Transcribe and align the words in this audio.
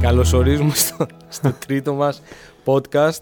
Καλωσορίζουμε 0.00 0.74
στο, 0.74 1.06
στο 1.28 1.52
τρίτο 1.66 1.94
μας 1.94 2.22
podcast, 2.64 3.18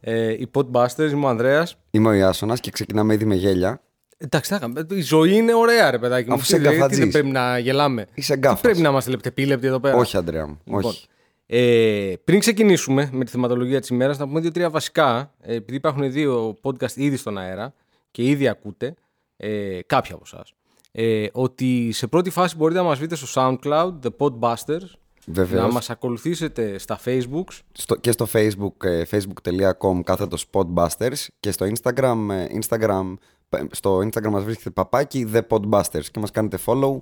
ε, 0.00 0.32
οι 0.32 0.50
Podbusters, 0.54 1.08
είμαι 1.10 1.26
ο 1.26 1.28
Ανδρέας. 1.28 1.76
Είμαι 1.90 2.08
ο 2.08 2.12
Ιάσονας 2.12 2.60
και 2.60 2.70
ξεκινάμε 2.70 3.14
ήδη 3.14 3.24
με 3.24 3.34
γέλια. 3.34 3.80
Εντάξει, 4.16 4.52
θα 4.52 4.58
κάνουμε. 4.58 4.86
η 4.90 5.00
ζωή 5.00 5.34
είναι 5.34 5.54
ωραία 5.54 5.90
ρε 5.90 5.98
παιδάκι 5.98 6.28
μου. 6.28 6.34
Αφού 6.34 6.42
είσαι 6.42 6.52
Τι, 6.52 6.58
δηλαδή, 6.58 6.76
γκαφατζής. 6.76 6.98
τι 7.04 7.10
δεν 7.10 7.12
πρέπει 7.20 7.32
να 7.34 7.58
γελάμε; 7.58 8.06
Είσαι 8.14 8.32
Τι 8.32 8.38
γκάφας. 8.38 8.60
πρέπει 8.60 8.80
να 8.80 8.88
είμαστε 8.88 9.10
λεπτεπίλεπτοι 9.10 9.66
εδώ 9.66 9.80
πέρα; 9.80 9.96
Όχι, 9.96 10.16
Αντρέα 10.16 10.46
μου. 10.46 10.58
Λοιπόν, 10.64 10.84
Όχι. 10.84 11.06
Ε, 11.46 12.12
πριν 12.24 12.38
ξεκινήσουμε 12.38 13.08
με 13.12 13.24
τη 13.24 13.30
θεματολογία 13.30 13.80
της 13.80 13.88
ημέρας, 13.88 14.18
να 14.18 14.26
πούμε 14.26 14.40
δύο-τρία 14.40 14.70
βασικά. 14.70 15.32
Ε, 15.40 15.54
επειδή 15.54 15.76
υπάρχουν 15.76 16.12
δύο 16.12 16.56
podcast 16.62 16.94
ήδη 16.94 17.16
στον 17.16 17.38
αέρα 17.38 17.72
και 18.10 18.22
ήδη 18.22 18.48
ακούτε, 18.48 18.94
ε, 19.36 19.78
κάποιοι 19.86 20.12
από 20.12 20.22
εσάς. 20.24 20.52
Ε, 20.92 21.26
ότι 21.32 21.90
σε 21.92 22.06
πρώτη 22.06 22.30
φάση 22.30 22.56
μπορείτε 22.56 22.78
να 22.80 22.84
μας 22.86 22.98
βρείτε 22.98 23.14
στο 23.16 23.26
SoundCloud, 23.34 23.92
The 24.02 24.10
Podbusters, 24.18 24.90
Βεβαίως. 25.26 25.62
να 25.66 25.72
μας 25.72 25.90
ακολουθήσετε 25.90 26.78
στα 26.78 26.98
Facebook, 27.04 27.44
Στο, 27.72 27.96
και 27.96 28.10
στο 28.10 28.26
facebook, 28.32 28.84
ε, 28.84 29.02
facebook.com 29.10 30.00
κάθετος 30.04 30.46
Podbusters 30.52 31.26
και 31.40 31.50
στο 31.50 31.66
instagram, 31.66 32.28
ε, 32.30 32.46
instagram 32.62 33.14
π- 33.48 33.74
στο 33.74 33.98
instagram 33.98 34.28
μας 34.30 34.44
βρίσκεται 34.44 34.70
παπάκι 34.70 35.28
The 35.34 35.40
Podbusters 35.48 36.04
και 36.10 36.20
μας 36.20 36.30
κάνετε 36.30 36.58
follow 36.66 36.96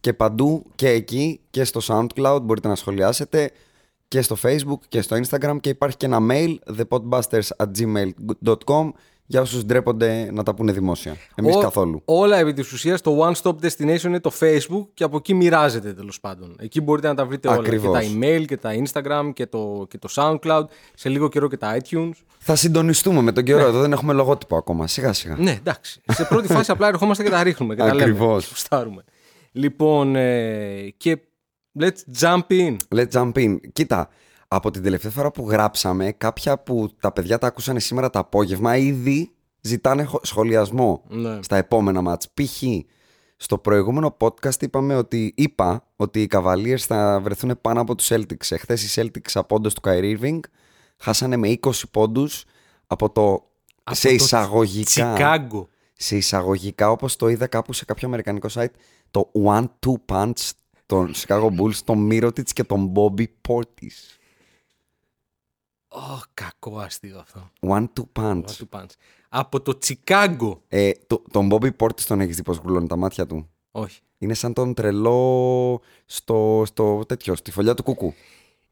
και 0.00 0.12
παντού 0.12 0.66
και 0.74 0.88
εκεί 0.88 1.40
και 1.50 1.64
στο 1.64 1.80
soundcloud 1.86 2.38
μπορείτε 2.42 2.68
να 2.68 2.74
σχολιάσετε 2.74 3.50
και 4.08 4.22
στο 4.22 4.36
facebook 4.42 4.78
και 4.88 5.00
στο 5.02 5.16
instagram 5.16 5.56
και 5.60 5.68
υπάρχει 5.68 5.96
και 5.96 6.06
ένα 6.06 6.18
mail 6.30 6.54
thepodbusters@gmail.com 6.78 8.90
για 9.30 9.40
όσους 9.40 9.64
ντρέπονται 9.64 10.28
να 10.32 10.42
τα 10.42 10.54
πούνε 10.54 10.72
δημόσια. 10.72 11.16
Εμείς 11.34 11.56
Ό- 11.56 11.58
καθόλου. 11.60 12.02
Όλα 12.04 12.36
επί 12.38 12.52
της 12.52 12.72
ουσίας 12.72 13.00
το 13.00 13.18
One 13.28 13.32
Stop 13.42 13.54
Destination 13.62 14.02
είναι 14.02 14.20
το 14.20 14.32
Facebook 14.40 14.86
και 14.94 15.04
από 15.04 15.16
εκεί 15.16 15.34
μοιράζεται 15.34 15.92
τέλος 15.92 16.20
πάντων. 16.20 16.56
Εκεί 16.58 16.80
μπορείτε 16.80 17.08
να 17.08 17.14
τα 17.14 17.26
βρείτε 17.26 17.52
Ακριβώς. 17.52 17.88
όλα. 17.88 18.02
Και 18.02 18.08
τα 18.08 18.18
email 18.18 18.44
και 18.46 18.56
τα 18.56 18.70
Instagram 18.84 19.30
και 19.34 19.46
το, 19.46 19.86
και 19.88 19.98
το 19.98 20.08
SoundCloud. 20.14 20.64
Σε 20.94 21.08
λίγο 21.08 21.28
καιρό 21.28 21.48
και 21.48 21.56
τα 21.56 21.76
iTunes. 21.82 22.10
Θα 22.38 22.54
συντονιστούμε 22.56 23.20
με 23.20 23.32
τον 23.32 23.44
καιρό. 23.44 23.60
Εδώ 23.66 23.80
δεν 23.80 23.92
έχουμε 23.92 24.12
λογότυπο 24.12 24.56
ακόμα. 24.56 24.86
Σιγά 24.86 25.12
σιγά. 25.12 25.36
Ναι, 25.38 25.50
εντάξει. 25.50 26.00
Σε 26.12 26.24
πρώτη 26.24 26.46
φάση 26.54 26.70
απλά 26.70 26.88
ερχόμαστε 26.88 27.22
και 27.22 27.30
τα 27.30 27.42
ρίχνουμε 27.42 27.74
και 27.74 27.80
τα 27.80 27.86
λέμε. 27.86 28.02
Ακριβώς. 28.02 28.42
και 28.44 28.50
φουστάρουμε. 28.54 29.04
Λοιπόν, 29.52 30.16
ε, 30.16 30.94
και 30.96 31.18
let's 31.80 32.20
jump 32.20 32.40
in. 32.48 32.76
Let's 32.94 33.10
jump 33.12 33.32
in. 33.34 33.56
Κοίτα, 33.72 34.08
από 34.52 34.70
την 34.70 34.82
τελευταία 34.82 35.10
φορά 35.10 35.30
που 35.30 35.50
γράψαμε, 35.50 36.12
κάποια 36.12 36.58
που 36.58 36.88
τα 37.00 37.12
παιδιά 37.12 37.38
τα 37.38 37.46
ακούσαν 37.46 37.80
σήμερα 37.80 38.10
το 38.10 38.18
απόγευμα 38.18 38.76
ήδη 38.76 39.32
ζητάνε 39.60 40.04
χο- 40.04 40.20
σχολιασμό 40.22 41.02
Ναι. 41.08 41.42
στα 41.42 41.56
επόμενα 41.56 42.00
μάτς. 42.02 42.28
Π.χ. 42.34 42.62
στο 43.36 43.58
προηγούμενο 43.58 44.16
podcast 44.20 44.62
είπαμε 44.62 44.94
ότι, 44.96 45.32
είπα 45.36 45.86
ότι 45.96 46.22
οι 46.22 46.28
Cavaliers 46.30 46.78
θα 46.78 47.20
βρεθούν 47.22 47.58
πάνω 47.60 47.80
από 47.80 47.94
τους 47.94 48.08
Celtics. 48.12 48.46
Εχθές 48.50 48.96
οι 48.96 49.00
Celtics 49.02 49.30
από 49.34 49.54
όντως 49.54 49.74
του 49.74 49.80
Kyrie 49.84 50.18
Irving 50.20 50.40
χάσανε 50.96 51.36
με 51.36 51.48
20 51.48 51.70
πόντους 51.90 52.44
από 52.86 53.10
το 53.10 53.44
Από 53.84 53.94
σε 53.96 54.08
το 54.08 54.14
εισαγωγικά 54.14 55.16
Chicago. 55.18 55.66
σε 55.92 56.16
εισαγωγικά 56.16 56.90
όπως 56.90 57.16
το 57.16 57.28
είδα 57.28 57.46
κάπου 57.46 57.72
σε 57.72 57.84
κάποιο 57.84 58.06
αμερικανικό 58.08 58.48
site 58.54 58.72
το 59.10 59.30
one-two 59.44 59.94
punch 60.12 60.50
των 60.86 61.12
Chicago 61.14 61.46
Bulls, 61.58 61.74
τον 61.84 62.08
Mirotic 62.12 62.42
και 62.52 62.64
τον 62.64 62.92
Bobby 62.96 63.24
Portis. 63.48 64.18
Ω, 65.92 66.20
κακό 66.34 66.78
αστείο 66.78 67.18
αυτό. 67.18 67.50
One-two 67.60 68.22
punch. 68.22 68.44
One-two 68.44 68.78
punch. 68.78 68.90
Από 69.28 69.60
το 69.60 69.78
Chicago. 69.86 70.58
Ε, 70.68 70.90
το, 71.06 71.22
τον 71.30 71.48
Bobby 71.52 71.70
Portis 71.76 72.00
τον 72.00 72.20
έχεις 72.20 72.36
δει 72.36 72.42
πως 72.42 72.56
γουρλώνει 72.56 72.86
τα 72.86 72.96
μάτια 72.96 73.26
του; 73.26 73.50
Όχι. 73.70 74.00
Είναι 74.18 74.34
σαν 74.34 74.52
τον 74.52 74.74
τρελό 74.74 75.80
στο, 76.06 76.62
στο 76.66 77.04
τέτοιο, 77.08 77.34
στη 77.34 77.50
φωλιά 77.50 77.74
του 77.74 77.82
κουκού. 77.82 78.14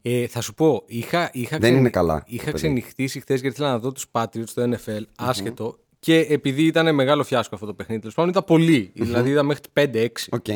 Ε, 0.02 0.26
θα 0.26 0.40
σου 0.40 0.54
πω, 0.54 0.82
είχα, 0.86 1.30
είχα, 1.32 1.58
Δεν 1.58 1.76
είναι 1.76 1.90
καλά, 1.90 2.22
είχα 2.26 2.44
παιδί. 2.44 2.56
ξενυχτήσει 2.56 3.20
χθες 3.20 3.40
γιατί 3.40 3.56
ήθελα 3.56 3.70
να 3.70 3.78
δω 3.78 3.92
τους 3.92 4.06
Patriots 4.12 4.46
στο 4.46 4.62
NFL, 4.62 5.02
άσχετο. 5.16 5.78
Και 6.00 6.18
επειδή 6.18 6.62
ήταν 6.66 6.94
μεγάλο 6.94 7.24
φιάσκο 7.24 7.54
αυτό 7.54 7.66
το 7.66 7.74
παιχνίδι, 7.74 8.00
τέλος 8.00 8.14
πάντων 8.14 8.30
είδα 8.30 8.42
πολύ. 8.42 8.92
Δηλαδή 8.94 9.30
είδα 9.30 9.42
μέχρι 9.42 9.62
5-6. 9.72 10.06
Οκ. 10.30 10.46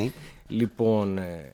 Λοιπόν, 0.47 1.19
ε, 1.19 1.53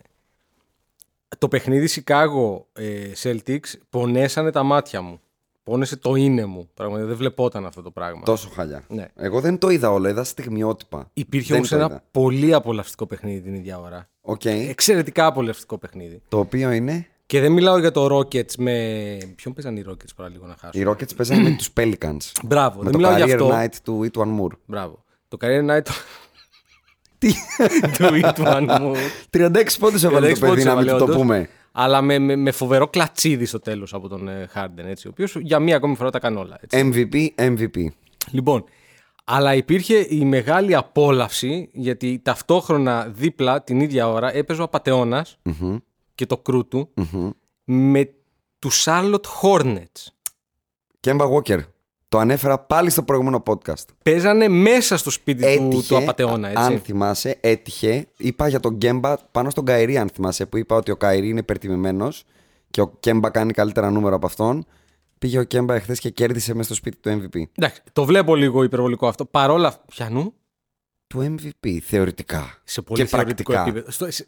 το 1.39 1.49
παιχνίδι 1.49 1.89
Chicago 1.94 2.61
ε, 2.72 3.11
Celtics 3.22 3.72
πονέσανε 3.91 4.50
τα 4.50 4.62
μάτια 4.62 5.00
μου. 5.00 5.21
Πόνεσε 5.65 5.97
το 5.97 6.15
είναι 6.15 6.44
μου. 6.44 6.69
Πραγματικά 6.75 7.09
δεν 7.09 7.16
βλεπόταν 7.16 7.66
αυτό 7.66 7.83
το 7.83 7.91
πράγμα. 7.91 8.22
Τόσο 8.22 8.49
χάλια. 8.49 8.84
Ναι. 8.89 9.06
Εγώ 9.16 9.41
δεν 9.41 9.59
το 9.59 9.69
είδα 9.69 9.91
όλο, 9.93 10.09
είδα 10.09 10.25
στιγμιότυπα. 10.25 11.11
Υπήρχε 11.12 11.47
Δεν 11.47 11.56
όμως 11.56 11.69
το 11.69 11.77
ένα 11.77 11.84
είδα. 11.84 12.03
πολύ 12.11 12.55
απολαυστικό 12.55 13.06
παιχνίδι 13.06 13.41
την 13.41 13.55
ίδια 13.55 13.78
ώρα. 13.81 14.09
Οκ. 14.21 14.44
Εξαιρετικά 14.44 15.27
απολαυστικό 15.27 15.78
παιχνίδι. 15.78 16.22
Το 16.28 16.39
οποίο 16.39 16.71
είναι; 16.71 17.06
Και 17.27 17.41
δεν 17.41 17.53
μιλάω 17.53 17.78
για 17.78 17.91
το 17.91 18.16
Rockets 18.16 18.55
με. 18.59 18.72
Ποιον 19.37 19.55
παίζαν 19.55 19.77
οι 19.77 19.84
Rockets 19.89 20.15
παρά 20.16 20.28
λίγο 20.28 20.47
να 20.47 20.56
χάσουν. 20.61 20.78
Οι 20.81 20.84
Rockets 20.89 21.16
παίζανε 21.16 21.43
με 21.43 21.56
τους 21.56 21.71
Pelicans. 21.77 22.33
Μπράβο, 22.45 22.78
Με 22.78 22.83
δεν 22.83 22.93
το 22.93 22.99
μιλάω 22.99 23.16
για 23.16 23.25
career 23.27 23.33
αυτό. 23.33 23.50
night 23.53 23.75
του 23.83 24.03
E'Twaun 24.03 24.41
Moore. 24.41 24.56
Μπράβο. 24.66 25.05
Το 25.28 25.37
career 25.41 25.71
night. 25.71 25.87
Τι; 27.19 27.33
του 27.99 28.15
Ιτουάν 28.15 28.79
μου. 28.81 28.93
36 29.31 29.65
πόντους 29.79 30.03
έβαλε 30.03 30.33
το 30.33 30.41
παιδί, 30.41 30.65
να 30.65 30.77
μην 30.77 30.87
του 30.87 30.97
το 30.97 31.06
πούμε. 31.06 31.49
Αλλά 31.73 32.03
με, 32.03 32.19
με, 32.19 32.37
με 32.37 32.51
φοβερό 32.51 32.89
κλατσίδι 32.89 33.45
στο 33.45 33.59
τέλος 33.59 33.95
από 33.95 34.09
τον 34.09 34.29
ε, 34.29 34.49
Harden, 34.55 34.84
έτσι, 34.84 35.06
ο 35.06 35.11
οποίος 35.12 35.37
για 35.37 35.59
μία 35.59 35.77
ακόμη 35.77 35.97
φορά 35.97 36.11
τα 36.11 36.19
κάνει 36.19 36.37
όλα. 36.37 36.59
Έτσι. 36.61 36.91
MVP, 36.93 37.43
MVP. 37.43 37.87
Λοιπόν, 38.31 38.65
αλλά 39.25 39.55
υπήρχε 39.55 40.07
η 40.09 40.25
μεγάλη 40.25 40.75
απόλαυση 40.75 41.69
γιατί 41.73 42.21
ταυτόχρονα 42.25 43.07
δίπλα 43.09 43.62
την 43.62 43.81
ίδια 43.81 44.09
ώρα 44.09 44.34
έπαιζε 44.34 44.61
ο 44.61 44.65
απατεωνας 44.65 45.39
και 46.15 46.27
το 46.27 46.39
κρού 46.39 46.69
του 46.69 46.91
με 47.65 48.11
τους 48.59 48.84
Charlotte 48.87 49.27
Hornets. 49.43 50.07
Κέμπα 51.01 51.25
Walker. 51.31 51.59
Το 52.09 52.19
ανέφερα 52.19 52.59
πάλι 52.59 52.91
στο 52.91 53.03
προηγούμενο 53.03 53.43
podcast. 53.47 53.85
Παίζανε 54.03 54.49
μέσα 54.49 54.97
στο 54.97 55.11
σπίτι 55.11 55.43
του, 55.43 55.49
Έτυχε, 55.49 55.89
του 55.89 55.97
απατεώνα, 55.97 56.49
έτσι. 56.49 56.63
αν 56.63 56.79
θυμάσαι, 56.81 57.37
έτυχε. 57.41 58.07
Είπα 58.17 58.49
για 58.49 58.61
τον 58.61 58.75
Γκέμπα 58.75 59.17
πάνω 59.17 59.51
στον 59.51 59.65
Καϊρή, 59.65 59.99
αν 59.99 60.09
θυμάσαι, 60.15 60.47
που 60.47 60.57
είπα 60.57 60.77
ότι 60.77 60.91
ο 60.91 60.97
Καϊρή 60.97 61.29
είναι 61.29 61.39
υπερτιμημένος 61.39 62.25
και 62.71 62.81
ο 62.81 62.93
Κέμπα 63.01 63.31
κάνει 63.31 63.53
καλύτερα 63.53 63.91
νούμερα 63.91 64.16
από 64.16 64.27
αυτόν. 64.27 64.66
Πήγε 65.19 65.39
ο 65.39 65.43
Κέμπα 65.43 65.75
εχθές 65.75 65.99
και 66.01 66.10
κέρδισε 66.10 66.53
μέσα 66.53 66.65
στο 66.65 66.75
σπίτι 66.75 66.97
του 66.97 67.09
MVP. 67.10 67.43
Εντάξει, 67.59 67.83
το 67.93 68.05
βλέπω 68.05 68.34
λίγο 68.34 68.63
υπερβολικό 68.63 69.07
αυτό. 69.09 69.25
Παρόλα 69.25 69.75
πιανού, 69.87 70.34
Του 71.07 71.37
MVP, 71.39 71.78
θεωρητικά. 71.83 72.59
σε 72.65 72.83
πολύ 72.83 73.01
και 73.03 73.07
θεωρητικό 73.09 73.53
πρακτικά. 73.53 73.78
επίπεδο. 73.78 73.91
Στο- 73.93 74.11
σε- 74.11 74.27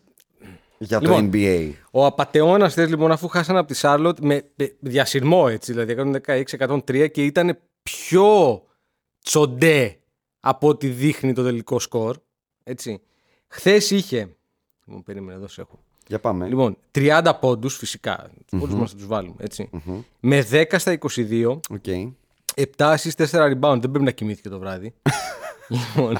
Για 0.79 0.99
Λοιπόν, 1.03 1.31
το 1.31 1.38
NBA. 1.38 1.71
Ο 1.91 2.06
απαταιώνα 2.06 2.69
θες 2.69 2.88
λοιπόν, 2.88 3.12
αφού 3.12 3.29
χάσανε 3.29 3.59
από 3.59 3.69
τη 3.69 3.75
Σάρλοτ 3.75 4.19
με 4.21 4.43
με 4.55 4.73
διασυρμό 4.81 5.47
έτσι, 5.50 5.73
δηλαδή 5.73 5.93
116-103 5.93 7.09
και 7.11 7.25
ήταν 7.25 7.59
πιο 7.90 8.62
τσοντέ 9.25 9.98
από 10.40 10.69
ό,τι 10.69 10.88
δείχνει 10.88 11.32
το 11.32 11.42
τελικό 11.42 11.78
σκορ. 11.78 12.16
Έτσι. 12.62 13.00
Χθες 13.48 13.90
είχε. 13.90 14.37
Λοιπόν, 14.84 15.02
περίμενε, 15.02 15.37
εδώ 15.38 15.48
σε 15.48 15.60
έχω. 15.60 15.78
Για 16.06 16.20
πάμε. 16.20 16.46
Λοιπόν, 16.48 16.76
30 16.94 17.32
πόντους 17.40 17.76
φυσικά. 17.76 18.31
Τους 18.47 18.58
πόντους 18.58 18.76
μας 18.76 18.94
τους 18.94 19.06
βάλαμε. 19.06 19.35
Έτσι. 19.38 19.70
Με 20.20 20.46
10 20.50 20.64
στα 20.78 20.98
22, 21.16 21.60
Οκ. 21.70 21.84
7 22.76 22.94
assists, 22.94 23.26
4 23.26 23.26
rebound. 23.31 23.78
Δεν 23.81 23.90
πρέπει 23.90 24.04
να 24.04 24.10
κοιμήθηκε 24.10 24.48
το 24.48 24.58
βράδυ. 24.58 24.94
λοιπόν. 25.69 26.19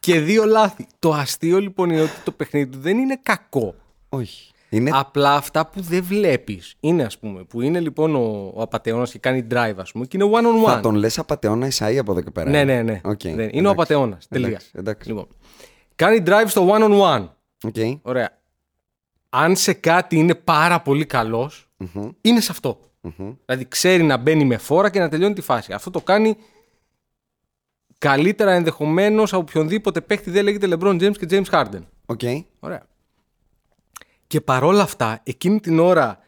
Και 0.00 0.20
δύο 0.20 0.44
λάθη. 0.44 0.86
Το 0.98 1.12
αστείο 1.12 1.60
λοιπόν 1.60 1.90
είναι 1.90 2.00
ότι 2.00 2.20
το 2.24 2.32
παιχνίδι 2.32 2.70
του 2.70 2.78
δεν 2.78 2.98
είναι 2.98 3.20
κακό. 3.22 3.74
Όχι. 4.08 4.52
Είναι- 4.72 4.90
Απλά 4.94 5.34
αυτά 5.34 5.66
που 5.66 5.80
δεν 5.80 6.02
βλέπεις 6.04 6.74
είναι, 6.80 7.02
ας 7.02 7.18
πούμε, 7.18 7.42
που 7.44 7.60
είναι 7.60 7.80
λοιπόν 7.80 8.14
ο, 8.14 8.52
ο 8.54 8.62
απατεώνας 8.62 9.04
και 9.04 9.18
κάνει 9.18 9.46
drive, 9.50 9.74
ας 9.76 9.92
πούμε, 9.92 10.06
και 10.06 10.16
είναι 10.16 10.30
one 10.32 10.44
on 10.44 10.62
one. 10.64 10.74
Θα 10.74 10.80
τον 10.80 10.94
λες 10.94 11.18
απατεώνα 11.18 11.68
Isaiah 11.68 11.96
από 11.96 12.12
εδώ 12.12 12.20
και 12.20 12.30
πέρα. 12.30 12.50
Ναι, 12.50 12.64
ναι, 12.64 12.82
ναι. 12.82 13.00
Οκ, 13.04 13.20
Δεν- 13.22 13.32
είναι 13.32 13.42
εντάξει. 13.48 13.66
ο 13.66 13.70
απατεώνα. 13.70 14.18
Τελείας. 14.28 14.50
Εντάξει, 14.50 14.70
εντάξει. 14.74 15.08
Λοιπόν, 15.08 15.26
κάνει 15.96 16.22
drive 16.26 16.44
στο 16.46 16.68
one 16.70 16.82
on 16.82 17.00
one. 17.00 17.28
Οκ. 17.64 17.98
Ωραία. 18.02 18.38
Αν 19.28 19.56
σε 19.56 19.72
κάτι 19.72 20.16
είναι 20.16 20.34
πάρα 20.34 20.80
πολύ 20.80 21.06
καλός, 21.06 21.68
είναι 22.20 22.40
σε 22.40 22.48
αυτό. 22.50 22.78
Δηλαδή 23.44 23.68
ξέρει 23.68 24.02
να 24.02 24.16
μπαίνει 24.16 24.44
με 24.44 24.56
φόρα 24.56 24.90
και 24.90 24.98
να 25.00 25.08
τελειώνει 25.08 25.34
τη 25.34 25.40
φάση. 25.40 25.72
Αυτό 25.72 25.90
το 25.90 26.00
κάνει 26.00 26.36
καλύτερα 27.98 28.52
ενδεχομένως 28.52 29.32
από 29.32 29.42
οποιονδήποτε 29.42 30.00
παίχτη 30.00 30.30
δεν 30.30 30.44
λέγεται 30.44 30.68
LeBron 30.70 31.02
James 31.02 31.16
και 31.16 31.26
James 31.30 31.50
Harden. 31.50 31.80
Οκ. 32.06 32.20
Ωραία. 32.60 32.82
Και 34.32 34.40
παρόλα 34.40 34.82
αυτά, 34.82 35.20
εκείνη 35.22 35.60
την 35.60 35.78
ώρα 35.78 36.18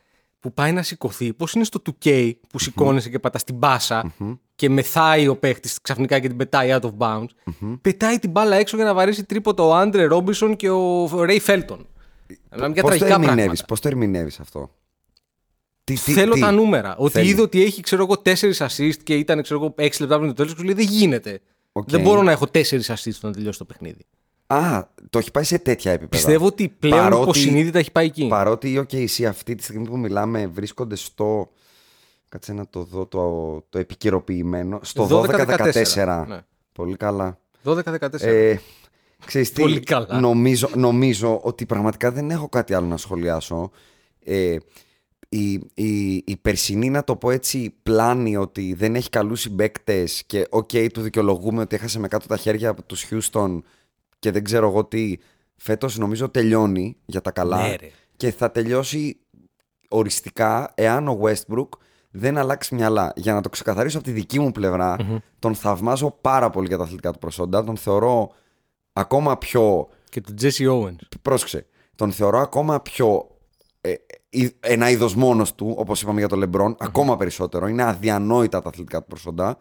που 0.41 0.53
πάει 0.53 0.73
να 0.73 0.83
σηκωθεί, 0.83 1.33
πώς 1.33 1.53
είναι 1.53 1.65
στο 1.65 1.83
2K 1.87 2.33
που 2.49 2.59
σηκώνεσαι 2.59 3.11
και 3.11 3.19
πατάς 3.19 3.45
την 3.45 3.55
πάσα 3.55 4.15
και 4.55 4.69
μεθάει 4.69 5.29
ο 5.29 5.37
παίχτης 5.37 5.81
ξαφνικά 5.81 6.19
και 6.19 6.29
την 6.29 6.37
πετάει 6.37 6.69
out 6.73 6.81
of 6.81 6.93
bounds, 6.99 7.29
πετάει 7.81 8.19
την 8.19 8.31
μπάλα 8.31 8.57
έξω 8.57 8.77
για 8.77 8.85
να 8.85 8.95
βαρέσει 8.95 9.25
τρίποτα 9.25 9.63
ο 9.63 9.75
Άντρε 9.75 10.05
Ρόμπισον 10.05 10.57
και 10.57 10.71
ο 10.71 11.23
Ρέι 11.25 11.41
Φέλτον. 11.41 11.87
Μιλάμε 12.53 12.73
για 12.73 12.83
Πώς 12.83 12.93
το 12.93 12.99
τραγικά 12.99 13.15
ερμηνεύεις, 13.15 13.45
πράγματα. 13.45 13.65
πώς 13.67 13.81
το 13.81 13.89
ερμηνεύεις 13.89 14.41
αυτό; 14.41 14.75
Τι, 15.85 15.95
τι, 15.95 16.13
Θέλω 16.13 16.35
τι; 16.35 16.41
τα 16.41 16.51
νούμερα. 16.51 16.97
Ότι 16.97 17.13
Θέλει; 17.13 17.29
είδε 17.29 17.43
ότι 17.43 17.63
έχει 17.63 17.81
ξέρω 17.83 18.03
εγώ 18.03 18.23
4 18.25 18.67
assist 18.67 19.03
και 19.03 19.15
ήταν 19.15 19.43
ξέρω 19.43 19.61
εγώ 19.61 19.75
6 19.79 20.01
λεπτά 20.01 20.17
πριν 20.17 20.29
το 20.29 20.35
τέλος 20.35 20.53
και 20.53 20.59
σου 20.59 20.65
λέει 20.65 20.75
δεν 20.75 20.87
γίνεται. 20.87 21.41
Οκ. 21.73 21.91
Δεν 21.91 22.01
μπορώ 22.01 22.23
να 22.23 22.31
έχω 22.31 22.47
4 22.53 22.61
assist 22.63 23.21
να 23.21 23.33
τελειώσει 23.33 23.59
το 23.59 23.65
παιχνίδι. 23.65 24.07
Α, 24.47 24.83
το 25.11 25.19
έχει 25.19 25.31
πάει 25.31 25.45
σε 25.45 25.59
τέτοια 25.59 25.91
επίπεδα. 25.93 26.11
Πιστεύω 26.11 26.47
ότι 26.47 26.69
πλέον 26.69 27.01
Παρότι- 27.03 27.23
υποσυνείδητα 27.23 27.79
έχει 27.79 27.93
πάει 27.93 28.07
εκεί. 28.07 28.27
Παρότι 28.27 28.73
οι 28.73 28.79
OKC 28.79 29.25
αυτή 29.25 29.55
τη 29.55 29.63
στιγμή 29.63 29.89
που 29.89 29.99
μιλάμε 29.99 30.47
βρίσκονται 30.47 30.97
στο. 30.97 31.51
Κάτσε 32.29 32.53
να 32.53 32.67
το 32.71 32.83
δω 32.83 33.07
το, 33.07 33.61
το 33.69 33.79
επικαιροποιημένο. 33.79 34.79
Στο 34.83 35.07
12-14. 35.09 36.25
Ναι. 36.29 36.41
Πολύ 36.73 36.97
καλά. 36.97 37.39
12-14. 37.65 38.21
Ε, 38.21 38.57
ξέρεις 39.27 39.53
τι, 39.53 39.61
Πολύ 39.61 39.81
καλά. 39.81 40.21
Νομίζω, 40.21 40.69
νομίζω 40.75 41.41
ότι 41.43 41.67
πραγματικά 41.67 42.11
δεν 42.11 42.31
έχω 42.31 42.49
κάτι 42.49 42.75
άλλο 42.75 42.87
να 42.87 42.97
σχολιάσω. 42.97 43.71
Ε, 44.25 44.57
η, 45.29 45.53
η, 45.75 46.15
η 46.15 46.37
περσινή, 46.43 46.91
να 46.91 47.05
το 47.05 47.17
πω 47.17 47.31
έτσι, 47.31 47.75
πλάνη 47.83 48.37
ότι 48.37 48.75
δεν 48.75 48.95
έχει 48.95 49.11
καλούς 49.11 49.41
συμπαίκτες 49.41 50.23
και 50.27 50.47
οκ, 50.51 50.71
του 50.93 51.01
δικαιολογούμε 51.01 51.61
ότι 51.61 51.75
έχασε 51.77 51.99
με 51.99 52.09
κάτω 52.09 52.27
τα 52.27 52.37
χέρια 52.37 52.69
από 52.69 52.83
τους 52.83 53.07
Houston 53.11 53.59
και 54.25 54.31
δεν 54.31 54.45
ξέρω 54.45 54.69
εγώ 54.69 54.85
τι. 54.85 55.17
Φέτος 55.57 55.99
νομίζω 55.99 56.29
τελειώνει 56.29 56.97
για 57.05 57.21
τα 57.21 57.31
καλά 57.31 57.57
Ναι, 57.69 57.75
ρε. 57.77 57.91
και 58.17 58.31
θα 58.33 58.51
τελειώσει 58.51 59.21
οριστικά 59.89 60.73
εάν 60.75 61.09
ο 61.09 61.21
Westbrook 61.23 61.69
δεν 62.11 62.39
αλλάξει 62.39 62.75
μυαλά. 62.75 63.13
Για 63.17 63.35
να 63.35 63.41
το 63.41 63.49
ξεκαθαρίσω 63.49 63.97
από 63.97 64.07
τη 64.07 64.13
δική 64.13 64.39
μου 64.39 64.53
πλευρα 64.53 64.97
τον 65.39 65.55
θαυμάζω 65.55 66.11
πάρα 66.21 66.51
πολύ 66.51 66.67
για 66.67 66.77
τα 66.77 66.83
αθλητικά 66.83 67.11
του 67.13 67.19
προσόντα. 67.19 67.65
Τον 67.65 67.77
θεωρώ 67.77 68.31
ακόμα 68.93 69.39
πιο. 69.39 69.89
Και 70.11 70.21
του 70.21 70.35
Jesse 70.41 70.71
Owens. 70.71 70.99
Πρόσεξε. 71.23 71.67
Τον 71.95 72.13
θεωρώ 72.13 72.39
ακόμα 72.39 72.81
πιο. 72.81 73.29
Ε, 73.81 73.95
ε, 74.31 74.49
ένα 74.61 74.91
είδος 74.91 75.15
μόνος 75.15 75.55
του, 75.55 75.75
όπως 75.79 76.03
είπαμε 76.03 76.19
για 76.19 76.29
τον 76.29 76.39
Λεμπρόν, 76.39 76.77
ακόμα 76.79 77.17
περισσότερο. 77.17 77.67
Είναι 77.67 77.83
αδιανόητα 77.83 78.63
τα 78.63 78.69
αθλητικά 78.69 79.01
του 79.01 79.07
προσόντα. 79.07 79.59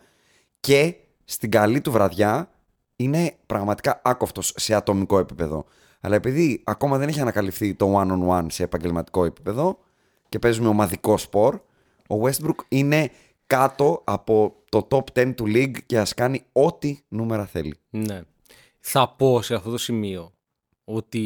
Και 0.59 0.95
στην 1.25 1.51
καλή 1.51 1.81
του 1.81 1.91
βραδιά 1.91 2.52
είναι 3.03 3.35
πραγματικά 3.45 4.01
άκοφτο 4.03 4.41
σε 4.41 4.73
ατομικό 4.73 5.19
επίπεδο. 5.19 5.65
Αλλά 6.01 6.15
επειδή 6.15 6.61
ακόμα 6.63 6.97
δεν 6.97 7.07
έχει 7.07 7.19
ανακαλυφθεί 7.19 7.73
το 7.73 8.01
one-on-one 8.01 8.45
σε 8.49 8.63
επαγγελματικό 8.63 9.25
επίπεδο 9.25 9.77
και 10.29 10.39
παίζουμε 10.39 10.67
ομαδικό 10.67 11.17
σπορ, 11.17 11.59
ο 12.09 12.15
Westbrook 12.21 12.65
είναι 12.67 13.11
κάτω 13.47 14.01
από 14.03 14.55
το 14.69 14.87
top 14.91 15.03
10 15.13 15.33
του 15.35 15.45
league 15.47 15.77
και 15.85 15.99
ας 15.99 16.13
κάνει 16.13 16.43
ό,τι 16.51 16.99
νούμερα 17.07 17.45
θέλει. 17.45 17.75
Ναι. 17.89 18.21
Θα 18.79 19.09
πω 19.09 19.41
σε 19.41 19.53
αυτό 19.53 19.69
το 19.69 19.77
σημείο 19.77 20.33
ότι 20.83 21.19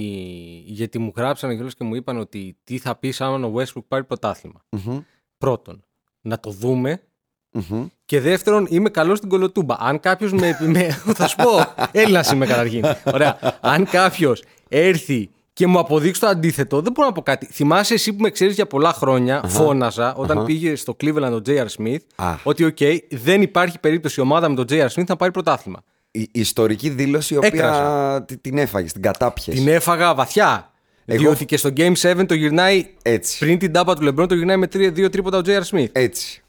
γιατί 0.65 1.00
μου 1.00 1.13
γράψανε 1.15 1.53
κιόλας 1.56 1.75
και 1.75 1.83
μου 1.83 1.95
είπαν 1.95 2.18
ότι 2.18 2.57
τι 2.63 2.77
θα 2.77 2.95
πεις 2.95 3.21
άμα 3.21 3.47
ο 3.47 3.53
Westbrook 3.56 3.85
πάρει 3.88 4.03
πρωτάθλημα. 4.03 4.65
Μμμ, 4.69 5.00
Πρώτον, 5.38 5.83
να 6.21 6.39
το 6.39 6.51
δούμε 6.51 7.03
μμμ. 7.51 7.85
και 8.05 8.19
δεύτερον, 8.19 8.67
είμαι 8.69 8.89
καλός 8.89 9.17
στην 9.17 9.29
κολοτούμπα. 9.29 9.75
Αν 9.79 9.99
κάποιος 9.99 10.31
με, 10.31 10.57
με. 10.73 11.01
Θα 11.13 11.27
σου 11.27 11.35
πω. 11.35 11.49
Έλληνας 11.91 12.31
είμαι 12.31 12.45
καταρχήν. 12.45 12.85
Ωραία. 13.13 13.38
Αν 13.61 13.85
κάποιος 13.89 14.44
έρθει 14.69 15.29
και 15.53 15.67
μου 15.67 15.79
αποδείξει 15.79 16.21
το 16.21 16.27
αντίθετο, 16.27 16.81
δεν 16.81 16.91
μπορώ 16.91 17.07
να 17.07 17.13
πω 17.13 17.21
κάτι. 17.21 17.45
Θυμάσαι 17.45 17.94
εσύ 17.94 18.13
που 18.13 18.21
με 18.21 18.29
ξέρεις 18.29 18.55
για 18.55 18.65
πολλά 18.67 18.94
χρόνια, 18.94 19.44
φώναζα 19.47 20.15
όταν 20.15 20.45
πήγε 20.45 20.75
στο 20.75 20.95
Cleveland 21.03 21.31
ο 21.31 21.41
J.R. 21.45 21.65
Smith, 21.77 21.97
Α. 22.15 22.33
ότι 22.44 22.63
οκ, 22.63 22.77
δεν 23.09 23.41
υπάρχει 23.41 23.79
περίπτωση 23.79 24.19
η 24.19 24.23
ομάδα 24.23 24.49
με 24.49 24.55
τον 24.55 24.65
J.R. 24.69 24.88
Smith 24.88 25.03
να 25.07 25.15
πάρει 25.15 25.31
πρωτάθλημα. 25.31 25.79
Η 26.11 26.21
η 26.21 26.29
ιστορική 26.39 26.89
δήλωση 26.89 27.33
η 27.33 27.38
οποία 27.38 27.49
Έκρασα. 27.53 28.23
τη- 28.23 28.38
την 28.38 28.57
έφαγες, 28.57 28.91
την 28.94 29.01
κατάπιες. 29.01 29.55
Την 29.55 29.67
έφαγα 29.67 30.13
βαθιά. 30.15 30.71
Εγώ- 31.05 31.19
Διότι 31.19 31.45
και 31.45 31.57
στο 31.57 31.69
Game 31.77 31.94
7 32.01 32.25
το 32.27 32.33
γυρνάει. 32.33 32.85
Έτσι. 33.01 33.38
Πριν 33.38 33.59
την 33.59 33.71
τάπα 33.71 33.95
του 33.95 34.01
Λεμπρόν 34.01 34.27
το 34.27 34.35
γυρνάει 34.35 34.57
με 34.57 34.67
τρία- 34.67 34.91
δύο 34.91 35.09
τρίποτα 35.09 35.38
ο 35.38 35.41
J.R. 35.45 35.61
Smith. 35.71 35.88
Έτσι. 35.91 36.41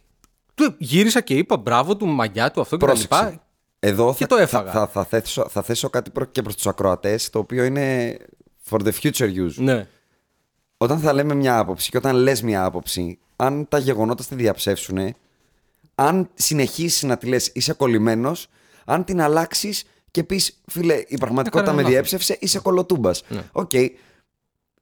Του 0.58 0.75
γύρισα 0.78 1.20
και 1.20 1.34
είπα 1.34 1.56
μπράβο 1.56 1.96
του, 1.96 2.06
μαγκιά 2.06 2.50
του, 2.50 2.60
αυτό 2.60 2.76
και 2.76 2.84
τα 2.84 2.90
Πρόσεξε. 2.93 3.25
λοιπά. 3.25 3.43
Εδώ 3.78 4.10
Και 4.16 4.16
θα, 4.19 4.26
το 4.26 4.37
έφαγα. 4.37 4.70
Θα, 4.72 4.78
θα, 4.87 4.87
θα, 4.87 5.05
θέσω, 5.05 5.46
θα 5.49 5.62
θέσω 5.62 5.90
κάτι 5.90 6.10
προ- 6.10 6.31
και 6.31 6.43
προς 6.43 6.55
τους 6.55 6.66
ακροατές, 6.66 7.31
το 7.31 7.38
οποίο 7.38 7.64
είναι 7.64 8.16
for 8.70 8.78
the 8.81 8.90
future 9.02 9.34
use. 9.34 9.55
Ναι. 9.56 9.87
Όταν 10.76 10.99
θα 10.99 11.12
λέμε 11.12 11.34
μια 11.34 11.58
άποψη 11.58 11.90
και 11.90 11.96
όταν 11.96 12.16
λες 12.16 12.43
μια 12.43 12.64
άποψη, 12.64 13.19
αν 13.37 13.69
τα 13.69 13.78
γεγονότα 13.78 14.22
στη 14.22 14.34
διαψεύσουν, 14.34 15.14
αν 15.94 16.28
συνεχίσεις 16.34 17.02
να 17.02 17.16
τη 17.16 17.26
λες 17.26 17.50
είσαι 17.55 17.72
κολλημένος, 17.72 18.46
αν 18.84 19.05
την 19.05 19.20
αλλάξεις 19.20 19.84
και 20.10 20.25
πεις 20.25 20.62
φίλε 20.66 20.94
η 21.06 21.16
πραγματικότητα 21.19 21.62
Έκανα 21.70 21.76
με 21.76 21.82
λάθος. 21.82 21.94
διέψευσε, 21.94 22.37
είσαι 22.40 22.58
κολοτούμπας. 22.58 23.22
Οκ, 23.52 23.70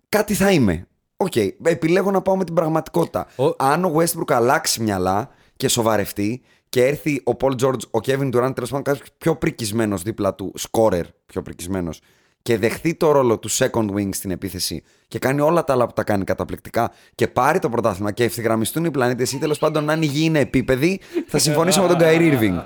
κάτι 0.08 0.34
θα 0.34 0.50
είμαι. 0.50 0.86
Οκ, 1.16 1.36
επιλέγω 1.62 2.10
να 2.10 2.22
πάω 2.22 2.36
με 2.36 2.44
την 2.44 2.54
πραγματικότητα. 2.54 3.26
Ο- 3.36 3.54
Αν 3.64 3.84
ο 3.84 3.92
Westbrook 3.96 4.32
αλλάξει 4.32 4.82
μυαλά 4.82 5.30
και 5.56 5.68
σοβαρευτεί 5.68 6.42
και 6.68 6.84
έρθει 6.84 7.22
ο 7.24 7.36
Paul 7.40 7.52
George, 7.60 7.80
ο 7.90 7.98
Kevin 8.06 8.34
Durant, 8.34 8.52
τέλος 8.54 8.70
πάντων 8.70 8.82
κάποιος 8.82 9.08
πιο 9.18 9.36
πρικισμένος 9.36 10.02
δίπλα 10.02 10.34
του, 10.34 10.54
scorer 10.70 11.04
πιο 11.26 11.42
πρικισμένος, 11.42 12.00
και 12.42 12.58
δεχθεί 12.58 12.94
το 12.94 13.10
ρόλο 13.10 13.38
του 13.38 13.50
second 13.50 13.90
wing 13.94 14.08
στην 14.12 14.30
επίθεση 14.30 14.82
και 15.08 15.18
κάνει 15.18 15.40
όλα 15.40 15.64
τα 15.64 15.72
άλλα 15.72 15.86
που 15.86 15.92
τα 15.92 16.04
κάνει 16.04 16.24
καταπληκτικά 16.24 16.92
και 17.14 17.28
πάρει 17.28 17.58
το 17.58 17.68
πρωτάθλημα 17.68 18.12
και 18.12 18.24
ευθυγραμμιστούν 18.24 18.84
οι 18.84 18.90
πλανήτες 18.90 19.32
ή 19.32 19.38
τέλος 19.38 19.58
πάντων 19.58 19.90
αν 19.90 20.02
η 20.02 20.06
γη 20.06 20.24
είναι 20.24 20.38
επίπεδη, 20.38 21.00
θα 21.26 21.38
συμφωνήσω 21.38 21.82
με 21.82 21.88
τον 21.88 21.96
Kyrie 22.00 22.32
Irving. 22.32 22.60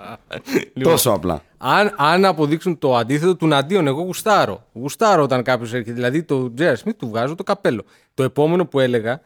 Λοιπόν. 0.72 0.92
Τόσο 0.92 1.10
απλά. 1.10 1.42
Αν, 1.58 1.94
αν 1.96 2.24
αποδείξουν 2.24 2.78
το 2.78 2.96
αντίθετο 2.96 3.36
του 3.36 3.54
αντίον, 3.54 3.86
εγώ 3.86 4.02
γουστάρω. 4.02 4.66
Γουστάρω 4.72 5.22
όταν 5.22 5.42
κάποιος 5.42 5.72
έρχεται. 5.72 5.92
Δηλαδή, 5.92 6.22
το 6.22 6.52
J.R. 6.58 6.74
Smith 6.74 6.96
του 6.96 7.08
βγάζω 7.08 7.34
το 7.34 7.42
καπέλο. 7.42 7.84
Το 8.14 8.22
επόμενο 8.22 8.66
που 8.66 8.80
έλεγα. 8.80 9.20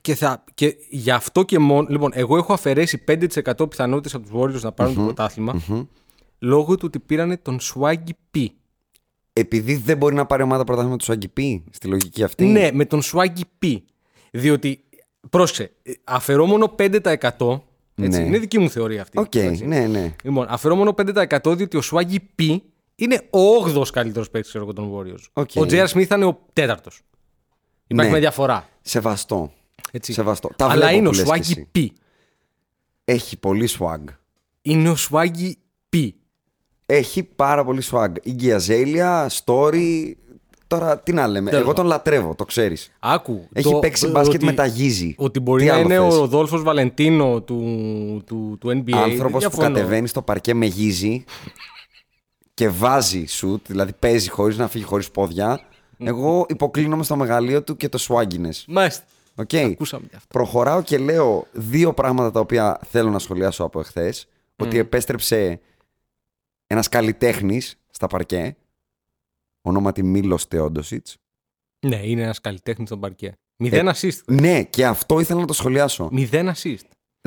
Και, 0.00 0.14
θα, 0.14 0.44
και 0.54 0.76
γι' 0.90 1.10
αυτό 1.10 1.42
και 1.42 1.58
μόνο. 1.58 1.86
Λοιπόν, 1.90 2.10
εγώ 2.14 2.36
έχω 2.36 2.52
αφαιρέσει 2.52 3.04
5% 3.08 3.70
πιθανότητες 3.70 4.14
από 4.14 4.24
τους 4.28 4.32
Warriors 4.40 4.60
να 4.62 4.72
πάρουν 4.72 4.94
το 4.94 5.02
πρωτάθλημα. 5.02 5.62
Λόγω 6.38 6.74
του 6.74 6.82
ότι 6.86 6.98
πήρανε 6.98 7.36
τον 7.36 7.58
Swaggy 7.62 8.10
P. 8.36 8.46
Επειδή 9.32 9.76
δεν 9.76 9.96
μπορεί 9.96 10.14
να 10.14 10.26
πάρει 10.26 10.42
ομάδα 10.42 10.64
πρωτάθλημα 10.64 10.96
του 10.96 11.04
Swaggy 11.04 11.55
P 11.55 11.64
στη 11.70 11.86
λογική 11.88 12.22
αυτή. 12.22 12.44
Ναι, 12.44 12.70
με 12.72 12.84
τον 12.84 13.00
Swaggy 13.02 13.40
P. 13.64 13.76
Διότι, 14.30 14.84
πρόσεξε, 15.30 15.72
ε, 15.82 15.92
αφαιρώ 16.04 16.46
μόνο 16.46 16.74
5%. 16.78 17.60
Έτσι, 17.98 18.20
Ναι. 18.20 18.26
Είναι 18.26 18.38
δική 18.38 18.58
μου 18.58 18.70
θεωρία 18.70 19.02
αυτή. 19.02 19.18
Οκ, 19.18 19.34
έτσι. 19.34 19.66
ναι, 19.66 19.86
ναι. 19.86 20.14
Λοιπόν, 20.22 20.46
αφαιρώ 20.48 20.74
μόνο 20.74 20.94
5% 20.96 21.56
διότι 21.56 21.76
ο 21.76 21.80
Swaggy 21.92 22.16
P 22.38 22.56
είναι 22.94 23.20
ο 23.30 23.38
8ο 23.64 23.82
καλύτερος 23.92 24.30
παίκτης 24.30 24.52
των 24.52 24.92
Warriors. 24.94 25.24
Οκ. 25.32 25.50
Ο 25.54 25.60
J.R. 25.62 25.86
Smith 25.86 26.04
θα 26.04 26.14
είναι 26.16 26.24
ο 26.24 26.38
4ο. 26.52 26.76
Υπάρχει 27.86 27.94
Ναι. 27.94 28.08
μια 28.08 28.18
διαφορά. 28.18 28.68
Σεβαστό. 28.82 29.52
Έτσι. 29.96 30.12
Σεβαστό. 30.12 30.50
Τα 30.56 30.64
Αλλά 30.64 30.74
βλέπω 30.74 30.96
είναι 30.96 31.08
ο 31.08 31.10
που 31.10 31.16
λες 31.16 31.24
κι 31.24 31.30
Swaggy 31.32 31.58
εσύ. 31.58 31.68
P. 31.74 31.86
Έχει 33.04 33.36
πολύ 33.38 33.68
swag. 33.78 34.04
Είναι 34.62 34.88
ο 34.90 34.96
Swaggy 35.10 35.50
P. 35.96 36.08
Έχει 36.86 37.22
πάρα 37.22 37.64
πολύ 37.64 37.82
swag. 37.90 38.08
Η 38.22 38.52
Αζέλια, 38.52 39.30
story. 39.44 40.12
Τώρα 40.66 40.98
τι 40.98 41.12
να 41.12 41.26
λέμε. 41.26 41.50
Τέλος 41.50 41.64
Εγώ 41.64 41.72
πάντων. 41.74 41.90
τον 41.90 41.96
λατρεύω, 41.96 42.34
το 42.34 42.44
ξέρεις. 42.44 42.92
Άκου. 43.00 43.48
Έχει 43.52 43.70
το- 43.70 43.78
παίξει 43.78 44.06
ε, 44.06 44.10
μπάσκετ 44.10 44.34
ότι- 44.34 44.44
με 44.44 44.52
τα 44.52 44.66
Yeezy. 44.66 45.14
Ότι 45.18 45.40
μπορεί 45.40 45.62
Τι 45.62 45.68
να 45.68 45.74
άλλο 45.74 45.84
είναι 45.84 45.94
θες; 45.94 46.14
ο 46.14 46.18
Ροδόλφος 46.18 46.62
Βαλεντίνο 46.62 47.40
του, 47.40 47.62
του, 48.26 48.56
του 48.60 48.68
NBA. 48.68 48.92
Άνθρωπος 48.96 49.44
που 49.44 49.50
Διαφωνώ. 49.50 49.74
κατεβαίνει 49.74 50.08
στο 50.08 50.22
παρκέ 50.22 50.54
με 50.54 50.66
Yeezy 50.66 51.24
και 52.54 52.68
βάζει 52.68 53.24
σουτ, 53.26 53.66
δηλαδή 53.66 53.92
παίζει 53.98 54.30
χωρίς 54.30 54.56
να 54.56 54.68
φύγει 54.68 54.84
χωρίς 54.84 55.10
πόδια. 55.10 55.60
Εγώ 55.98 56.46
υποκλίνομαι 56.48 57.02
στο 57.04 57.16
μεγαλείο 57.16 57.62
του 57.62 57.76
και 57.76 57.88
το 57.88 57.98
swagginess. 58.08 58.64
Μάλιστα. 58.66 59.04
Οκ. 59.36 59.54
Ακούσαμε 59.54 60.06
γι' 60.10 60.16
αυτό. 60.16 60.28
Προχωράω 60.38 60.82
και 60.82 60.98
λέω 60.98 61.46
δύο 61.52 61.94
πράγματα 61.94 62.30
τα 62.30 62.40
οποία 62.40 62.80
θέλω 62.90 63.10
να 63.10 63.18
σχολιάσω 63.18 63.64
από 63.64 63.80
εχθές. 63.80 64.28
Ότι 64.56 64.78
επέστρεψε 64.78 65.60
ένας 66.66 66.88
καλλιτέχνης 66.88 67.78
στα 67.90 68.06
παρκέ. 68.06 68.56
Ονόματι 69.60 70.02
Μίλος 70.02 70.44
Τεόντοσιτς. 70.44 71.16
Ναι, 71.86 72.00
είναι 72.04 72.22
ένας 72.22 72.40
καλλιτέχνης 72.40 72.88
στον 72.88 73.00
παρκέ. 73.00 73.32
Μηδέν 73.56 73.90
assist. 73.94 74.24
Ναι, 74.26 74.62
και 74.62 74.86
αυτό 74.86 75.20
ήθελα 75.20 75.40
να 75.40 75.46
το 75.46 75.52
σχολιάσω. 75.52 76.08
Μηδέν 76.12 76.52
assist. 76.54 76.84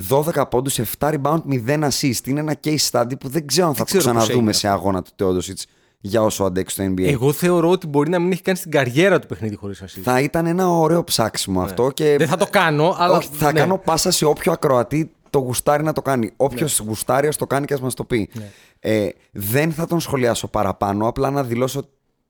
12 0.10 0.50
πόντους, 0.50 0.80
7 0.80 0.86
rebound, 1.00 1.42
0 1.46 1.90
assist. 1.90 2.28
Είναι 2.28 2.40
ένα 2.40 2.60
case 2.64 2.90
study 2.92 3.20
που 3.20 3.28
δεν 3.28 3.48
ξέρω 3.48 3.68
αν 3.68 3.74
θα 3.74 3.80
το 3.80 3.86
ξέρω 3.86 4.04
πώς 4.04 4.12
ξαναδούμε 4.12 4.38
έγινε 4.38 4.52
σε 4.54 4.68
αγώνα 4.68 5.02
του 5.02 5.12
Teodosic 5.18 5.64
για 6.02 6.22
όσο 6.22 6.44
αντέξει 6.44 6.76
το 6.76 6.84
NBA. 6.84 7.04
Εγώ 7.06 7.32
θεωρώ 7.32 7.70
ότι 7.70 7.88
μπορεί 7.88 8.10
να 8.10 8.20
μην 8.20 8.32
έχει 8.32 8.42
κάνει 8.42 8.58
στην 8.58 8.72
καριέρα 8.72 9.20
του 9.20 9.28
παιχνίδι 9.28 9.56
χωρίς 9.56 9.84
assist. 9.84 10.02
Θα 10.04 10.20
ήταν 10.20 10.46
ένα 10.46 10.70
ωραίο 10.70 11.04
ψάξιμο 11.04 11.62
αυτό 11.62 11.92
και. 11.92 12.16
Δεν 12.18 12.28
θα 12.28 12.38
το 12.38 12.48
κάνω, 12.50 12.96
αλλά. 12.98 13.18
Όχι, 13.18 13.30
θα 13.32 13.52
ναι. 13.52 13.60
κάνω 13.60 13.78
πάσα 13.78 14.12
σε 14.12 14.26
όποιο 14.26 14.52
ακροατή 14.52 15.12
το 15.30 15.40
γουστάρει 15.40 15.84
να 15.84 15.94
το 15.94 16.02
κάνει. 16.02 16.32
Όποιος 16.36 16.80
γουστάρει, 16.80 17.28
ας 17.28 17.36
το 17.36 17.48
κάνει 17.48 17.66
και 17.66 17.74
ας 17.74 17.82
μας 17.82 17.94
το 17.94 18.04
πει. 18.04 18.30
Ναι. 18.34 18.52
Ε, 18.80 19.10
δεν 19.32 19.72
θα 19.72 19.88
τον 19.88 20.00
σχολιάσω 20.00 20.48
παραπάνω, 20.48 21.08
απλά 21.08 21.30
να 21.30 21.44
δηλώσω 21.44 21.82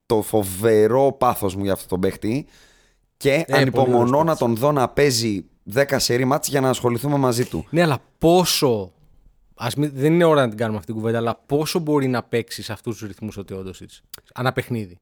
το 0.06 0.22
φοβερό 0.22 1.16
πάθος 1.18 1.56
μου 1.56 1.64
για 1.64 1.74
αυτόν 1.74 1.88
τον 1.88 2.00
παίχτη 2.00 2.46
και 3.18 3.34
Ε, 3.34 3.44
πολύ 3.44 3.62
ανυπομονώ 3.62 4.18
ωραίος 4.18 4.24
να 4.24 4.36
τον 4.36 4.56
δω 4.56 4.72
να 4.72 4.88
παίζει 4.88 5.46
10 5.74 5.84
σερή 5.96 6.26
μάτς 6.26 6.48
για 6.48 6.62
να 6.62 6.70
ασχοληθούμε 6.70 7.18
μαζί 7.18 7.46
του. 7.46 7.66
Ναι, 7.70 7.82
αλλά 7.82 7.98
πόσο. 8.18 8.92
Ας 9.62 9.76
μην, 9.76 9.92
δεν 9.94 10.14
είναι 10.14 10.24
ώρα 10.24 10.42
να 10.42 10.50
την 10.50 10.58
κάνουμε 10.58 10.78
αυτή 10.78 10.92
την 10.92 11.02
κουβέντα, 11.02 11.18
αλλά 11.18 11.42
πόσο 11.46 11.80
μπορεί 11.80 12.08
να 12.08 12.24
παίξει 12.24 12.64
σε 12.64 12.72
αυτούς 12.72 12.98
τους 12.98 13.08
ρυθμούς 13.08 13.38
ο 13.38 13.44
Τεόντοσιτ. 13.44 13.90
Ανά 14.34 14.52
παιχνίδι; 14.52 15.00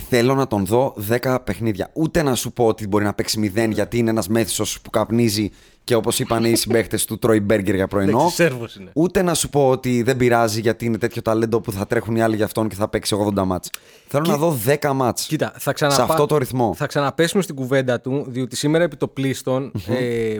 Θέλω 0.00 0.34
να 0.34 0.46
τον 0.46 0.66
δω 0.66 0.94
10 1.22 1.38
παιχνίδια. 1.44 1.90
Ούτε 1.92 2.22
να 2.22 2.34
σου 2.34 2.52
πω 2.52 2.66
ότι 2.66 2.86
μπορεί 2.86 3.04
να 3.04 3.14
παίξει 3.14 3.52
0 3.56 3.70
γιατί 3.72 3.98
είναι 3.98 4.10
ένας 4.10 4.28
μέθησος 4.28 4.80
που 4.80 4.90
καπνίζει 4.90 5.50
και 5.84 5.94
όπως 5.94 6.18
είπαν 6.18 6.44
οι 6.44 6.56
συμπαίχτες 6.56 7.04
του 7.04 7.18
τρώει 7.18 7.40
μπέργκερ 7.40 7.74
για 7.74 7.88
πρωινό. 7.88 8.28
Σέρβος 8.28 8.76
είναι. 8.76 8.90
Ούτε 8.94 9.22
να 9.22 9.34
σου 9.34 9.48
πω 9.48 9.68
ότι 9.68 10.02
δεν 10.02 10.16
πειράζει 10.16 10.60
γιατί 10.60 10.84
είναι 10.84 10.98
τέτοιο 10.98 11.22
ταλέντο 11.22 11.60
που 11.60 11.72
θα 11.72 11.86
τρέχουν 11.86 12.16
οι 12.16 12.22
άλλοι 12.22 12.36
για 12.36 12.44
αυτόν 12.44 12.68
και 12.68 12.74
θα 12.74 12.88
παίξει 12.88 13.16
80 13.36 13.44
μάτς. 13.44 13.70
Θέλω 14.06 14.24
να 14.26 14.36
δω 14.36 14.58
10 14.80 14.92
μάτς. 14.94 15.26
Κοίτα, 15.26 15.52
θα 15.58 15.72
ξαναπά... 15.72 15.96
Σε 15.96 16.02
αυτό 16.02 16.26
το 16.26 16.38
ρυθμό. 16.38 16.74
Θα 16.74 16.86
ξαναπέσουμε 16.86 17.42
στην 17.42 17.54
κουβέντα 17.54 18.00
του, 18.00 18.24
διότι 18.28 18.56
σήμερα 18.56 18.84
επί 18.84 18.96
το 18.96 19.08
πληστον 19.08 19.72
ε, 19.88 20.36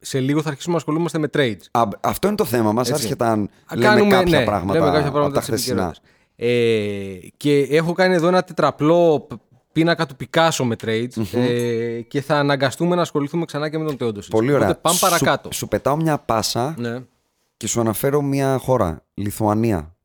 σε 0.00 0.20
λίγο 0.20 0.42
θα 0.42 0.48
αρχίσουμε 0.48 0.72
να 0.74 0.78
ασχολούμαστε 0.78 1.18
με 1.18 1.28
trades. 1.34 1.60
Α, 1.70 1.82
αυτό 2.00 2.26
είναι 2.26 2.36
το 2.36 2.44
θέμα 2.44 2.72
μας, 2.72 2.90
άσχετα 2.92 3.30
αν 3.30 3.50
Α, 3.66 3.76
λέμε 3.76 4.06
κάποια 4.10 4.38
ναι, 4.38 4.44
πράγματα, 4.44 4.78
λέμε 4.78 4.90
κάποια 4.92 5.08
από 5.08 5.18
τα 5.30 5.38
της 5.38 5.48
χθεσινά. 5.48 5.82
επικαιρότητας. 5.82 6.12
Ε, 6.40 7.28
και 7.36 7.58
έχω 7.60 7.92
κάνει 7.92 8.14
εδώ 8.14 8.28
ένα 8.28 8.42
τετραπλό 8.42 9.20
π- 9.20 9.32
πίνακα 9.72 10.06
του 10.06 10.16
Πικάσο 10.16 10.64
με 10.64 10.76
trades 10.84 11.34
ε, 11.34 12.00
και 12.00 12.20
θα 12.20 12.36
αναγκαστούμε 12.38 12.94
να 12.94 13.02
ασχοληθούμε 13.02 13.44
ξανά 13.44 13.68
και 13.68 13.78
με 13.78 13.84
τον 13.84 13.96
Τεόντοσιτ. 13.96 14.30
Πολύ 14.32 14.52
ωραία. 14.52 14.66
Οπότε 14.68 14.80
πάμε 14.82 14.96
Σου- 14.96 15.08
παρακάτω. 15.08 15.52
Σου, 15.52 15.68
πετάω 15.68 15.96
μια 15.96 16.18
πάσα 16.18 16.74
Ναι. 16.78 16.98
και 17.56 17.66
σου 17.66 17.80
αναφέρω 17.80 18.22
μια 18.22 18.58
χώρα. 18.58 19.02
Λιθουανία. 19.14 19.96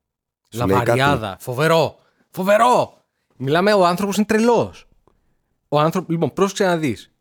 Σου 0.50 0.66
λέει 0.68 0.78
κάτι; 0.78 0.88
Λαβαριάδα. 0.98 1.38
Φοβερό. 1.40 1.96
Φοβερό. 2.30 2.94
Μιλάμε, 3.38 3.74
ο 3.74 3.86
άνθρωπος 3.86 4.16
είναι 4.18 4.26
τρελός. 4.26 4.88
Ο 5.68 5.80
άνθρωπο. 5.80 6.12
Λοιπόν, 6.12 6.34
πρόσεξε 6.34 6.66
να 6.66 6.78
δεις. 6.78 7.13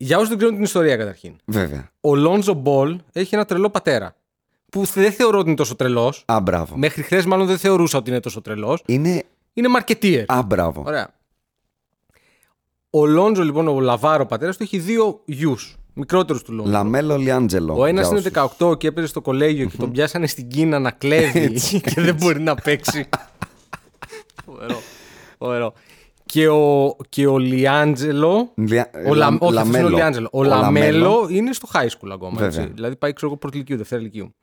Για 0.00 0.16
όσους 0.16 0.28
δεν 0.28 0.36
ξέρουν 0.38 0.54
την 0.54 0.64
ιστορία 0.64 0.96
καταρχήν. 0.96 1.36
Βέβαια. 1.44 1.90
Ο 2.00 2.14
Λόντζο 2.14 2.52
Μπολ 2.52 2.98
έχει 3.12 3.34
ένα 3.34 3.44
τρελό 3.44 3.70
πατέρα. 3.70 4.16
Που 4.70 4.84
δεν 4.84 5.12
θεωρώ 5.12 5.38
ότι 5.38 5.46
είναι 5.46 5.56
τόσο 5.56 5.76
τρελός. 5.76 6.22
Α, 6.26 6.40
μπράβο. 6.40 6.76
Μέχρι 6.76 7.02
χθες, 7.02 7.26
μάλλον 7.26 7.46
δεν 7.46 7.58
θεωρούσα 7.58 7.98
ότι 7.98 8.10
είναι 8.10 8.20
τόσο 8.20 8.40
τρελός. 8.40 8.82
Είναι. 8.86 9.24
Είναι 9.52 9.68
marketeer. 9.68 10.32
Α, 10.32 10.42
μπράβο. 10.42 10.82
Ωραία. 10.86 11.08
Ο 12.90 13.06
Λόντζο, 13.06 13.42
λοιπόν, 13.42 13.68
ο 13.68 13.80
Λαβάρ 13.80 14.18
ο 14.18 14.26
πατέρας 14.26 14.56
του, 14.56 14.62
έχει 14.62 14.78
δύο 14.78 15.20
γιους. 15.24 15.76
Μικρότερους 15.94 16.42
του 16.42 16.52
Λόντζο. 16.52 16.72
Λαμέλο 16.72 17.16
Λιάντζελο. 17.16 17.74
Ο 17.78 17.84
ένας 17.84 18.08
για 18.08 18.18
είναι 18.18 18.28
όσους. 18.28 18.56
18 18.58 18.78
και 18.78 18.86
έπαιζε 18.86 19.06
στο 19.06 19.20
κολέγιο 19.20 19.66
και 19.66 19.76
τον 19.76 19.90
πιάσανε 19.92 20.26
στην 20.26 20.48
Κίνα 20.48 20.78
να 20.78 20.90
κλέβει 20.90 21.50
και 21.80 22.00
δεν 22.00 22.14
μπορεί 22.14 22.40
να 22.40 22.54
παίξει. 22.54 23.08
Φοβερό. 25.38 25.72
Φοβερό. 26.32 26.46
Και 26.46 26.48
ο, 26.48 26.96
και 27.08 27.26
ο 27.26 27.38
Λιάντζελο. 27.38 28.52
Λια- 28.54 28.90
Ο 29.06 29.14
Λα... 29.14 29.30
Λα- 29.30 29.38
όχι, 29.40 29.56
αυτός 29.58 29.66
είναι 29.66 29.78
ο 29.78 29.80
Λαμέλο. 29.80 29.88
Λιάντζελο. 29.96 30.28
Ο, 30.32 30.38
Ο 30.38 30.42
Λαμέλο 30.42 30.98
Λαμέλο. 30.98 31.26
είναι 31.30 31.52
στο 31.52 31.68
high 31.72 31.86
school 31.86 32.10
ακόμα. 32.12 32.44
Έτσι. 32.44 32.58
Βέβαια. 32.58 32.74
Δηλαδή 32.74 32.96
πάει, 32.96 33.12
ξέρω 33.12 33.30
εγώ, 33.30 33.36
πρώτη 33.40 33.54
λυκείου, 33.54 33.76
δευτέρα 33.76 34.02
λυκείου. 34.02 34.34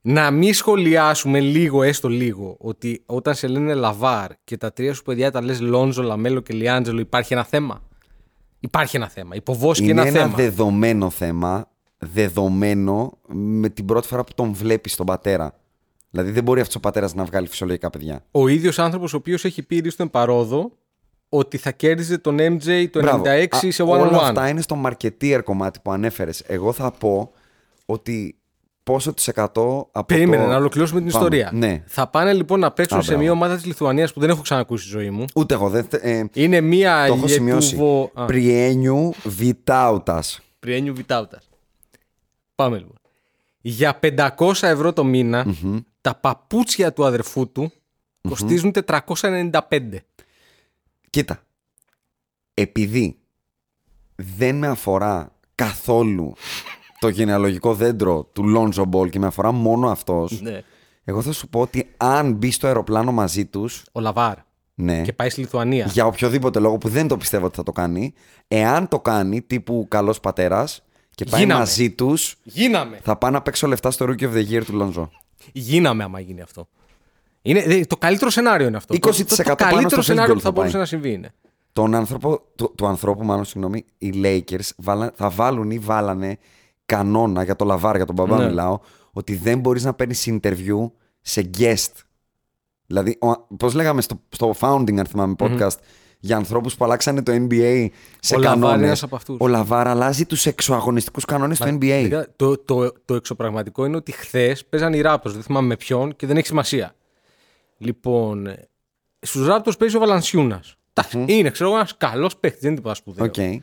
Να 0.00 0.30
μην 0.30 0.54
σχολιάσουμε 0.54 1.40
λίγο, 1.40 1.82
έστω 1.82 2.08
λίγο, 2.08 2.56
ότι 2.60 3.02
όταν 3.06 3.34
σε 3.34 3.46
λένε 3.46 3.74
Λαβάρ 3.74 4.30
και 4.44 4.56
τα 4.56 4.72
τρία 4.72 4.94
σου 4.94 5.02
παιδιά 5.02 5.30
τα 5.30 5.42
λες 5.42 5.60
Λόνζο, 5.60 6.02
Λαμέλο 6.02 6.40
και 6.40 6.54
Λιάντζελο, 6.54 7.00
υπάρχει 7.00 7.32
ένα 7.32 7.44
θέμα; 7.44 7.82
Υπάρχει 8.60 8.96
ένα 8.96 9.08
θέμα. 9.08 9.34
Υποβόσκει 9.34 9.82
Είναι 9.88 10.00
ένα, 10.00 10.06
ένα 10.08 10.18
θέμα. 10.20 10.34
δεδομένο 10.36 11.10
θέμα. 11.10 11.68
Δεδομένο 11.98 13.18
με 13.28 13.68
την 13.68 13.84
πρώτη 13.84 14.06
φορά 14.06 14.24
που 14.24 14.32
τον 14.34 14.52
βλέπεις 14.52 14.96
τον 14.96 15.06
πατέρα. 15.06 15.54
Δηλαδή 16.10 16.30
δεν 16.30 16.42
μπορεί 16.42 16.60
αυτός 16.60 16.74
ο 16.76 16.80
πατέρας 16.80 17.14
να 17.14 17.24
βγάλει 17.24 17.46
φυσιολογικά 17.48 17.90
παιδιά. 17.90 18.24
ο 18.30 18.48
ίδιος 18.48 18.78
άνθρωπος 18.78 19.12
ο 19.14 19.16
οποίος 19.16 19.44
έχει 19.44 19.62
πει 19.62 19.88
στον 19.88 20.10
παρόδο 20.10 20.72
ότι 21.28 21.56
θα 21.56 21.70
κέρδιζε 21.70 22.18
τον 22.18 22.36
MJ 22.40 22.86
το 22.90 22.98
96 23.00 23.02
Μπράβο. 23.02 23.24
σε 23.70 23.82
Α, 23.82 23.86
one 23.86 23.88
on 23.88 23.98
Όλα 24.00 24.18
one. 24.18 24.22
αυτά 24.22 24.48
είναι 24.48 24.60
στο 24.60 24.82
marketeer 24.86 25.40
κομμάτι 25.44 25.78
που 25.82 25.90
ανέφερες. 25.92 26.42
Εγώ 26.46 26.72
θα 26.72 26.90
πω 26.90 27.32
ότι 27.86 28.36
πόσο 28.82 29.14
τη 29.14 29.24
εκατό 29.26 29.88
από. 29.92 30.06
Περίμενε 30.14 30.42
το... 30.44 30.48
να 30.48 30.56
ολοκληρώσουμε 30.56 31.00
την 31.00 31.12
Πάμε. 31.12 31.24
ιστορία. 31.24 31.50
Ναι. 31.54 31.82
Θα 31.86 32.06
πάνε 32.08 32.32
λοιπόν 32.32 32.60
να 32.60 32.70
παίξουν 32.72 32.98
Α, 32.98 33.00
σε 33.02 33.06
μπράβο. 33.08 33.22
μια 33.22 33.32
ομάδα 33.32 33.54
της 33.54 33.64
Λιθουανίας 33.64 34.12
που 34.12 34.20
δεν 34.20 34.30
έχω 34.30 34.42
ξανακούσει 34.42 34.82
στη 34.88 34.92
ζωή 34.98 35.10
μου. 35.10 35.24
Ούτε 35.34 35.54
εγώ 35.54 35.68
δεν. 35.68 35.84
θε- 35.84 36.04
Ε, 36.04 36.24
Είναι 36.32 36.60
μια 36.60 37.04
το 37.06 37.12
έχω 37.14 37.26
σημειώσει. 37.26 37.74
Λιετούβο- 37.74 38.10
Α, 38.14 38.24
Πριένιου 38.24 39.12
Βιτάουτας. 39.24 40.40
Πριένιου 40.58 40.94
Βιτάουτας. 40.94 41.48
Πάμε 42.54 42.76
λοιπόν. 42.76 42.96
Για 43.60 43.98
500 44.02 44.52
ευρώ 44.68 44.92
το 44.92 45.04
μήνα 45.04 45.46
τα 46.00 46.14
παπούτσια 46.14 46.92
του 46.92 47.04
αδερφού 47.04 47.52
του 47.52 47.72
κοστίζουν 48.28 48.72
495. 48.86 49.60
Κοίτα. 51.10 51.42
Επειδή 52.54 53.18
δεν 54.14 54.56
με 54.56 54.66
αφορά 54.66 55.32
καθόλου 55.54 56.32
το 56.98 57.08
γενεαλογικό 57.08 57.74
δέντρο 57.74 58.24
του 58.32 58.44
Λόντζο 58.48 58.84
Μπολ 58.84 59.08
και 59.10 59.18
με 59.18 59.26
αφορά 59.26 59.52
μόνο 59.52 59.90
αυτός. 59.90 60.40
Ναι. 60.40 60.62
Εγώ 61.04 61.22
θα 61.22 61.32
σου 61.32 61.48
πω 61.48 61.60
ότι 61.60 61.90
αν 61.96 62.32
μπει 62.32 62.50
στο 62.50 62.66
αεροπλάνο 62.66 63.12
μαζί 63.12 63.46
τους. 63.46 63.84
Ο 63.92 64.00
Λαβάρ. 64.00 64.36
Ναι. 64.74 65.02
Και 65.02 65.12
πάει 65.12 65.30
στη 65.30 65.40
Λιθουανία. 65.40 65.86
για 65.86 66.06
οποιοδήποτε 66.06 66.58
λόγο 66.58 66.78
που 66.78 66.88
δεν 66.88 67.08
το 67.08 67.16
πιστεύω 67.16 67.46
ότι 67.46 67.56
θα 67.56 67.62
το 67.62 67.72
κάνει, 67.72 68.14
εάν 68.48 68.88
το 68.88 69.00
κάνει 69.00 69.42
τύπου 69.42 69.86
καλός 69.88 70.20
πατέρας 70.20 70.82
και 71.14 71.24
πάει 71.24 71.40
Γίναμε. 71.40 71.60
μαζί 71.60 71.90
τους, 71.90 72.36
Γίναμε. 72.42 73.00
θα 73.02 73.16
πάω 73.16 73.30
να 73.30 73.42
παίξω 73.42 73.66
λεφτά 73.66 73.90
στο 73.90 74.06
Rookie 74.08 74.22
of 74.22 74.32
the 74.34 74.48
Year 74.50 74.62
του 74.64 74.74
Λονζό. 74.74 75.10
Γίναμε 75.52 76.04
άμα 76.04 76.20
γίνει 76.20 76.40
αυτό. 76.40 76.68
Είναι, 77.42 77.62
δε- 77.62 77.84
το 77.84 77.96
καλύτερο 77.96 78.30
σενάριο 78.30 78.66
είναι 78.66 78.76
αυτό. 78.76 78.94
20% 78.94 78.98
το, 79.00 79.12
το, 79.24 79.36
το 79.36 79.54
πάνω 79.54 79.70
καλύτερο 79.74 79.88
στο 79.88 80.02
σενάριο 80.02 80.32
field 80.34 80.36
που 80.36 80.42
θα 80.42 80.48
goal 80.48 80.52
θα 80.54 80.60
μπορούσε 80.60 80.72
πάει. 80.72 80.80
να 80.80 80.86
συμβεί 80.88 81.12
είναι. 81.12 81.32
Τον 81.72 81.94
άνθρωπο, 81.94 82.40
του, 82.56 82.72
του 82.76 82.86
ανθρώπου, 82.86 83.24
μάλλον 83.24 83.44
συγγνώμη, 83.44 83.84
οι 83.98 84.12
Lakers 84.22 84.68
βάλα- 84.76 85.12
θα 85.14 85.30
βάλουν 85.30 85.70
ή 85.70 85.78
βάλανε 85.78 86.38
κανόνα 86.86 87.42
για 87.42 87.56
το 87.56 87.64
Λαβάρ, 87.64 87.96
για 87.96 88.04
τον 88.06 88.14
μπαμπά 88.14 88.36
Ναι. 88.38 88.44
μιλάω, 88.46 88.78
ότι 89.12 89.34
δεν 89.36 89.58
μπορείς 89.58 89.84
να 89.84 89.94
παίρνεις 89.94 90.28
interview 90.30 90.90
σε 91.20 91.50
guest. 91.58 91.92
Δηλαδή, 92.86 93.18
πώς 93.56 93.74
λέγαμε 93.74 94.00
στο, 94.00 94.20
στο 94.28 94.54
founding, 94.60 94.98
αν 94.98 95.06
θυμάμαι, 95.06 95.34
podcast, 95.38 95.76
για 96.20 96.36
ανθρώπους 96.36 96.74
που 96.76 96.84
αλλάξανε 96.84 97.22
το 97.22 97.32
NBA 97.32 97.88
σε 98.20 98.34
Ο 98.34 98.38
Λαβάρ 98.38 98.56
είναι 98.56 98.66
κανόνε. 98.66 98.86
ένας 98.86 99.02
από 99.02 99.16
αυτούς. 99.16 99.36
Ο 99.40 99.46
Λαβάρ 99.48 99.88
αλλάζει 99.88 100.26
τους 100.26 100.46
εξωαγωνιστικούς 100.46 101.24
κανόνες 101.24 101.56
στο 101.56 101.66
NBA. 101.66 101.78
Παιδιά, 101.78 102.32
Το, 102.36 102.58
το, 102.58 102.92
το 103.04 103.14
εξωπραγματικό 103.14 103.84
είναι 103.84 103.96
ότι 103.96 104.12
χθες 104.12 104.64
παίζαν 104.64 104.92
οι 104.92 105.00
Raptors, 105.04 105.20
δεν 105.24 105.42
θυμάμαι 105.42 105.66
με 105.66 105.76
ποιον 105.76 106.16
και 106.16 106.26
δεν 106.26 106.36
έχει 106.36 106.46
σημασία. 106.46 106.94
Λοιπόν, 107.78 108.54
στους 109.20 109.46
Raptors 109.50 109.78
παίζει 109.78 109.96
ο 109.96 109.98
Βαλανσιούνα. 109.98 110.62
Είναι, 111.26 111.50
ξέρω 111.50 111.68
εγώ, 111.68 111.78
ένας 111.78 111.96
καλός 111.96 112.36
παίχτη, 112.36 112.58
δεν 112.60 112.68
είναι 112.68 112.76
τίποτα 112.76 112.94
σπουδαίο. 112.94 113.24
Οκ. 113.26 113.62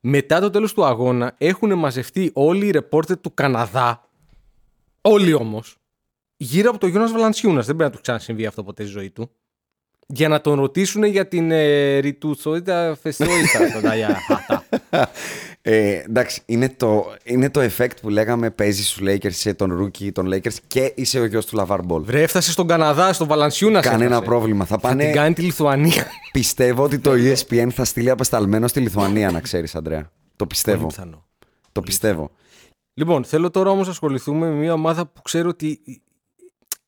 Μετά 0.00 0.40
το 0.40 0.50
τέλος 0.50 0.74
του 0.74 0.84
αγώνα 0.84 1.34
έχουν 1.38 1.78
μαζευτεί 1.78 2.30
όλοι 2.34 2.66
οι 2.66 2.70
ρεπόρτερ 2.70 3.18
του 3.20 3.34
Καναδά. 3.34 4.08
Όλοι 5.00 5.32
όμως. 5.32 5.76
Γύρω 6.36 6.70
από 6.70 6.78
τον 6.78 6.88
Γιώνα 6.90 7.08
Βαλανσιούνα. 7.12 7.54
Δεν 7.62 7.76
πρέπει 7.76 7.82
να 7.82 7.90
του 7.90 8.00
ξανασυμβεί 8.02 8.46
αυτό 8.46 8.62
ποτέ 8.62 8.82
στη 8.82 8.92
ζωή 8.92 9.10
του. 9.10 9.30
Για 10.14 10.28
να 10.28 10.40
τον 10.40 10.54
ρωτήσουν 10.60 11.04
για 11.04 11.28
την 11.28 11.50
ε, 11.50 11.98
ρητουτσοίδα 11.98 12.96
φεστόιτα. 13.02 13.72
τον 13.72 13.82
Τάγια 13.82 14.18
Χάτα. 14.26 14.64
Ε, 15.62 15.88
εντάξει, 15.98 16.42
είναι 16.46 16.68
το, 16.68 17.04
είναι 17.24 17.50
το 17.50 17.60
effect 17.60 17.90
που 18.02 18.08
λέγαμε 18.08 18.50
παίζεις 18.50 18.88
στους 18.90 19.06
Lakers, 19.08 19.24
είσαι 19.24 19.54
τον 19.54 19.82
rookie 19.82 20.12
των 20.12 20.28
Lakers 20.34 20.54
και 20.66 20.92
είσαι 20.94 21.20
ο 21.20 21.24
γιος 21.24 21.46
του 21.46 21.56
Λαβάρ 21.56 21.84
Μπολ. 21.84 22.02
Βρε, 22.02 22.22
έφτασε 22.22 22.50
στον 22.50 22.66
Καναδά, 22.66 23.12
στον 23.12 23.26
Βαλανσιούνα. 23.26 23.80
Κανένα 23.80 24.04
έφτασε. 24.04 24.24
πρόβλημα. 24.24 24.64
Θα 24.64 24.78
Θα 24.78 24.88
την 24.88 24.98
πάνε. 24.98 25.10
κάνει 25.12 25.34
τη 25.34 25.42
Λιθουανία. 25.42 26.06
Πιστεύω 26.32 26.82
ότι 26.82 26.98
το 26.98 27.10
E 27.14 27.34
ESPN 27.36 27.68
θα 27.70 27.84
στείλει 27.84 28.10
απεσταλμένο 28.10 28.66
στη 28.68 28.80
Λιθουανία, 28.80 29.30
να 29.30 29.40
ξέρεις, 29.40 29.74
Αντρέα. 29.74 30.02
Το 30.02 30.10
Πολύ 30.36 30.50
πιστεύω. 30.50 30.86
πιθανό. 30.86 31.26
Το 31.72 31.80
πιστεύω. 31.80 32.30
Λοιπόν, 32.94 33.24
θέλω 33.24 33.50
τώρα 33.50 33.70
όμως 33.70 33.86
να 33.86 33.92
ασχοληθούμε 33.92 34.46
με 34.48 34.54
μια 34.54 34.72
ομάδα 34.72 35.06
που 35.06 35.22
ξέρω 35.22 35.48
ότι 35.48 35.80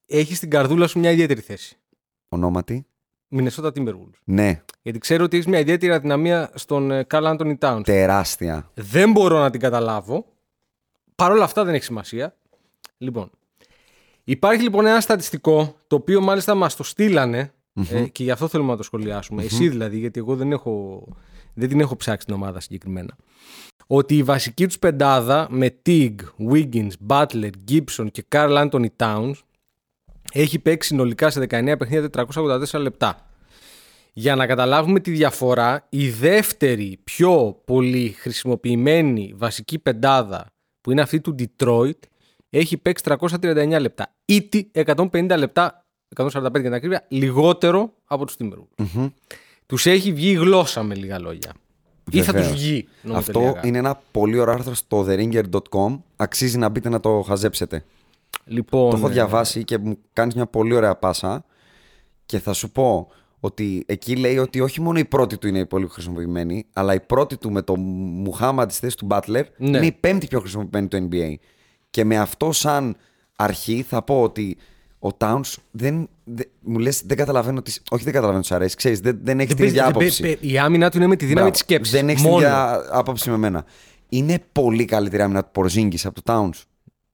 έχεις 0.07 0.37
στην 0.37 0.51
καρδούλα 0.51 0.87
σου 0.87 0.99
μια 0.99 1.11
ιδιαίτερη 1.11 1.41
θέση. 1.41 1.77
Ονόματι. 2.29 2.85
Minnesota 3.37 3.71
Timberwolves. 3.75 4.19
Ναι, 4.25 4.63
Γιατί 4.83 4.99
ξέρω 4.99 5.25
ότι 5.25 5.37
έχεις 5.37 5.49
μια 5.49 5.59
ιδιαίτερη 5.59 5.93
αδυναμία 5.93 6.51
στον 6.55 6.91
ε, 6.91 7.07
Carl 7.11 7.37
Anthony 7.37 7.59
Towns. 7.59 7.81
τεράστια. 7.85 8.71
Δεν 8.75 9.13
μπορώ 9.13 9.39
να 9.39 9.51
την 9.51 9.61
καταλάβω. 9.61 10.27
Παρ' 11.15 11.31
όλα 11.31 11.45
αυτά 11.45 11.65
δεν 11.65 11.75
έχει 11.75 11.85
σημασία. 11.85 12.37
Λοιπόν, 12.99 13.31
υπάρχει 14.25 14.63
λοιπόν 14.63 14.87
ένα 14.87 15.01
στατιστικό 15.01 15.77
το 15.87 15.97
οποίο 15.97 16.21
μάλιστα 16.21 16.55
μας 16.55 16.77
το 16.77 16.83
στείλανε 16.83 17.53
Ε, 17.91 18.03
και 18.03 18.23
γι' 18.23 18.31
αυτό 18.31 18.49
θέλουμε 18.49 18.71
να 18.71 18.77
το 18.77 18.83
σχολιασουμε 18.83 19.43
Εσύ 19.43 19.69
δηλαδή, 19.69 19.99
γιατί 19.99 20.19
εγώ 20.19 20.37
δεν, 20.37 20.53
έχω, 20.53 21.07
δεν 21.55 21.69
την 21.69 21.81
έχω 21.81 21.97
ψάξει 21.97 22.27
την 22.27 22.35
ομάδα 22.35 22.61
συγκεκριμένα. 22.61 23.17
Ότι 23.87 24.17
η 24.17 24.23
βασική 24.23 24.67
τους 24.67 24.79
πεντάδα 24.79 25.47
με 25.51 25.77
Tig, 25.87 26.15
Wiggins, 26.51 26.91
Butler, 27.07 27.51
Gibson 27.71 28.07
και 28.13 28.25
Carl 28.29 28.69
Anthony 28.69 28.87
Towns 28.97 29.33
έχει 30.33 30.59
παίξει 30.59 30.89
συνολικά 30.89 31.31
σε 31.31 31.41
19 31.41 31.75
παιχνίδια 31.79 32.27
484 32.73 32.81
λεπτά. 32.81 33.25
Για 34.13 34.37
να 34.37 34.47
καταλάβουμε 34.47 35.01
τη 35.01 35.11
διαφορά, 35.11 35.87
η 35.89 36.09
δεύτερη 36.11 36.99
πιο 37.05 37.61
πολύ 37.65 38.09
χρησιμοποιημένη 38.19 39.35
βασική 39.37 39.79
πεντάδα 39.79 40.47
που 40.81 40.91
είναι 40.91 41.01
αυτή 41.01 41.21
του 41.21 41.35
Detroit 41.39 41.99
έχει 42.51 42.77
παίξει 42.77 43.05
339 43.19 43.77
λεπτά. 43.81 44.15
Ήτι 44.25 44.71
150 44.75 45.35
λεπτά, 45.39 45.85
145 46.17 46.31
για 46.33 46.51
την 46.51 46.75
ακρίβεια, 46.75 47.05
λιγότερο 47.09 47.93
από 48.05 48.27
τους 48.27 48.37
Timberwolves. 48.39 48.85
mm 48.97 49.11
Τους 49.67 49.87
έχει 49.87 50.13
βγει 50.13 50.31
η 50.31 50.35
γλώσσα 50.35 50.83
με 50.83 50.95
λίγα 50.95 51.19
λόγια. 51.19 51.53
Ή 52.11 52.23
θα 52.23 52.33
Βεβαίως. 52.33 52.53
τους 52.53 52.61
βγει. 52.61 52.89
Αυτό 53.03 53.09
νομοτελειακά. 53.09 53.67
είναι 53.67 53.79
ένα 53.79 54.01
πολύ 54.11 54.39
ωραίο 54.39 54.55
άρθρο 54.55 54.75
στο 54.75 55.07
theringer.com. 55.09 55.99
Αξίζει 56.17 56.59
να 56.59 56.69
μπείτε 56.69 56.89
να 56.89 57.01
το 57.01 57.21
χαζέψετε. 57.27 57.85
Λοιπόν, 58.45 58.91
Το 58.91 58.97
έχω 58.97 59.09
ε, 59.09 59.13
διαβάσει 59.13 59.65
και 59.65 59.79
μου 59.79 59.99
κάνεις 60.13 60.35
μια 60.35 60.47
πολύ 60.47 60.75
ωραία 60.75 60.97
πάσα. 60.97 61.45
Και 62.27 62.39
θα 62.39 62.53
σου 62.53 62.71
πω 62.71 63.09
ότι 63.41 63.83
εκεί 63.87 64.17
λέει 64.17 64.39
ότι 64.39 64.61
όχι 64.61 64.81
μόνο 64.81 64.99
η 64.99 65.05
πρώτη 65.05 65.39
του 65.39 65.49
είναι 65.49 65.65
πολύ 65.65 65.87
χρησιμοποιημένη, 65.89 66.67
αλλά 66.73 66.95
η 66.95 67.01
πρώτη 67.01 67.37
του 67.37 67.51
με 67.53 67.63
το 67.63 67.77
Μουχάμα 67.77 68.67
τη 68.67 68.75
θέση 68.75 68.97
του 68.97 69.07
Butler 69.11 69.43
Ναι. 69.57 69.77
είναι 69.77 69.87
η 69.87 69.93
πέμπτη 69.93 70.27
πιο 70.27 70.41
χρησιμοποιημένη 70.41 70.89
του 70.89 71.09
NBA. 71.13 71.35
Και 71.91 72.05
με 72.05 72.19
αυτό 72.19 72.53
σαν 72.53 72.97
αρχή 73.37 73.85
θα 73.89 74.03
πω 74.03 74.23
ότι 74.23 74.57
ο 74.99 75.09
Towns 75.19 75.55
δεν, 75.71 76.09
δεν- 76.25 76.49
μου 76.61 76.79
λες 76.79 77.03
δεν 77.07 77.17
καταλαβαίνω 77.17 77.63
τι. 77.63 77.75
Όχι 77.91 78.05
δεν 78.05 78.13
καταλαβαίνω 78.13 78.41
τις 78.41 78.49
σου 78.49 78.55
αρέσεις. 78.55 78.75
Ξέρεις, 78.75 79.01
δεν, 79.01 79.19
δεν 79.23 79.39
έχεις 79.41 79.55
δεν 79.55 79.57
την 79.57 79.67
ίδια 79.67 79.83
παίζει- 79.91 79.99
δεν 79.99 80.05
άποψη. 80.07 80.23
παίζει- 80.41 80.55
η 80.55 80.59
άμυνα 80.59 80.91
του 80.91 80.97
είναι 80.97 81.07
με 81.07 81.17
τη 81.17 81.25
δύναμη 81.25 81.35
Μπράβο. 81.35 81.51
της 81.51 81.61
σκέψης. 81.61 81.93
Δεν 81.95 82.09
έχεις 82.09 82.21
την 82.23 82.31
Μόνο. 82.31 82.43
ίδια 82.43 82.81
άποψη 82.93 83.31
με 83.31 83.37
μένα. 83.37 83.65
Είναι 84.09 84.39
πολύ 84.53 84.85
καλύτερη 84.85 85.23
άμυνα 85.23 85.43
του 85.45 85.51
Πορζίνγκη 85.53 85.99
από 86.07 86.23
το 86.23 86.33
Towns. 86.35 86.63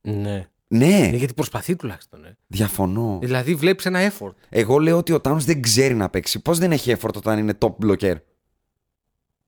Ναι. 0.01 0.47
Ναι, 0.69 0.87
Ναι, 1.11 1.17
γιατί 1.17 1.35
προσπαθεί 1.35 1.77
τουλάχιστον. 1.77 2.25
Ε. 2.25 2.37
διαφωνώ. 2.47 3.19
Δηλαδή 3.23 3.55
βλέπεις 3.55 3.87
ένα 3.87 4.13
effort. 4.13 4.33
Εγώ 4.49 4.79
λέω 4.79 4.97
ότι 4.97 5.13
ο 5.13 5.21
Towns 5.25 5.37
δεν 5.39 5.63
ξέρει 5.63 5.95
να 5.95 6.09
παίξει. 6.09 6.43
Πώς 6.43 6.59
δεν 6.59 6.73
έχει 6.73 6.95
effort 7.01 7.15
όταν 7.17 7.39
είναι 7.39 7.53
top 7.59 7.75
blocker; 7.87 8.15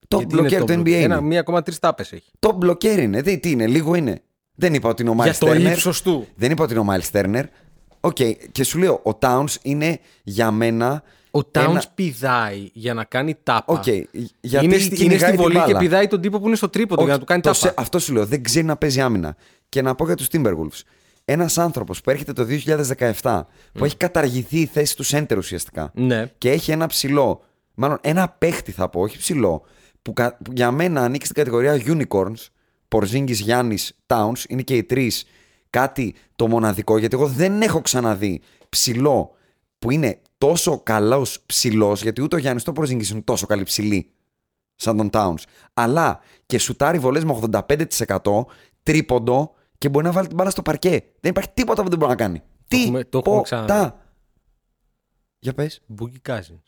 Top 0.08 0.18
Γιατί 0.18 0.36
είναι 0.38 0.48
blocker 0.48 0.62
top 0.62 0.66
του 0.66 0.72
NBA. 0.82 0.90
Ένα, 0.92 1.16
είναι. 1.22 1.42
1,3 1.46 1.60
τάπες 1.80 2.12
έχει. 2.12 2.30
Top 2.38 2.58
blocker 2.64 2.98
είναι. 2.98 3.22
Δεν, 3.22 3.40
τι 3.40 3.50
είναι, 3.50 3.66
λίγο 3.66 3.94
είναι. 3.94 4.20
Δεν 4.54 4.74
είπα 4.74 4.88
ότι 4.88 5.02
είναι 5.02 5.10
ο 5.10 5.14
Miles 5.18 5.22
Για 5.22 5.34
το 5.38 5.50
Turner. 5.50 5.60
ύψος 5.72 6.02
του. 6.02 6.26
Δεν 6.36 6.50
είπα 6.50 6.64
ότι 6.64 6.72
είναι 6.74 6.82
ο 6.82 6.86
Miles 6.94 7.10
Turner. 7.20 7.42
Οκ, 8.00 8.16
και 8.52 8.64
σου 8.64 8.78
λέω, 8.78 9.00
ο 9.04 9.10
Towns 9.20 9.54
είναι 9.62 9.98
για 10.22 10.50
μένα. 10.50 11.02
Ο 11.30 11.38
Towns 11.38 11.68
Ένα- 11.68 11.82
πηδάει 11.94 12.70
για 12.72 12.94
να 12.94 13.04
κάνει 13.04 13.34
τάπα. 13.42 13.72
Οκ, 13.74 13.86
γιατί 14.40 14.64
είναι, 14.64 14.78
στη, 14.78 14.86
είναι 14.86 14.96
κυνηγάει 14.96 15.18
στη 15.18 15.30
την 15.30 15.36
βολή 15.36 15.54
και 15.54 15.60
μπάλα. 15.60 15.78
πηδάει 15.78 16.06
τον 16.06 16.20
τύπο 16.20 16.40
που 16.40 16.46
είναι 16.46 16.56
στο 16.56 16.68
τρίποντο 16.68 17.00
για 17.02 17.08
να 17.10 17.12
Όχι, 17.12 17.20
του 17.20 17.26
κάνει 17.26 17.40
το 17.42 17.50
τάπα. 17.50 17.60
σε- 17.66 17.74
αυτό 17.76 17.98
σου 17.98 18.12
λέω. 18.12 18.26
Δεν 18.26 18.42
ξέρει 18.42 18.64
να 18.66 18.76
παίζει 18.76 19.00
άμυνα. 19.00 19.36
Και 19.68 19.82
να 19.82 19.94
πω 19.94 20.04
για 20.06 20.14
τους 20.16 20.26
Timberwolves. 20.32 20.80
Ένας 21.30 21.58
άνθρωπος 21.58 22.00
που 22.00 22.10
έρχεται 22.10 22.32
το 22.32 22.46
2017, 23.20 23.46
που 23.72 23.84
έχει 23.84 23.96
καταργηθεί 23.96 24.60
η 24.60 24.66
θέση 24.66 24.96
του 24.96 25.04
center 25.06 25.34
ουσιαστικά. 25.36 25.90
Ναι. 25.94 26.32
Και 26.38 26.50
έχει 26.50 26.70
ένα 26.70 26.86
ψηλό, 26.86 27.44
μάλλον 27.74 27.98
ένα 28.00 28.28
παίχτη 28.28 28.72
θα 28.72 28.88
πω, 28.88 29.00
όχι 29.00 29.18
ψηλό, 29.18 29.62
που, 30.02 30.12
κα- 30.12 30.36
που 30.44 30.52
για 30.54 30.70
μένα 30.70 31.02
ανήκει 31.02 31.24
στην 31.24 31.36
κατηγορία 31.36 31.82
unicorns. 31.86 32.46
Πορζίνγκη, 32.88 33.32
Γιάννη, 33.32 33.78
Towns, 34.06 34.44
είναι 34.48 34.62
και 34.62 34.76
οι 34.76 34.84
τρεις 34.84 35.24
κάτι 35.70 36.14
το 36.36 36.48
μοναδικό, 36.48 36.98
γιατί 36.98 37.16
εγώ 37.16 37.26
δεν 37.26 37.62
έχω 37.62 37.80
ξαναδεί 37.80 38.40
ψηλό 38.68 39.34
που 39.78 39.90
είναι 39.90 40.20
τόσο 40.38 40.80
καλός 40.82 41.42
ψηλός, 41.46 42.02
γιατί 42.02 42.22
ούτε 42.22 42.36
ο 42.36 42.38
Γιάννης 42.38 42.62
ούτε 42.62 42.70
ο 42.70 42.74
Πορζίνγκη 42.74 43.12
είναι 43.12 43.20
τόσο 43.20 43.46
καλή 43.46 43.62
ψηλή 43.62 44.10
σαν 44.74 44.96
τον 44.96 45.10
Towns. 45.12 45.42
Αλλά 45.74 46.20
και 46.46 46.58
σουτάρει 46.58 46.98
βολές 46.98 47.24
με 47.24 47.38
85% 47.52 48.44
τρίποντο 48.82 49.52
και 49.78 49.88
μπορεί 49.88 50.04
να 50.04 50.12
βάλει 50.12 50.26
την 50.26 50.36
μπάλα 50.36 50.50
στο 50.50 50.62
παρκέ. 50.62 50.90
Δεν 51.20 51.30
υπάρχει 51.30 51.50
τίποτα 51.54 51.82
που 51.82 51.88
δεν 51.88 51.98
μπορεί 51.98 52.10
να 52.10 52.16
κάνει. 52.16 52.42
Τι 52.68 52.82
έχουμε- 52.82 53.08
το 53.08 53.18
έχουμε 53.18 53.42
ξαναδεί. 53.42 53.92
Για 55.38 55.52
πες. 55.54 55.80
Boogie 56.00 56.30
Cousins. 56.32 56.62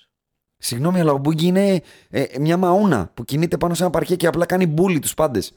Συγγνώμη, 0.58 1.00
αλλά 1.00 1.12
ο 1.12 1.16
Μπούγκι 1.18 1.46
είναι 1.46 1.80
ε, 2.10 2.24
μια 2.40 2.56
μαούνα 2.56 3.10
που 3.14 3.24
κινείται 3.24 3.56
πάνω 3.56 3.74
σε 3.74 3.82
ένα 3.82 3.90
παρκέ 3.92 4.16
και 4.16 4.26
απλά 4.26 4.46
κάνει 4.46 4.66
μπούλι 4.66 4.98
τους 4.98 5.14
πάντες. 5.14 5.52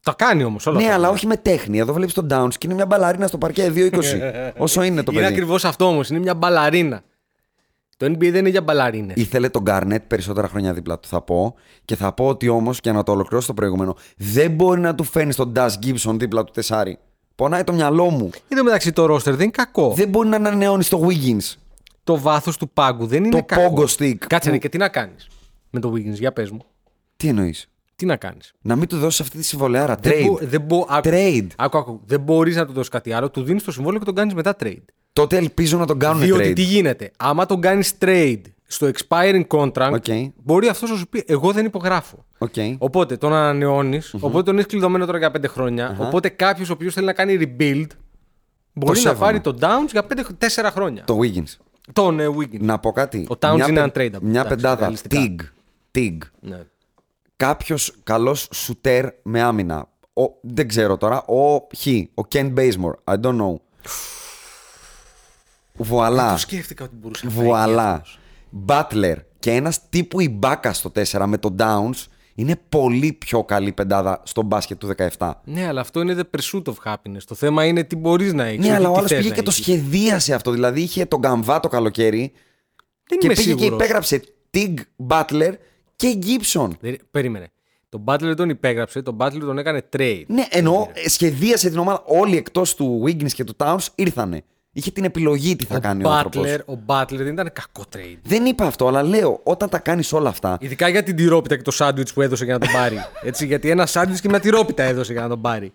Τα 0.00 0.12
κάνει 0.18 0.44
όμως 0.44 0.66
όλα 0.66 0.76
Ναι, 0.78 0.82
αυτά. 0.84 0.94
αλλά 0.94 1.08
όχι 1.08 1.26
με 1.26 1.36
τέχνη. 1.36 1.78
Εδώ 1.78 1.92
βλέπεις 1.92 2.14
τον 2.14 2.26
Downs 2.30 2.48
και 2.58 2.66
είναι 2.66 2.74
μια 2.74 2.86
μπαλαρίνα 2.86 3.26
στο 3.26 3.38
παρκέ 3.38 3.72
2-20. 3.74 4.00
όσο 4.58 4.82
είναι 4.82 5.02
το 5.02 5.12
Είναι 5.12 5.20
παιδί. 5.20 5.32
ακριβώς 5.32 5.64
αυτό 5.64 5.84
όμως. 5.88 6.08
Είναι 6.10 6.18
μια 6.18 6.34
μπαλαρίνα. 6.34 7.02
Το 8.04 8.10
NBA 8.12 8.30
δεν 8.30 8.34
είναι 8.34 8.48
για 8.48 8.62
μπαλαρίνες. 8.62 9.16
Ήθελε 9.16 9.48
τον 9.48 9.62
Garnett 9.66 10.02
περισσότερα 10.06 10.48
χρόνια 10.48 10.72
δίπλα 10.72 10.98
του, 10.98 11.08
θα 11.08 11.20
πω. 11.22 11.54
Και 11.84 11.96
θα 11.96 12.12
πω 12.12 12.26
ότι 12.28 12.48
όμως, 12.48 12.80
και 12.80 12.92
να 12.92 13.02
το 13.02 13.12
ολοκληρώσω 13.12 13.46
το 13.46 13.54
προηγούμενο, 13.54 13.96
δεν 14.16 14.50
μπορεί 14.50 14.80
να 14.80 14.94
του 14.94 15.04
φέρνει 15.04 15.34
τον 15.34 15.52
Dash 15.56 15.70
Gibson 15.86 16.14
δίπλα 16.18 16.44
του 16.44 16.52
τεσάρι. 16.52 16.98
Πονάει 17.34 17.64
το 17.64 17.72
μυαλό 17.72 18.10
μου. 18.10 18.30
Εν 18.48 18.56
τω 18.56 18.64
μεταξύ 18.64 18.92
το 18.92 19.14
roster 19.14 19.18
δεν 19.24 19.40
είναι 19.40 19.50
κακό. 19.50 19.92
Δεν 19.96 20.08
μπορεί 20.08 20.28
να 20.28 20.36
ανανεώνεις 20.36 20.88
το 20.88 21.06
Wiggins. 21.08 21.54
Το 22.04 22.18
βάθος 22.18 22.56
του 22.56 22.70
πάγκου 22.70 23.06
δεν 23.06 23.24
είναι 23.24 23.36
Το 23.40 23.44
κακό. 23.44 23.74
pogo 23.76 23.86
stick. 23.88 24.14
Κάτσε 24.26 24.48
ρε, 24.50 24.54
Που- 24.54 24.60
και 24.62 24.68
τι 24.68 24.78
να 24.78 24.88
κάνεις 24.88 25.28
με 25.70 25.80
το 25.80 25.92
Wiggins, 25.94 26.12
για 26.12 26.32
πες 26.32 26.50
μου. 26.50 26.64
Τι 27.16 27.28
εννοείς; 27.28 27.68
Τι 28.04 28.10
να 28.10 28.16
κάνεις; 28.16 28.52
Να 28.62 28.76
μην 28.76 28.88
του 28.88 28.98
δώσεις 28.98 29.20
αυτή 29.20 29.36
τη 29.36 29.44
συμβολαιάρα. 29.44 29.96
Δεν, 30.00 30.12
Trade. 30.12 30.26
μπο- 30.26 30.38
δεν, 30.42 30.60
μπο- 30.60 30.86
άκου, 30.88 31.08
Trade. 31.08 31.46
άκου, 31.56 31.78
άκου. 31.78 32.00
δεν 32.06 32.20
μπορείς 32.20 32.56
να 32.56 32.66
του 32.66 32.72
δώσεις 32.72 32.88
κάτι 32.88 33.12
άλλο. 33.12 33.30
Του 33.30 33.42
δίνεις 33.42 33.62
το 33.64 33.72
συμβόλαιο 33.72 33.98
και 33.98 34.04
τον 34.04 34.14
κάνεις 34.14 34.34
μετά 34.34 34.56
trade. 34.60 34.84
Τότε 35.12 35.36
ελπίζω 35.36 35.78
να 35.78 35.86
τον 35.86 35.98
κάνουν 35.98 36.22
Διότι 36.22 36.48
trade. 36.50 36.54
τι 36.54 36.62
γίνεται; 36.62 37.10
Άμα 37.16 37.46
τον 37.46 37.60
κάνεις 37.60 37.94
trade 38.00 38.40
στο 38.66 38.90
expiring 38.94 39.46
contract, 39.48 39.92
Οκ. 39.92 40.04
μπορεί 40.42 40.68
αυτός 40.68 40.90
να 40.90 40.96
σου 40.96 41.08
πει: 41.08 41.24
Εγώ 41.26 41.52
δεν 41.52 41.64
υπογράφω. 41.64 42.24
Οκ. 42.38 42.54
Οπότε 42.78 43.16
τον 43.16 43.32
ανανεώνεις, 43.32 44.14
οπότε 44.20 44.42
τον 44.42 44.54
έχεις 44.54 44.66
κλειδωμένο 44.70 45.06
τώρα 45.06 45.18
για 45.18 45.30
5 45.30 45.48
χρονια 45.48 45.96
Οπότε 46.00 46.28
κάποιος 46.28 46.70
ο 46.70 46.72
οποίος 46.72 46.94
θέλει 46.94 47.06
να 47.06 47.12
κάνει 47.12 47.36
rebuild 47.40 47.86
μπορεί 48.72 48.88
να 48.90 48.94
σέβομαι. 48.94 49.18
πάρει 49.18 49.40
τον 49.40 49.58
Downs 49.60 49.90
για 49.90 50.06
5-4 50.06 50.70
χρόνια. 50.70 51.04
Το 51.04 51.18
Wiggins. 51.22 51.56
Τον 51.92 52.20
ε, 52.20 52.26
Wiggins. 52.28 52.60
Να 52.60 52.78
πω 52.78 52.92
κάτι. 52.92 53.26
Ο 53.30 53.34
Towns 53.40 53.54
Μια 53.54 53.66
είναι 53.68 53.88
πε- 53.88 53.96
untradeable, 54.14 54.20
Μια 54.20 54.40
εντάξει, 54.40 54.48
πεντάδα. 54.48 54.80
ρεαλιστικά. 54.80 55.20
Tig. 55.20 55.34
Tig. 55.98 56.18
Ναι. 56.40 56.60
Κάποιος 57.36 57.94
καλός 58.02 58.48
σουτέρ 58.52 59.06
με 59.22 59.42
άμυνα. 59.42 59.88
Ο, 60.12 60.22
δεν 60.42 60.68
ξέρω 60.68 60.96
τώρα. 60.96 61.22
Ο 61.24 61.56
Χ. 61.56 61.86
Ο 62.14 62.22
Ken 62.34 62.54
Bazemore. 62.54 63.14
I 63.14 63.20
don't 63.20 63.40
know. 63.40 63.54
Βουαλά. 65.76 66.32
Το 66.32 66.38
σκέφτηκα 66.38 66.84
ότι 66.84 66.94
μπορούσε 66.96 67.26
να 67.26 67.32
φάει 67.32 67.44
Βουαλά. 67.44 68.02
και 68.04 68.56
Butler. 68.66 69.16
Και 69.38 69.50
ένας 69.50 69.88
τύπου 69.88 70.20
η 70.20 70.28
μπάκα 70.28 70.72
στο 70.72 70.92
4 71.10 71.24
με 71.26 71.38
τον 71.38 71.56
Downs 71.58 72.06
είναι 72.34 72.56
πολύ 72.68 73.12
πιο 73.12 73.44
καλή 73.44 73.72
πεντάδα 73.72 74.22
στο 74.24 74.42
μπάσκετ 74.42 74.78
του 74.78 74.94
17. 75.18 75.30
Ναι, 75.44 75.66
αλλά 75.66 75.80
αυτό 75.80 76.00
είναι 76.00 76.16
the 76.18 76.38
pursuit 76.38 76.62
of 76.62 76.74
happiness. 76.92 77.22
Το 77.26 77.34
θέμα 77.34 77.64
είναι 77.64 77.84
τι 77.84 77.96
μπορείς 77.96 78.32
να 78.32 78.44
έχεις. 78.44 78.66
Ναι, 78.66 78.74
αλλά 78.74 78.90
ο 78.90 78.96
άλλος 78.96 79.10
πήγε 79.14 79.30
και 79.30 79.42
το 79.42 79.50
σχεδίασε 79.50 80.34
αυτό. 80.34 80.50
Δηλαδή 80.50 80.80
είχε 80.80 81.04
τον 81.06 81.18
Γκαμβά 81.20 81.60
το 81.60 81.68
καλοκαίρι 81.68 82.32
Δεν 83.08 83.18
και 83.18 83.26
είμαι 83.26 83.34
πήγε 83.34 83.52
και 83.52 83.58
σίγουρος. 83.58 83.78
υπέγραψε 83.80 84.22
Tig 84.54 84.74
Butler 85.08 85.52
και 85.96 86.18
Gibson. 86.22 86.68
Δεν- 86.80 86.96
Περίμενε. 87.10 87.48
Τον 87.88 88.04
Butler 88.06 88.32
τον 88.36 88.48
υπέγραψε, 88.48 89.02
τον 89.02 89.16
Butler 89.20 89.38
τον 89.40 89.58
έκανε 89.58 89.82
trade. 89.96 90.22
Ναι, 90.26 90.44
εννοώ 90.50 90.86
ε, 90.92 91.08
σχεδίασε 91.08 91.68
την 91.70 91.78
ομάδα. 91.78 92.02
Όλοι 92.06 92.36
εκτός 92.36 92.74
του 92.74 93.02
Wiggins 93.06 93.32
και 93.32 93.44
του 93.44 93.54
Towns 93.56 93.86
ήρθανε. 93.94 94.42
Είχε 94.72 94.90
την 94.90 95.04
επιλογή 95.04 95.56
τι 95.56 95.64
θα 95.64 95.76
ο, 95.76 95.80
κάνει 95.80 96.04
ο 96.04 96.10
άνθρωπος. 96.10 96.46
Butler, 96.50 96.58
ο 96.66 96.78
Butler 96.86 97.16
δεν 97.16 97.26
ήταν 97.26 97.50
κακό 97.52 97.82
trade. 97.96 98.18
Δεν 98.22 98.44
είπα 98.44 98.66
αυτό, 98.66 98.86
αλλά 98.86 99.02
λέω 99.02 99.40
όταν 99.42 99.68
τα 99.68 99.78
κάνεις 99.78 100.12
όλα 100.12 100.28
αυτά. 100.28 100.56
Ειδικά 100.60 100.88
για 100.88 101.02
την 101.02 101.16
τυρόπιτα 101.16 101.56
και 101.56 101.62
το 101.62 101.70
σάντουιτς 101.70 102.12
που 102.12 102.22
έδωσε 102.22 102.44
για 102.44 102.52
να 102.52 102.58
τον 102.58 102.72
πάρει. 102.72 102.96
Έτσι, 103.22 103.46
γιατί 103.46 103.70
ένα 103.70 103.86
σάντουιτς 103.86 104.20
και 104.20 104.28
μια 104.28 104.40
τυρόπιτα 104.40 104.82
έδωσε 104.82 105.12
για 105.12 105.22
να 105.22 105.28
τον 105.28 105.40
πάρει. 105.40 105.72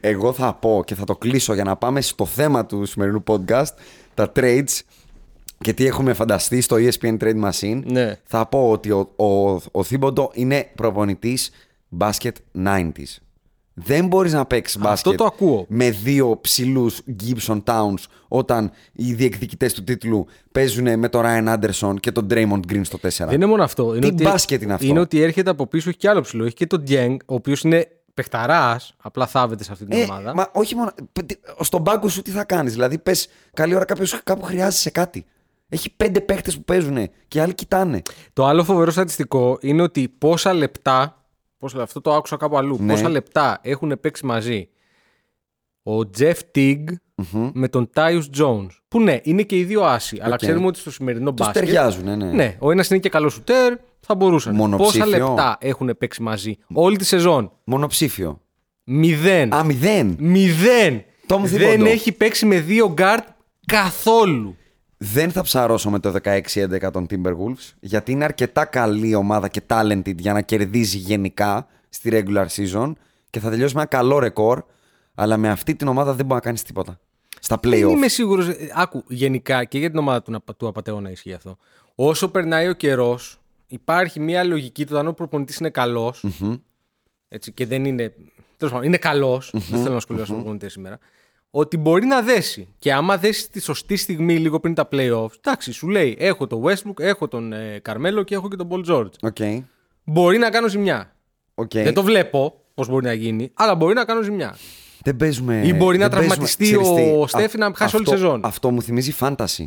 Εγώ 0.00 0.32
θα 0.32 0.54
πω 0.54 0.82
και 0.86 0.94
θα 0.94 1.04
το 1.04 1.16
κλείσω 1.16 1.54
για 1.54 1.64
να 1.64 1.76
πάμε 1.76 2.00
στο 2.00 2.26
θέμα 2.26 2.66
του 2.66 2.84
σημερινού 2.84 3.24
podcast, 3.26 3.72
τα 4.14 4.32
trades 4.36 4.78
και 5.58 5.72
τι 5.72 5.86
έχουμε 5.86 6.12
φανταστεί 6.12 6.60
στο 6.60 6.76
E 6.78 6.88
ESPN 6.90 7.16
Trade 7.18 7.44
Machine. 7.50 7.82
Ναι. 7.84 8.18
Θα 8.24 8.46
πω 8.46 8.70
ότι 8.70 8.90
ο, 8.90 9.10
ο, 9.16 9.60
ο 9.70 9.82
Θήμποντο 9.82 10.30
είναι 10.34 10.70
προπονητής 10.74 11.50
μπάσκετ 11.88 12.36
90s. 12.64 13.16
Δεν 13.78 14.06
μπορείς 14.06 14.32
να 14.32 14.44
παίξεις 14.46 14.78
μπάσκετ 14.78 15.14
το 15.16 15.24
ακούω. 15.24 15.64
με 15.68 15.90
δύο 15.90 16.38
ψηλούς 16.40 17.00
Gibson 17.22 17.62
Towns 17.64 18.02
όταν 18.28 18.70
οι 18.92 19.12
διεκδικητές 19.12 19.72
του 19.74 19.84
τίτλου 19.84 20.26
παίζουν 20.52 20.98
με 20.98 21.08
τον 21.08 21.22
Ryan 21.26 21.54
Anderson 21.58 21.94
και 22.00 22.12
τον 22.12 22.26
Draymond 22.30 22.60
Green 22.72 22.80
στο 22.82 22.98
4. 23.02 23.08
Δεν 23.18 23.30
είναι 23.32 23.46
μόνο 23.46 23.62
αυτό. 23.62 23.90
Είναι 23.94 24.00
Τι 24.00 24.06
ότι, 24.14 24.22
μπάσκετ 24.22 24.62
είναι 24.62 24.72
αυτό; 24.72 24.86
Είναι 24.86 25.00
ότι 25.00 25.20
έρχεται 25.22 25.50
από 25.50 25.66
πίσω, 25.66 25.88
έχει 25.88 25.98
και 25.98 26.08
άλλο 26.08 26.20
ψηλό. 26.20 26.44
Έχει 26.44 26.54
και 26.54 26.66
τον 26.66 26.86
Διέγκ, 26.86 27.18
ο 27.26 27.34
οποίος 27.34 27.62
είναι 27.62 27.88
παιχταράς, 28.14 28.94
απλά 29.02 29.26
θάβεται 29.26 29.64
σε 29.64 29.72
αυτή 29.72 29.84
την 29.84 29.98
Ε, 29.98 30.02
ομάδα. 30.02 30.34
μα 30.34 30.48
όχι 30.52 30.74
μόνο. 30.74 30.90
π- 31.12 31.22
τι- 31.26 31.36
Στον 31.60 31.82
πάγκο 31.82 32.08
σου 32.08 32.22
τι 32.22 32.30
θα 32.30 32.44
κάνεις. 32.44 32.72
Δηλαδή, 32.72 32.98
πες 32.98 33.28
καλή 33.54 33.74
ώρα 33.74 33.84
κάποιος, 33.84 34.20
κάπου 34.24 34.42
χρειάζεσαι 34.44 34.90
κάτι. 34.90 35.24
Έχει 35.68 35.96
πέντε 35.96 36.20
παίχτες 36.20 36.56
που 36.56 36.64
παίζουν 36.64 37.08
και 37.28 37.40
άλλοι 37.40 37.54
κοιτάνε. 37.54 38.02
Το 38.32 38.46
άλλο 38.46 38.64
φοβερό 38.64 38.90
στατιστικό 38.90 39.58
είναι 39.60 39.82
ότι 39.82 40.08
πόσα 40.08 40.52
λεπτά. 40.52 41.26
Πόσα, 41.58 41.82
αυτό 41.82 42.00
το 42.00 42.14
άκουσα 42.14 42.36
κάπου 42.36 42.56
αλλού. 42.56 42.76
Ναι. 42.80 42.92
Πόσα 42.92 43.08
λεπτά 43.08 43.58
έχουν 43.62 43.98
παίξει 44.00 44.26
μαζί 44.26 44.68
ο 45.82 45.98
Jeff 46.18 46.34
Teague, 46.54 46.84
με 47.52 47.68
τον 47.68 47.90
Tyus 47.94 48.22
Jones. 48.38 48.66
Που 48.88 49.00
ναι, 49.00 49.18
είναι 49.22 49.42
και 49.42 49.56
οι 49.58 49.64
δύο 49.64 49.82
άσοι, 49.82 50.18
αλλά 50.22 50.32
Οκ. 50.34 50.40
ξέρουμε 50.40 50.66
ότι 50.66 50.78
στο 50.78 50.90
σημερινό 50.90 51.32
Τους 51.34 51.46
μπάσκετ. 51.46 51.64
ταιριάζουν, 51.64 52.04
ναι, 52.04 52.16
ναι. 52.16 52.30
Ναι, 52.32 52.56
ο 52.58 52.70
ένας 52.70 52.90
είναι 52.90 52.98
και 52.98 53.08
καλός 53.08 53.32
σουτέρ, 53.32 53.74
θα 54.00 54.14
μπορούσαν. 54.14 54.54
Μονοψήφιο. 54.54 55.04
Πόσα 55.04 55.18
λεπτά 55.18 55.56
έχουν 55.60 55.96
παίξει 55.98 56.22
μαζί 56.22 56.56
όλη 56.72 56.96
τη 56.96 57.04
σεζόν; 57.04 57.52
Μονοψήφιο. 57.64 58.40
Μηδέν. 58.84 59.54
Α, 59.54 59.64
μηδέν. 59.64 60.16
Μηδέν. 60.18 61.04
Το 61.26 61.38
μου 61.38 61.46
Δεν 61.46 61.70
θύμοντο. 61.70 61.90
έχει 61.90 62.12
παίξει 62.12 62.46
με 62.46 62.60
δύο 62.60 62.94
guard 62.98 63.18
καθόλου. 63.66 64.56
Δεν 64.98 65.30
θα 65.30 65.42
ψαρώσω 65.42 65.90
με 65.90 65.98
το 65.98 66.14
16-11 66.22 66.90
των 66.92 67.06
Timberwolves, 67.10 67.72
γιατί 67.80 68.12
είναι 68.12 68.24
αρκετά 68.24 68.64
καλή 68.64 69.14
ομάδα 69.14 69.48
και 69.48 69.62
talented 69.66 70.16
για 70.18 70.32
να 70.32 70.40
κερδίζει 70.40 70.96
γενικά 70.98 71.66
στη 71.88 72.10
regular 72.12 72.46
season 72.46 72.92
και 73.30 73.40
θα 73.40 73.50
τελειώσει 73.50 73.74
με 73.74 73.80
ένα 73.80 73.90
καλό 73.90 74.18
ρεκόρ, 74.18 74.62
αλλά 75.14 75.36
με 75.36 75.48
αυτή 75.50 75.74
την 75.74 75.88
ομάδα 75.88 76.12
δεν 76.12 76.24
μπορεί 76.26 76.34
να 76.34 76.40
κάνεις 76.46 76.62
τίποτα. 76.62 76.98
Στα 77.40 77.58
Δεν 77.62 77.72
playoff. 77.72 77.90
είμαι 77.90 78.08
σίγουρος. 78.08 78.48
Άκου, 78.74 79.04
γενικά 79.08 79.64
και 79.64 79.78
για 79.78 79.90
την 79.90 79.98
ομάδα 79.98 80.22
του, 80.22 80.30
να- 80.30 80.40
του 80.56 80.66
Απατεώνα 80.68 81.10
ισχύει 81.10 81.32
αυτό. 81.32 81.56
Όσο 81.94 82.28
περνάει 82.28 82.68
ο 82.68 82.72
καιρός, 82.72 83.40
υπάρχει 83.66 84.20
μια 84.20 84.44
λογική 84.44 84.84
του 84.86 84.90
όταν 84.94 85.06
ο 85.06 85.12
προπονητής 85.12 85.56
είναι 85.58 85.70
καλός, 85.70 86.24
Έτσι, 87.28 87.52
και 87.52 87.66
δεν 87.66 87.84
είναι. 87.84 88.14
Τέλος 88.56 88.72
πάντων, 88.72 88.86
είναι 88.86 88.96
καλός, 88.96 89.50
Δεν 89.52 89.80
θέλω 89.82 89.94
να 89.94 90.00
σχολιάσω 90.00 90.26
τον 90.32 90.40
προπονητή 90.40 90.68
σήμερα. 90.68 90.98
Ότι 91.58 91.76
μπορεί 91.76 92.06
να 92.06 92.22
δέσει. 92.22 92.68
Και 92.78 92.92
άμα 92.92 93.16
δέσει 93.16 93.50
τη 93.50 93.60
σωστή 93.60 93.96
στιγμή, 93.96 94.36
λίγο 94.38 94.60
πριν 94.60 94.74
τα 94.74 94.88
playoffs, 94.92 95.30
εντάξει, 95.38 95.72
σου 95.72 95.88
λέει: 95.88 96.16
Έχω 96.18 96.46
τον 96.46 96.62
Westbrook, 96.64 97.00
έχω 97.00 97.28
τον 97.28 97.52
ε, 97.52 97.78
Καρμέλο 97.82 98.22
και 98.22 98.34
έχω 98.34 98.48
και 98.48 98.56
τον 98.56 98.68
Paul 98.70 98.84
George. 98.90 99.10
Οκ. 99.22 99.36
Μπορεί 100.04 100.38
να 100.38 100.50
κάνω 100.50 100.68
ζημιά. 100.68 101.12
Οκ. 101.54 101.70
Δεν 101.72 101.94
το 101.94 102.02
βλέπω 102.02 102.60
πώς 102.74 102.88
μπορεί 102.88 103.04
να 103.04 103.12
γίνει, 103.12 103.50
αλλά 103.54 103.74
μπορεί 103.74 103.94
να 103.94 104.04
κάνω 104.04 104.22
ζημιά. 104.22 104.56
Δεν 105.02 105.16
παίζουμε. 105.16 105.62
Ή 105.64 105.72
μπορεί 105.74 105.98
να 105.98 106.08
δεν 106.08 106.18
παίζουμε- 106.18 106.18
τραυματιστεί 106.18 106.64
ξέρεις 106.64 106.88
ο 106.88 107.24
τι, 107.24 107.28
Στέφη 107.28 107.58
να 107.58 107.72
χάσει 107.74 107.96
όλη 107.96 108.04
τη 108.04 108.10
αυτό- 108.12 108.22
σεζόν. 108.24 108.40
Αυτό 108.44 108.70
μου 108.70 108.82
θυμίζει 108.82 109.14
fantasy. 109.20 109.66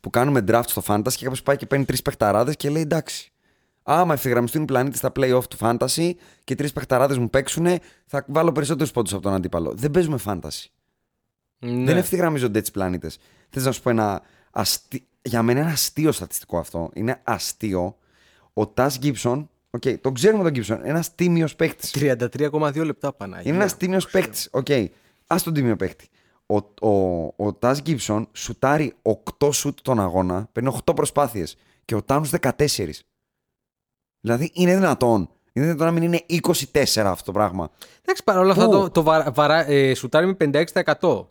Που 0.00 0.10
κάνουμε 0.10 0.44
draft 0.48 0.62
στο 0.66 0.82
fantasy 0.86 1.12
και 1.12 1.22
κάποιος 1.24 1.42
πάει 1.42 1.56
και 1.56 1.66
παίρνει 1.66 1.84
τρεις 1.84 2.02
παιχταράδες 2.02 2.56
και 2.56 2.70
λέει 2.70 2.82
εντάξει. 2.82 3.32
Άμα 3.82 4.14
ευθυγραμμιστούν 4.14 4.62
οι 4.62 4.64
πλανήτες 4.64 4.98
στα 4.98 5.12
playoff 5.16 5.44
του 5.50 5.56
fantasy 5.60 6.10
και 6.44 6.52
οι 6.52 6.54
τρεις 6.54 6.72
παιχταράδες 6.72 7.18
μου 7.18 7.30
παίξουν, 7.30 7.66
θα 8.06 8.24
βάλω 8.28 8.52
περισσότερους 8.52 8.92
πόντους 8.92 9.12
από 9.12 9.22
τον 9.22 9.32
αντίπαλο. 9.34 9.72
Δεν 9.76 9.90
παίζουμε 9.90 10.18
fantasy. 10.24 10.66
Ναι. 11.58 11.84
Δεν 11.84 11.96
ευθυγραμμίζονται 11.96 12.58
έτσι 12.58 12.70
πλανήτες. 12.70 13.18
Θες 13.48 13.64
να 13.64 13.72
σου 13.72 13.82
πω 13.82 13.90
ένα. 13.90 14.22
Αστι... 14.50 15.06
Για 15.22 15.42
μένα 15.42 15.60
είναι 15.60 15.70
αστείο 15.70 16.12
στατιστικό 16.12 16.58
αυτό. 16.58 16.90
Είναι 16.94 17.20
αστείο. 17.24 17.96
Ο 18.52 18.66
Taj 18.66 18.98
Gibson. 18.98 19.50
Οκ, 19.70 19.82
τον 20.00 20.14
ξέρουμε 20.14 20.42
τον 20.42 20.52
Gibson. 20.52 20.80
Ένας 20.82 21.14
τίμιος 21.14 21.56
παίχτης. 21.56 21.94
33,2 21.94 22.84
λεπτά 22.84 23.12
Παναγία. 23.12 23.50
Είναι 23.50 23.60
ένας 23.60 23.76
τίμιος 23.76 24.10
παίκτη. 24.10 24.48
Οκ. 24.50 24.70
Α 25.26 25.36
τον 25.44 25.52
τίμιο 25.52 25.76
παίκτη. 25.76 26.08
Ο, 26.46 26.56
ο, 26.88 27.24
ο 27.36 27.52
Taj 27.52 27.78
Gibson 27.78 28.28
σουτάρει 28.32 28.94
8 29.38 29.52
σουτ 29.52 29.78
τον 29.82 30.00
αγώνα, 30.00 30.48
παίρνει 30.52 30.76
8 30.84 30.94
προσπάθειες 30.94 31.56
και 31.84 31.94
ο 31.94 32.02
Towns 32.02 32.30
14. 32.40 32.50
Δηλαδή 34.20 34.50
είναι 34.54 34.74
δυνατόν. 34.74 35.30
Είναι 35.58 35.66
δυνατόν 35.66 35.86
να 35.86 35.92
μην 35.92 36.02
είναι 36.02 36.24
24 36.42 37.00
αυτό 37.04 37.24
το 37.24 37.32
πράγμα. 37.32 37.70
Εντάξει, 38.02 38.24
παρόλα 38.24 38.52
αυτά 38.52 38.64
Πού; 38.64 38.70
το, 38.70 38.90
το 38.90 39.02
βαρα, 39.02 39.30
βαρα, 39.34 39.70
ε, 39.70 39.94
σουτάρει 39.94 40.26
με 40.26 40.36
56%. 40.38 40.46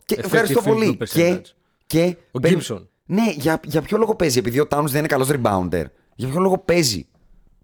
Και 0.04 0.16
Effective 0.16 0.24
ευχαριστώ 0.24 0.60
field 0.60 0.64
πολύ. 0.66 0.98
goal 1.00 1.06
Και, 1.08 1.34
percentage. 1.34 1.52
και 1.86 2.16
Ο 2.30 2.40
παίρνει- 2.40 2.62
Gibson. 2.68 2.86
Ναι, 3.06 3.30
για, 3.36 3.60
για 3.64 3.82
ποιο 3.82 3.98
λόγο 3.98 4.14
παίζει, 4.14 4.38
επειδή 4.38 4.60
ο 4.60 4.66
Towns 4.70 4.84
δεν 4.86 4.98
είναι 4.98 5.06
καλός 5.06 5.28
rebounder. 5.30 5.84
Για 6.14 6.28
ποιο 6.28 6.40
λόγο 6.40 6.58
παίζει 6.58 7.06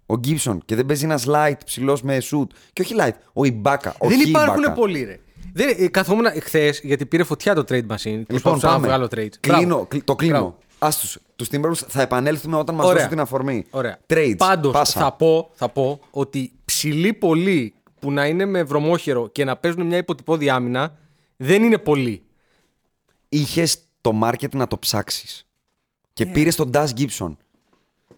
ο 0.06 0.14
Gibson 0.24 0.58
και 0.64 0.74
δεν 0.74 0.86
παίζει 0.86 1.04
ένας 1.04 1.24
light 1.28 1.56
ψηλός 1.64 2.02
με 2.02 2.18
shoot. 2.30 2.46
Και 2.72 2.82
όχι 2.82 2.94
light, 2.98 3.12
ο 3.32 3.44
Ιμπάκα. 3.44 3.94
Δεν 4.00 4.10
όχι 4.20 4.28
υπάρχουν 4.28 4.64
Ibaka. 4.68 4.74
πολλοί, 4.74 5.02
ρε. 5.04 5.18
Δεν, 5.52 5.74
ε, 5.78 5.88
καθόμουν 5.88 6.24
χθες 6.42 6.80
γιατί 6.82 7.06
πήρε 7.06 7.22
φωτιά 7.24 7.54
το 7.54 7.64
trade 7.68 7.74
machine. 7.86 7.96
και 8.02 8.08
Λοιπόν, 8.10 8.26
προσπαθούσα 8.26 8.66
να 8.66 8.72
πάμε. 8.72 8.86
βγάλω 8.86 9.04
trade. 9.14 9.28
Κλείνω, 9.40 9.66
Μπράβο. 9.66 9.86
κλει- 9.86 10.04
το 10.04 10.14
κλείνω. 10.14 10.32
Μπράβο. 10.38 10.58
Άστους, 10.78 11.18
τους 11.36 11.48
Timberwolves 11.52 11.86
θα 11.88 12.02
επανέλθουμε 12.02 12.56
όταν 12.56 12.74
μας 12.74 12.84
Ωραία. 12.84 12.94
δώσουν 12.96 13.10
την 13.10 13.20
αφορμή. 13.20 13.66
Ωραία. 13.70 13.98
Trades, 14.06 14.34
Πάντως, 14.36 14.72
πάσα. 14.72 15.00
θα 15.00 15.12
πω, 15.12 15.50
θα 15.54 15.68
πω 15.68 16.00
ότι 16.10 16.52
ψηλοί 16.74 17.12
πολλοί 17.12 17.74
που 18.00 18.12
να 18.12 18.26
είναι 18.26 18.44
με 18.44 18.62
βρωμόχερο 18.62 19.28
και 19.28 19.44
να 19.44 19.56
παίζουν 19.56 19.86
μια 19.86 19.96
υποτυπώδη 19.96 20.48
άμυνα 20.48 20.96
δεν 21.36 21.62
είναι 21.62 21.78
πολλοί. 21.78 22.22
Είχες 23.28 23.78
το 24.00 24.20
market 24.22 24.50
να 24.54 24.66
το 24.66 24.78
ψάξεις. 24.78 25.46
Και 26.12 26.26
πήρες 26.26 26.56
τον 26.56 26.70
Daz 26.74 26.86
Gibson. 26.96 27.36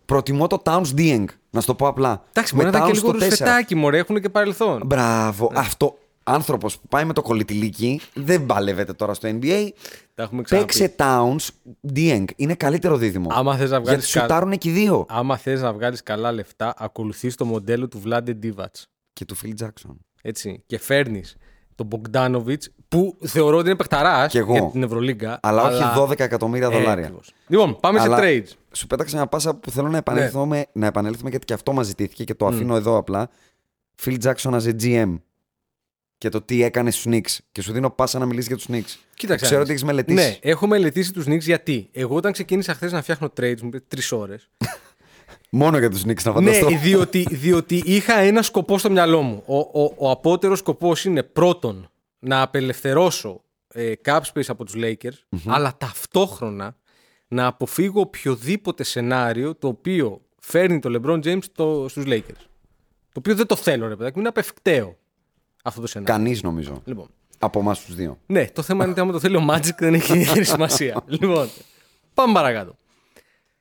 Προτιμώ 0.05 0.47
το 0.47 0.63
Towns 0.65 0.95
Dieng, 0.97 1.25
να 1.51 1.61
σου 1.61 1.67
το 1.67 1.75
πω 1.75 1.87
απλά. 1.87 2.25
Εντάξει, 2.33 2.55
Με 2.55 2.63
μπορεί 2.63 2.73
να 2.73 2.79
ήταν 2.79 2.93
και 2.93 2.99
Towns 2.99 3.03
λίγο 3.03 3.19
στο 3.19 3.27
4. 3.27 3.29
ρουσφετάκι, 3.29 3.75
μωρέ, 3.75 3.99
έχουν 3.99 4.21
και 4.21 4.29
παρελθόν. 4.29 4.83
Μπράβο. 4.87 5.51
Ναι. 5.53 5.59
Αυτό. 5.59 5.99
Άνθρωπος 6.29 6.79
που 6.79 6.89
πάει 6.89 7.05
με 7.05 7.13
το 7.13 7.23
κολλητηλίκι 7.23 8.01
δεν 8.15 8.47
παλεύεται 8.47 8.93
τώρα 8.93 9.15
στο 9.15 9.29
NBA. 9.33 9.69
Τα 10.15 10.23
έχουμε 10.23 10.43
ξαναπεί. 10.43 10.67
Παίξε 10.67 10.95
Towns 10.99 11.49
Dieng. 11.95 12.25
Είναι 12.37 12.55
καλύτερο 12.55 12.97
δίδυμο. 12.97 13.29
Άμα 13.33 13.57
θες 13.57 13.71
να 13.71 13.81
βγάλεις 13.81 14.01
Γιατί 14.05 14.19
κα- 14.19 14.21
σουτάρουν 14.23 14.59
και 14.59 14.69
οι 14.69 14.73
δύο. 14.73 15.07
Άμα 15.09 15.37
θες 15.37 15.61
να 15.61 15.73
βγάλεις 15.73 16.03
καλά 16.03 16.33
λεφτά, 16.33 16.75
ακολουθείς 16.79 17.35
το 17.35 17.45
μοντέλο 17.45 17.89
του 17.89 18.03
Vlade 18.07 18.29
Divac. 18.43 18.65
Και 19.13 19.25
του 19.25 19.37
Phil 19.37 19.65
Jackson. 19.65 19.97
Έτσι. 20.23 20.63
Και 20.67 20.79
φέρνεις 20.79 21.37
τον 21.75 21.89
Bogdanovic, 21.91 22.57
που 22.89 23.17
θεωρώ 23.25 23.57
ότι 23.57 23.67
είναι 23.69 23.77
παιχταράς 23.77 24.31
Κι 24.31 24.39
εγώ. 24.39 24.53
για 24.53 24.69
την 24.73 24.83
Ευρωλίγκα. 24.83 25.39
Αλλά, 25.43 25.63
όχι 25.63 25.83
12 25.97 26.21
εκατομμύρια 26.25 26.67
Ε, 26.67 26.71
δολάρια. 26.71 27.05
ακριβώς. 27.05 27.33
Λοιπόν, 27.47 27.81
πάμε 27.81 28.01
Αλλά 28.01 28.17
σε 28.17 28.23
trades. 28.25 28.51
Σου 28.73 28.87
πέταξα 28.87 29.17
μια 29.17 29.27
πάσα 29.27 29.55
που 29.55 29.71
θέλω 29.71 29.87
να 29.87 29.93
Ναι. 29.93 29.99
επανέλθουμε, 29.99 30.67
να 30.73 30.87
επανέλθουμε 30.87 31.31
γιατί 31.31 31.45
και 31.45 31.53
αυτό 31.53 31.73
μας 31.73 31.87
ζητήθηκε 31.87 32.25
και 32.25 32.35
το 32.35 32.47
αφήνω 32.47 32.77
εδώ 32.77 32.97
απλά. 32.97 33.29
Phil 34.05 34.17
Jackson 34.23 34.51
as 34.61 34.63
a 34.63 34.73
GM. 34.83 35.15
Και 36.19 36.29
το 36.29 36.43
τι 36.43 36.63
έκανε 36.63 36.91
στους 36.91 37.05
Knicks. 37.09 37.37
Και 37.53 37.63
σου 37.63 37.73
δίνω 37.73 37.91
πάσα 37.91 38.19
να 38.19 38.27
μιλήσεις 38.27 38.47
για 38.49 38.57
τους 38.57 38.67
Knicks. 38.71 38.99
Κοίταξε. 39.15 39.45
Ξέρω 39.45 39.57
να 39.57 39.63
ότι 39.63 39.73
δεις. 39.73 39.81
έχει 39.83 39.85
μελετήσει. 39.85 40.29
Ναι, 40.29 40.37
έχω 40.41 40.67
μελετήσει 40.67 41.13
τους 41.13 41.25
Knicks 41.29 41.41
γιατί. 41.41 41.89
Εγώ 41.93 42.17
όταν 42.17 42.33
ξεκίνησα 42.33 42.75
χθες 42.75 42.93
να 42.93 43.03
φτιάχνω 43.03 43.33
trades, 43.41 43.61
μου 43.63 43.69
πήρε 43.69 43.85
τρεις 43.89 44.13
ώρες. 44.13 44.51
Μόνο 45.51 45.79
για 45.79 45.91
τους 45.91 46.03
Knicks 46.07 46.23
να 46.23 46.41
ναι, 46.41 46.53
φανταστώ. 46.53 46.79
διότι, 46.83 47.27
διότι 47.31 47.83
είχα 47.85 48.19
ένα 48.19 48.43
σκοπό 48.43 48.79
στο 48.79 48.91
μυαλό 48.91 49.23
μου. 49.23 49.43
Ο, 49.47 49.59
ο, 49.59 49.95
ο 49.97 50.11
απότερος 50.11 50.59
σκοπός 50.59 51.05
είναι 51.05 51.23
πρώτον 51.23 51.91
να 52.19 52.43
απελευθερώσω 52.43 53.41
ε, 53.69 53.93
cap 54.05 54.21
space 54.33 54.47
από 54.47 54.65
τους 54.65 54.75
Lakers, 54.77 55.39
αλλά 55.47 55.77
ταυτόχρονα 55.79 56.77
να 57.29 57.47
αποφύγω 57.47 58.01
οποιοδήποτε 58.01 58.85
σενάριο 58.85 59.55
το 59.55 59.69
οποίο 59.69 60.21
φέρνει 60.41 60.79
το 60.79 61.01
LeBron 61.01 61.25
James 61.25 61.43
στο, 61.43 61.87
στους 61.89 62.05
Lakers. 62.07 62.45
Το 63.13 63.19
οποίο 63.19 63.35
δεν 63.35 63.47
το 63.47 63.57
θέλω, 63.57 63.89
ρε 63.89 63.97
παιδάκι, 63.97 64.15
μου, 64.15 64.21
είναι 64.21 64.29
απευκταίο 64.29 64.97
αυτό 65.67 65.81
το 65.81 65.87
σενάριο. 65.87 66.15
Κανείς 66.15 66.43
νομίζω. 66.43 66.83
Λοιπόν, 66.85 67.09
Από 67.39 67.59
εμάς 67.61 67.85
τους 67.85 67.95
δύο. 67.95 68.19
ναι, 68.27 68.47
το 68.51 68.63
θέμα 68.63 68.83
είναι 68.83 68.93
ότι 68.93 69.01
άμα 69.01 69.13
το 69.13 69.21
θέλει 69.21 69.37
ο 69.37 69.47
Magic 69.51 69.75
δεν 69.79 69.95
έχει 69.95 70.13
ιδιαίτερη 70.19 70.45
σημασία. 70.45 71.03
λοιπόν, 71.07 71.49
πάμε 72.15 72.33
παρακάτω. 72.33 72.77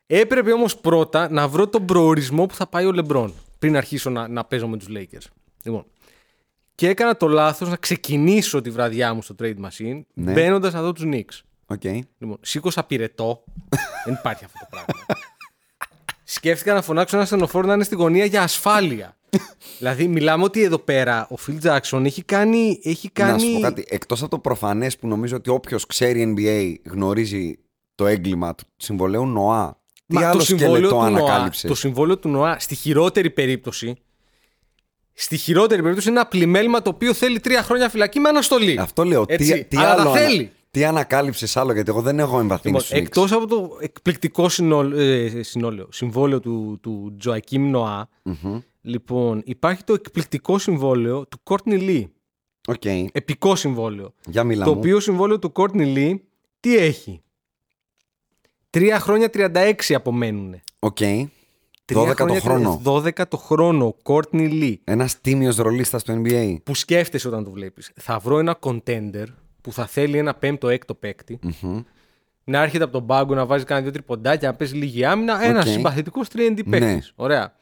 Έπρεπε 0.07 0.51
όμως 0.51 0.77
πρώτα 0.77 1.29
να 1.31 1.47
βρω 1.47 1.67
τον 1.67 1.85
προορισμό 1.85 2.45
που 2.45 2.53
θα 2.55 2.67
πάει 2.67 2.85
ο 2.85 2.91
LeBron 2.95 3.31
πριν 3.59 3.77
αρχίσω 3.77 4.09
να, 4.09 4.27
να 4.27 4.43
παίζω 4.45 4.67
με 4.67 4.77
τους 4.77 4.87
Lakers. 4.89 5.25
Λοιπόν, 5.63 5.85
και 6.75 6.89
έκανα 6.89 7.17
το 7.17 7.27
λάθος 7.27 7.69
να 7.69 7.75
ξεκινήσω 7.75 8.61
τη 8.61 8.69
βραδιά 8.69 9.13
μου 9.13 9.21
στο 9.21 9.35
Trade 9.39 9.55
Machine 9.55 10.01
Ναι. 10.13 10.31
μπαίνοντας 10.31 10.73
να 10.73 10.81
δω 10.81 10.91
τους 10.93 11.03
Knicks. 11.07 11.39
Οκ. 11.65 11.83
Λοιπόν, 12.17 12.37
σήκωσα 12.41 12.83
πυρετό. 12.83 13.43
δεν 14.05 14.13
υπάρχει 14.13 14.45
αυτό 14.45 14.57
το 14.59 14.65
πράγμα. 14.69 14.93
Σκέφτηκα 16.23 16.73
να 16.73 16.81
φωνάξω 16.81 17.15
ένα 17.17 17.25
ασθενοφόρο 17.25 17.67
να 17.67 17.73
είναι 17.73 17.83
στη 17.83 17.95
γωνία 17.95 18.25
για 18.25 18.43
ασφάλεια. 18.43 19.17
Δηλαδή, 19.77 20.07
μιλάμε 20.07 20.43
ότι 20.43 20.63
εδώ 20.63 20.77
πέρα 20.77 21.27
ο 21.31 21.35
Phil 21.47 21.67
Jackson 21.69 22.01
έχει 22.05 22.23
κάνει. 22.23 22.79
Έχει 22.83 23.09
κάνει... 23.09 23.31
Να 23.31 23.39
σου 23.39 23.53
πω 23.53 23.59
κάτι. 23.59 23.85
Εκτός 23.87 24.21
από 24.21 24.29
το 24.29 24.39
προφανές 24.39 24.97
που 24.97 25.07
νομίζω 25.07 25.35
ότι 25.35 25.49
όποιος 25.49 25.85
ξέρει 25.85 26.33
NBA 26.37 26.75
γνωρίζει 26.91 27.57
το 27.95 28.07
έγκλημα 28.07 28.55
του 28.55 28.63
συμβολαίου 28.77 29.25
Νοά. 29.25 29.79
Τι 30.07 30.13
Μα 30.15 30.27
άλλο 30.29 30.37
το 30.37 30.43
συμβόλαιο 30.45 30.75
σκελετό 30.75 30.95
του 30.95 31.01
Νοά, 31.11 31.23
ανακάλυψες; 31.23 31.69
το 31.69 31.75
συμβόλαιο 31.75 32.17
του 32.17 32.29
Νοά 32.29 32.59
στη 32.59 32.75
χειρότερη 32.75 33.29
περίπτωση. 33.29 33.95
Στη 35.13 35.37
χειρότερη 35.37 35.81
περίπτωση 35.81 36.09
είναι 36.09 36.19
ένα 36.19 36.27
πλημμέλημα 36.27 36.81
το 36.81 36.89
οποίο 36.89 37.13
θέλει 37.13 37.39
τρία 37.39 37.63
χρόνια 37.63 37.89
φυλακή 37.89 38.19
με 38.19 38.29
αναστολή. 38.29 38.77
Αυτό 38.79 39.03
λέω. 39.03 39.25
Έτσι, 39.27 39.53
τι, 39.53 39.63
τι 39.63 39.77
αλλά 39.77 39.91
άλλο 39.91 40.03
τα 40.03 40.09
ανα- 40.09 40.19
θέλει. 40.19 40.51
Τι 40.71 40.83
ανακάλυψες 40.85 41.57
άλλο, 41.57 41.73
γιατί 41.73 41.89
εγώ 41.89 42.01
δεν 42.01 42.19
έχω 42.19 42.39
εμβαθύνει 42.39 42.73
Λοιπόν, 42.73 42.81
στους 42.81 42.97
Knicks. 42.97 43.01
εκτός 43.01 43.31
από 43.31 43.47
το 43.47 43.77
εκπληκτικό 43.79 44.49
συνόλ- 44.49 44.93
ε, 44.97 45.43
συνόλαιο, 45.43 45.87
συμβόλαιο 45.91 46.39
του, 46.39 46.79
του 46.81 47.15
Τζοακίμ 47.19 47.69
Νοά, 47.69 48.09
λοιπόν, 48.85 49.41
υπάρχει 49.45 49.83
το 49.83 49.93
εκπληκτικό 49.93 50.57
συμβόλαιο 50.57 51.27
του 51.27 51.39
Courtney 51.43 51.79
Lee. 51.79 52.05
Οκ. 52.67 52.85
Επικό 53.11 53.55
συμβόλαιο. 53.55 54.13
Για 54.25 54.43
μιλά 54.43 54.65
το 54.65 54.73
μου. 54.73 54.79
οποίο 54.79 54.99
συμβόλαιο 54.99 55.39
του 55.39 55.51
Courtney 55.55 55.95
Lee 55.97 56.15
τι 56.59 56.77
έχει; 56.77 57.21
Τρία 58.69 58.99
χρόνια 58.99 59.29
36 59.33 59.73
απομένουν. 59.93 60.61
Οκ. 60.79 60.97
Τρία 61.85 62.11
12 62.11 62.15
το 62.15 62.23
χρόνια, 62.23 62.39
χρόνο. 62.39 62.81
12 62.85 63.27
το 63.27 63.37
χρόνο. 63.37 63.85
ο 63.85 63.95
Courtney 64.03 64.49
Lee. 64.61 64.75
Ένας 64.83 65.21
τίμιος 65.21 65.55
ρολίστας 65.55 66.01
στο 66.01 66.21
NBA. 66.23 66.57
Που 66.63 66.75
σκέφτεσαι 66.75 67.27
όταν 67.27 67.43
το 67.43 67.51
βλέπεις. 67.51 67.91
Θα 67.95 68.19
βρω 68.19 68.39
ένα 68.39 68.59
contender 68.61 69.25
που 69.61 69.71
θα 69.73 69.85
θέλει 69.85 70.17
ένα 70.17 70.33
πέμπτο 70.33 70.69
έκτο 70.69 70.93
παίκτη. 70.93 71.39
Να 72.43 72.61
έρχεται 72.61 72.83
από 72.83 72.93
τον 72.93 73.05
πάγκο 73.05 73.33
να 73.33 73.45
βάζει 73.45 73.63
κάνα 73.63 73.81
δύο 73.81 73.91
τριποντάκια, 73.91 74.49
να 74.49 74.55
παίζει 74.55 74.75
λίγη 74.75 75.05
άμυνα. 75.05 75.43
Ένας 75.43 75.65
Οκ. 75.65 75.71
συμπαθητικός 75.71 76.27
3D 76.33 76.59
παίκτη. 76.69 76.85
Ναι. 76.85 76.99
Ωραία. 77.15 77.55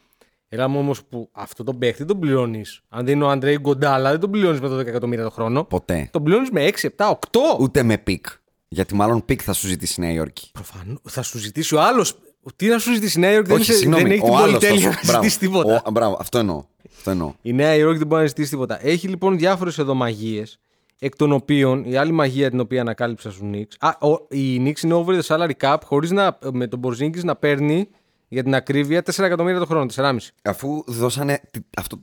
Έλα 0.54 0.68
μου 0.68 0.80
όμως 0.80 1.04
που 1.04 1.30
αυτό 1.32 1.64
τον 1.64 1.78
παίκτη 1.78 2.06
τον 2.06 2.20
πληρώνεις. 2.20 2.82
Αν 2.90 3.06
δεν 3.06 3.16
είναι 3.16 3.24
ο 3.24 3.30
Andre 3.30 3.58
Iguodala, 3.60 4.10
δεν 4.12 4.20
τον 4.20 4.32
πληρώνεις 4.32 4.60
με 4.60 4.68
12 4.68 4.86
εκατομμύρια 4.88 5.24
το 5.24 5.30
χρόνο. 5.30 5.64
Ποτέ. 5.64 6.10
Τον 6.12 6.24
πληρώνεις 6.24 6.50
με 6.50 6.66
6, 6.66 6.88
7, 6.98 7.10
8. 7.10 7.18
Ούτε 7.60 7.84
με 7.84 7.98
pick. 7.98 8.26
Γιατί 8.68 8.96
μάλλον 8.96 9.26
pick 9.26 9.42
θα 9.44 9.54
σου 9.54 9.68
ζητήσει 9.68 10.02
η 10.02 10.04
Νέα 10.06 10.14
Υόρκη. 10.14 10.50
Προφανώς. 10.54 10.98
Θα 11.04 11.22
σου 11.22 11.38
ζητήσει 11.38 11.76
ο 11.76 11.82
άλλος. 11.82 12.18
Τι 12.56 12.68
να 12.68 12.78
σου 12.78 12.94
ζητήσει 12.94 13.18
η 13.18 13.22
Νέα 13.22 13.32
Υόρκη, 13.32 13.48
δεν, 13.48 13.58
Όχι, 13.60 13.70
είσαι- 13.70 13.80
συγγνώμη. 13.80 14.04
δεν 14.04 14.12
έχει 14.12 14.22
ο 14.22 14.26
την 14.26 14.34
άλλος 14.36 14.46
πολυτέλεια 14.52 14.82
θα 14.82 14.88
να 14.90 14.94
σου- 14.94 15.06
μπράβο. 15.06 15.24
ζητήσει 15.24 15.40
τίποτα. 15.40 15.82
Ο- 15.86 15.92
Μπράβο, 15.92 16.18
αυτό 16.20 16.38
εννοώ. 16.38 16.64
Αυτό 16.98 17.10
εννοώ. 17.12 17.34
Η 17.42 17.54
Νέα 17.54 17.76
Υόρκη 17.76 17.98
δεν 17.98 18.08
μπορεί 18.08 18.22
να 18.22 18.28
ζητήσει 18.28 18.50
τίποτα. 18.50 18.86
Έχει 18.88 19.08
λοιπόν 19.08 19.38
διάφορες 19.38 19.78
εδώ 19.78 19.94
μαγείες, 19.94 20.60
εκ 21.00 21.16
των 21.16 21.32
οποίων 21.32 21.84
η 21.86 21.96
άλλη 21.96 22.12
μαγεία 22.12 22.50
την 22.50 22.60
οποία 22.60 22.82
ανακάλυψα 22.82 23.32
στους 23.32 23.50
Knicks. 23.54 23.76
Α, 23.80 24.08
ο, 24.10 24.26
η 24.30 24.58
Knicks 24.66 24.84
είναι 24.84 24.94
over 24.94 25.20
the 25.20 25.22
salary 25.28 25.52
cap 25.62 25.78
χωρίς 25.86 26.12
με 26.52 26.68
τον 26.68 26.80
Πορζίνγκις 26.80 27.24
να 27.26 27.36
παίρνει 27.36 27.88
για 28.34 28.44
την 28.44 28.56
ακρίβεια 28.56 29.02
4 29.04 29.24
εκατομμύρια 29.26 29.60
το 29.60 29.66
χρόνο, 29.66 29.86
4,5. 29.96 30.18
Αφού 30.44 30.84
δώσανε 30.88 31.42
τι- 31.52 31.60
αυτό 31.78 32.00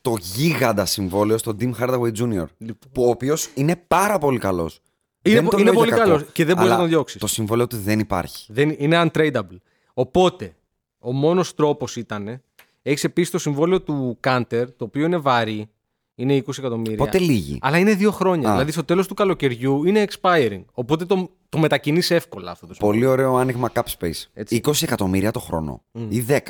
το 0.00 0.14
γίγαντα 0.20 0.84
συμβόλαιο 0.84 1.38
στον 1.38 1.56
Tim 1.60 1.70
Hardaway 1.80 2.12
Jr. 2.18 2.44
Που 2.92 3.04
ο 3.04 3.08
οποίος 3.08 3.48
είναι 3.54 3.76
πάρα 3.88 4.18
πολύ 4.18 4.38
καλός. 4.38 4.80
Είναι 5.22 5.42
πο- 5.42 5.58
είναι 5.58 5.72
πολύ 5.72 5.90
καλός 5.90 6.24
και 6.32 6.44
δεν 6.44 6.56
μπορείς 6.56 6.70
να 6.70 6.76
τον 6.76 6.88
διώξεις. 6.88 7.20
Το 7.20 7.26
συμβόλαιο 7.26 7.66
του 7.66 7.76
δεν 7.76 7.98
υπάρχει. 7.98 8.52
Δεν, 8.52 8.74
είναι 8.78 9.02
untradeable. 9.12 9.56
Οπότε, 9.94 10.54
ο 10.98 11.12
μόνος 11.12 11.54
τρόπος 11.54 11.96
ήταν. 11.96 12.42
Έχεις 12.82 13.04
επίσης 13.04 13.30
το 13.30 13.38
συμβόλαιο 13.38 13.80
του 13.82 14.16
Κάντερ, 14.20 14.72
το 14.72 14.84
οποίο 14.84 15.04
είναι 15.06 15.16
βαρύ. 15.16 15.68
Είναι 16.14 16.34
20 16.34 16.58
εκατομμύρια. 16.58 16.96
Πότε 16.96 17.18
λύγει; 17.18 17.58
Αλλά 17.62 17.78
είναι 17.78 17.94
δύο 17.94 18.10
χρόνια. 18.10 18.48
Α. 18.48 18.52
Δηλαδή 18.52 18.72
στο 18.72 18.84
τέλος 18.84 19.06
του 19.06 19.14
καλοκαιριού 19.14 19.84
είναι 19.84 20.04
expiring. 20.08 20.62
Οπότε 20.72 21.04
το, 21.04 21.30
το 21.52 21.58
μετακινεί 21.58 22.02
εύκολα 22.08 22.50
αυτό 22.50 22.66
το 22.66 22.74
συμβόλαιο. 22.74 23.00
Πολύ 23.00 23.12
ωραίο 23.12 23.36
άνοιγμα 23.36 23.70
cap 23.74 23.82
space. 23.98 24.24
Έτσι. 24.32 24.60
20 24.64 24.82
εκατομμύρια 24.82 25.30
το 25.30 25.40
χρόνο. 25.40 25.82
Ή 26.08 26.24
10. 26.28 26.36
20, 26.36 26.40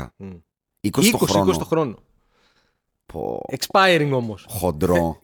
20, 0.81 1.11
το 1.11 1.19
χρόνο. 1.19 1.53
20 1.53 1.59
το 1.59 1.65
χρόνο. 1.65 1.99
Πω, 3.07 3.41
Expiring 3.51 4.11
όμως. 4.13 4.47
Χοντρό. 4.49 5.21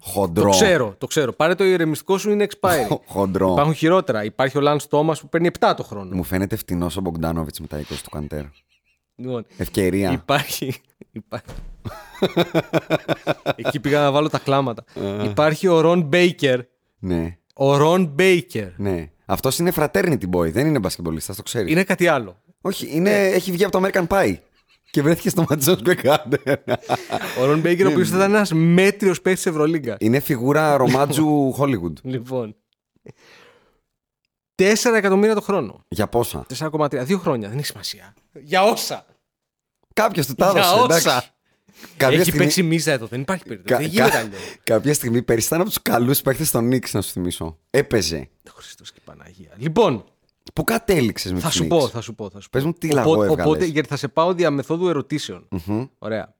Χοντρό. 0.00 0.44
Το 0.44 0.50
ξέρω, 0.50 0.94
το 0.98 1.06
ξέρω. 1.06 1.32
Πάρε 1.32 1.54
το 1.54 1.64
ηρεμιστικό 1.64 2.18
σου 2.18 2.30
είναι 2.30 2.46
expiring. 2.50 2.98
Χοντρό. 3.06 3.52
Υπάρχουν 3.52 3.74
χειρότερα. 3.74 4.24
Υπάρχει 4.24 4.58
ο 4.58 4.60
Λανς 4.60 4.78
Τόμας 4.88 5.16
που 5.20 5.28
παίρνει 5.28 5.50
7 5.58 5.72
το 5.76 5.82
χρόνο. 5.82 6.16
Μου 6.16 6.24
φαίνεται 6.24 6.56
φτηνός 6.56 6.96
ο 6.96 7.00
Μπογκδάνοβιτς 7.00 7.60
με 7.60 7.66
τα 7.66 7.80
20 7.80 7.82
του 8.02 8.10
Καντέρ. 8.10 8.44
Λοιπόν, 9.16 9.46
Ευκαιρία. 9.56 10.12
Υπάρχει. 10.12 10.74
υπάρχει... 11.12 11.54
Εκεί 13.56 13.80
πήγα 13.80 14.00
να 14.00 14.10
βάλω 14.10 14.28
τα 14.28 14.38
κλάματα. 14.38 14.84
Υπάρχει 15.24 15.68
ο 15.68 15.80
Ρον 15.80 16.02
Μπέικερ. 16.02 16.60
Ναι, 16.98 17.38
Ο 17.60 17.76
Ρον 17.76 18.04
Μπέικερ. 18.04 18.68
ναι. 18.76 19.10
Αυτός 19.26 19.58
είναι 19.58 19.72
fraternity 19.76 20.30
boy, 20.32 20.52
δεν 20.52 20.66
είναι 20.66 20.78
μπασκετμπολίστας, 20.78 21.36
το 21.36 21.42
ξέρεις. 21.42 21.70
Είναι 21.72 21.84
κάτι 21.84 22.06
άλλο. 22.06 22.42
Όχι, 22.60 22.88
είναι, 22.96 23.26
έχει 23.26 23.50
βγει 23.52 23.64
από 23.64 23.80
το 23.80 23.86
American 23.86 24.06
Pie. 24.06 24.36
Και 24.90 25.02
βρέθηκε 25.02 25.28
στο 25.28 25.44
Madison 25.48 25.76
Square 25.84 26.02
Garden. 26.02 26.54
Ο 27.40 27.44
Ρον 27.44 27.60
Μπέικερ, 27.60 27.86
ο 27.86 27.90
οποίος 27.90 28.08
θα 28.10 28.16
ήταν 28.16 28.34
ένας 28.34 28.52
μέτριος 28.52 29.20
παίκτης 29.22 29.42
της 29.42 29.52
Ευρωλίγκα. 29.52 29.96
είναι 30.00 30.20
φιγούρα 30.20 30.76
ρομάτζου 30.76 31.54
Hollywood. 31.58 31.92
Λοιπόν. 32.02 32.56
4 34.62 34.94
εκατομμύρια 34.96 35.34
το 35.34 35.40
χρόνο. 35.40 35.84
Για 35.88 36.06
πόσα; 36.08 36.46
4,3. 36.58 36.90
Δύο 37.04 37.18
χρόνια. 37.18 37.48
Δεν 37.48 37.58
έχει 37.58 37.66
σημασία. 37.66 38.14
Για 38.32 38.62
όσα. 38.62 39.06
Κάποιος 39.94 40.26
του 40.26 40.34
τα 40.34 40.50
Για 40.50 40.60
έδωσε. 40.60 40.84
εντάξει. 40.84 41.08
όσα. 41.08 41.24
Κάποια 41.96 42.14
Έχει 42.16 42.22
στιγμή- 42.24 42.40
παίξει 42.44 42.62
μίζα 42.62 42.92
εδώ. 42.92 43.06
Δεν 43.06 43.20
υπάρχει 43.20 43.44
περίπτωση. 43.44 43.74
κα- 43.74 43.80
Δεν 43.80 43.90
γίνεται 43.90 44.10
κα- 44.10 44.18
αλλιώς. 44.18 44.40
Κάποια 44.64 44.94
στιγμή 44.94 45.22
πέρυσι 45.22 45.46
ήταν 45.46 45.60
από 45.60 45.68
τους 45.68 45.82
καλούς 45.82 46.20
παίχτε 46.22 46.44
των 46.52 46.70
Knicks, 46.72 46.90
να 46.92 47.00
σου 47.02 47.10
θυμίσω. 47.12 47.58
Έπαιζε. 47.70 48.28
Χριστός 48.54 48.92
και 48.92 49.00
Παναγία. 49.04 49.50
Λοιπόν, 49.56 50.04
Πού 50.54 50.64
κατέληξες 50.64 51.32
με 51.32 51.38
θα 51.40 51.46
τους 51.46 51.56
σου 51.56 51.64
Knicks? 51.64 51.68
πω, 51.68 51.88
θα 51.88 52.00
σου 52.00 52.14
πω. 52.14 52.30
Θα 52.30 52.40
σου 52.40 52.50
Πες 52.50 52.62
πω. 52.62 52.66
μου 52.68 52.74
τι 52.78 52.90
λαγό 52.90 53.10
οπότε, 53.10 53.24
έβγαλες. 53.26 53.46
οπότε, 53.46 53.64
γιατί 53.64 53.88
θα 53.88 53.96
σε 53.96 54.08
πάω 54.08 54.34
δια 54.34 54.50
μεθόδου 54.50 54.88
ερωτήσεων. 54.88 55.48
Ωραία. 55.98 56.34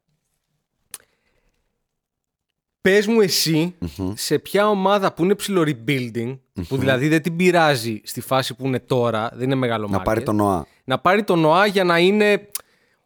Πες 2.80 3.06
μου 3.06 3.20
εσύ 3.20 3.74
σε 4.14 4.38
ποια 4.38 4.68
ομάδα 4.68 5.12
που 5.12 5.24
είναι 5.24 5.34
ψηλό 5.34 5.62
rebuilding, 5.66 6.38
που 6.68 6.76
δηλαδή 6.76 7.08
δεν 7.08 7.22
την 7.22 7.36
πειράζει 7.36 8.00
στη 8.04 8.20
φάση 8.20 8.54
που 8.54 8.66
είναι 8.66 8.80
τώρα, 8.80 9.30
δεν 9.34 9.42
είναι 9.44 9.54
μεγάλο 9.54 9.88
Να 9.88 10.00
πάρει 10.00 10.22
τον 10.22 10.36
Νοά. 10.36 10.66
να 10.84 10.98
πάρει 10.98 11.24
τον 11.24 11.44
Νοά 11.44 11.66
για 11.66 11.84
να 11.84 11.98
είναι 11.98 12.48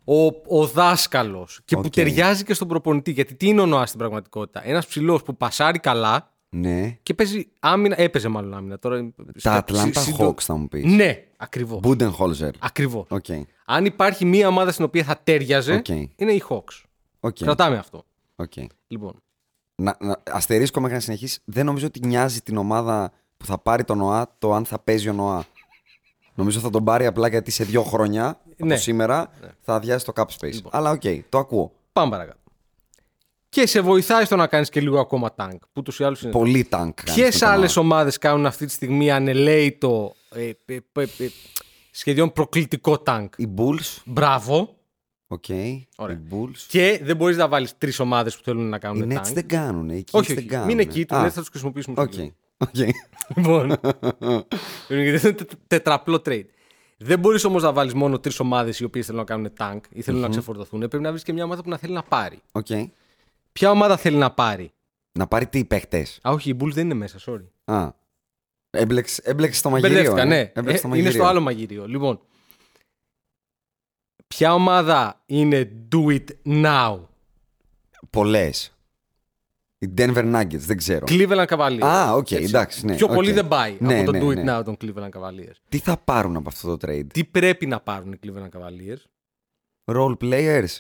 ο, 0.05 0.25
ο 0.61 0.67
δάσκαλος 0.67 1.61
και 1.65 1.75
που 1.77 1.83
Οκ. 1.85 1.93
ταιριάζει 1.93 2.45
και 2.45 2.55
στον 2.55 2.69
προπονητή. 2.69 3.11
Γιατί 3.11 3.35
τι 3.35 3.47
είναι 3.49 3.61
ο 3.61 3.67
Νοά 3.67 3.87
στην 3.87 3.99
πραγματικότητα; 3.99 4.67
Ένας 4.67 4.87
ψηλός 4.87 5.23
που 5.23 5.37
πασάρει 5.37 5.79
καλά 5.79 6.33
Ναι. 6.49 6.99
και 7.03 7.15
παίζει 7.15 7.49
άμυνα. 7.59 8.01
Έπαιζε 8.01 8.29
μάλλον 8.29 8.55
άμυνα. 8.55 8.79
Τώρα, 8.79 9.13
Τα 9.43 9.65
συ- 9.67 9.77
Atlanta 9.77 9.91
συντο- 9.99 10.29
Hawks 10.29 10.41
θα 10.41 10.55
μου 10.57 10.69
πεις. 10.69 10.85
Ναι, 10.85 11.25
ακριβώς. 11.37 11.81
Budenholzer. 11.85 12.51
Ακριβώς. 12.59 13.07
Οκ. 13.09 13.25
Αν 13.65 13.85
υπάρχει 13.85 14.25
μία 14.25 14.49
ομάδα 14.49 14.73
στην 14.73 14.85
οποία 14.85 15.05
θα 15.05 15.21
ταίριαζε, 15.25 15.73
Οκ. 15.75 15.89
είναι 15.89 16.33
οι 16.33 16.43
Hawks. 16.49 16.81
Οκ. 17.21 17.37
Κρατάμε 17.39 17.77
αυτό. 17.77 18.05
Οκ. 18.37 18.53
Λοιπόν. 18.87 19.23
Να, 19.75 19.97
να, 20.01 20.23
αστερίσκω 20.31 20.81
μέχρι 20.81 20.95
να 20.97 21.01
συνεχίσει. 21.03 21.41
Δεν 21.45 21.65
νομίζω 21.67 21.87
ότι 21.87 22.07
νοιάζει 22.07 22.41
την 22.41 22.57
ομάδα 22.57 23.13
που 23.37 23.45
θα 23.47 23.59
πάρει 23.59 23.85
τον 23.85 24.01
Νοά 24.01 24.35
το 24.39 24.53
αν 24.55 24.65
θα 24.65 24.79
παίζει 24.79 25.09
ο 25.09 25.13
Νοά. 25.13 25.45
Νομίζω 26.35 26.61
θα 26.61 26.71
τον 26.71 26.85
πάρει 26.85 27.07
απλά 27.07 27.29
γιατί 27.29 27.51
σε 27.51 27.65
δύο 27.65 27.83
χρόνια 27.83 28.25
Ναι. 28.25 28.35
Από 28.61 28.77
σήμερα 28.77 29.31
θα 29.61 29.75
αδειάσει 29.75 30.05
το 30.05 30.13
cap 30.17 30.25
space. 30.41 30.59
Αλλά 30.71 30.91
οκ, 30.91 31.03
το 31.29 31.39
ακούω. 31.39 31.73
Πάμε 31.93 32.11
παρακάτω. 32.11 32.39
Και 33.49 33.67
σε 33.67 33.81
βοηθάει 33.81 34.25
στο 34.25 34.37
να 34.37 34.47
κάνεις 34.47 34.69
και 34.69 34.81
λίγο 34.81 35.01
ακόμα 35.01 35.35
tank. 35.37 35.57
Που 35.61 35.69
ούτως 35.77 35.99
ή 35.99 36.05
άλλως 36.05 36.23
είναι. 36.23 36.33
Πολύ 36.33 36.69
tank. 36.71 36.91
Ποιες 37.05 37.43
άλλες 37.43 37.77
ομάδες 37.77 38.19
κάνουν 38.19 38.47
αυτή 38.47 38.67
τη 38.67 38.73
στιγμή 38.73 39.11
ανελαίητο 39.11 40.15
ε, 40.35 40.51
ε, 40.65 40.75
ε, 40.93 41.03
ε, 41.03 41.29
σχεδόν 41.91 42.33
προκλητικό 42.33 43.03
tank; 43.07 43.29
Οι 43.37 43.49
Bulls. 43.57 43.97
Μπράβο. 44.05 44.77
Οκ. 45.27 45.45
Ωραία. 45.97 46.17
Οι 46.17 46.21
Bulls. 46.31 46.57
Και 46.69 47.01
δεν 47.03 47.17
μπορείς 47.17 47.37
να 47.37 47.49
βάλεις 47.49 47.79
τρεις 47.79 47.99
ομάδες 47.99 48.37
που 48.37 48.43
θέλουν 48.45 48.69
να 48.69 48.77
Οι 48.77 48.81
κάνουν 48.81 49.13
Nets 49.13 49.17
tank; 49.17 49.33
δεν 49.33 49.49
κάνουν. 49.49 49.89
Οι 49.89 50.05
Kings 50.07 50.19
όχι, 50.19 50.29
δεν 50.35 50.39
όχι. 50.39 50.47
κάνουν. 50.47 50.67
Μην 50.67 50.79
εκεί, 50.79 51.07
του 51.07 51.15
Α, 51.17 51.27
Nets 51.27 51.31
θα 51.31 51.41
τους 51.41 51.49
χρησιμοποιήσουμε. 51.49 52.01
Οκ. 52.01 52.13
στο 52.13 52.23
Οκ. 52.57 52.75
Λοιπόν. 53.37 53.69
γιατί 54.89 55.27
είναι 55.27 55.33
τε- 55.35 55.51
τετραπλό 55.67 56.23
trade. 56.27 56.45
Δεν 57.03 57.19
μπορείς 57.19 57.45
όμως 57.45 57.63
να 57.63 57.73
βάλεις 57.73 57.95
μόνο 57.95 58.19
τρεις 58.19 58.41
ομάδες 58.41 58.81
οι 58.81 58.85
οποίες 58.85 59.07
θέλουν 59.07 59.21
να 59.21 59.27
κάνουν 59.27 59.53
tank 59.59 59.81
ή 59.91 60.03
θέλουν 60.03 60.21
να 60.21 60.29
ξεφορτωθούν. 60.29 60.79
Πρέπει 60.79 61.01
να 61.01 61.11
βρεις 61.11 61.23
και 61.23 61.33
μια 61.33 61.45
ομάδα 61.45 61.63
που 61.63 61.69
να 61.69 61.77
θέλει 61.79 61.93
να 61.93 62.03
πάρει. 62.03 62.41
Οκ. 62.53 62.67
Ποια 63.53 63.71
ομάδα 63.71 63.97
θέλει 63.97 64.17
να 64.17 64.31
πάρει; 64.31 64.73
Να 65.13 65.27
πάρει 65.27 65.47
τι 65.47 65.65
παίχτες. 65.65 66.01
Α, 66.23 66.31
όχι, 66.31 66.51
οι 66.51 66.57
Bulls 66.61 66.73
δεν 66.73 66.85
είναι 66.85 66.95
μέσα, 66.95 67.19
sorry. 67.27 67.45
Α. 67.65 67.89
Έμπλεξε, 68.71 69.23
έμπλεξε 69.25 69.63
το 69.63 69.71
μαγειρείο. 69.71 69.95
Μπερδεύτηκα, 69.97 70.23
ε. 70.23 70.27
ναι. 70.27 70.51
Έμπλεξε 70.55 70.79
Ε, 70.79 70.81
το 70.81 70.89
είναι 70.89 70.89
μαγειρείο. 70.97 71.11
στο 71.13 71.25
άλλο 71.25 71.41
μαγειρείο. 71.41 71.87
Λοιπόν. 71.89 72.21
Ποια 74.27 74.55
ομάδα 74.55 75.23
είναι 75.27 75.73
do 75.93 76.07
it 76.07 76.25
now; 76.65 76.99
Πολλές. 78.11 78.72
Οι 79.83 79.95
Denver 79.99 80.35
Nuggets, 80.35 80.59
δεν 80.59 80.77
ξέρω. 80.77 81.07
Cleveland 81.09 81.47
Cavaliers. 81.47 81.83
Α, 81.85 82.13
οκ, 82.15 82.31
Έτσι. 82.31 82.45
εντάξει, 82.45 82.87
ναι, 82.87 82.97
Πιο 82.97 83.07
οκ. 83.07 83.15
πολύ 83.15 83.33
δεν 83.33 83.49
πάει 83.49 83.77
Ναι, 83.81 84.01
από 84.01 84.05
το 84.05 84.13
ναι, 84.13 84.21
do 84.25 84.29
it 84.29 84.45
ναι. 84.45 84.59
now 84.59 84.65
των 84.65 84.77
Cleveland 84.81 85.09
Cavaliers. 85.11 85.57
Τι 85.69 85.79
θα 85.79 85.97
πάρουν 85.97 86.37
από 86.37 86.49
αυτό 86.49 86.77
το 86.77 86.89
trade; 86.89 87.07
Τι 87.13 87.25
πρέπει 87.25 87.67
να 87.67 87.81
πάρουν 87.81 88.13
οι 88.13 88.19
Cleveland 88.27 88.49
Cavaliers; 88.59 89.03
Role 89.93 90.17
players. 90.21 90.79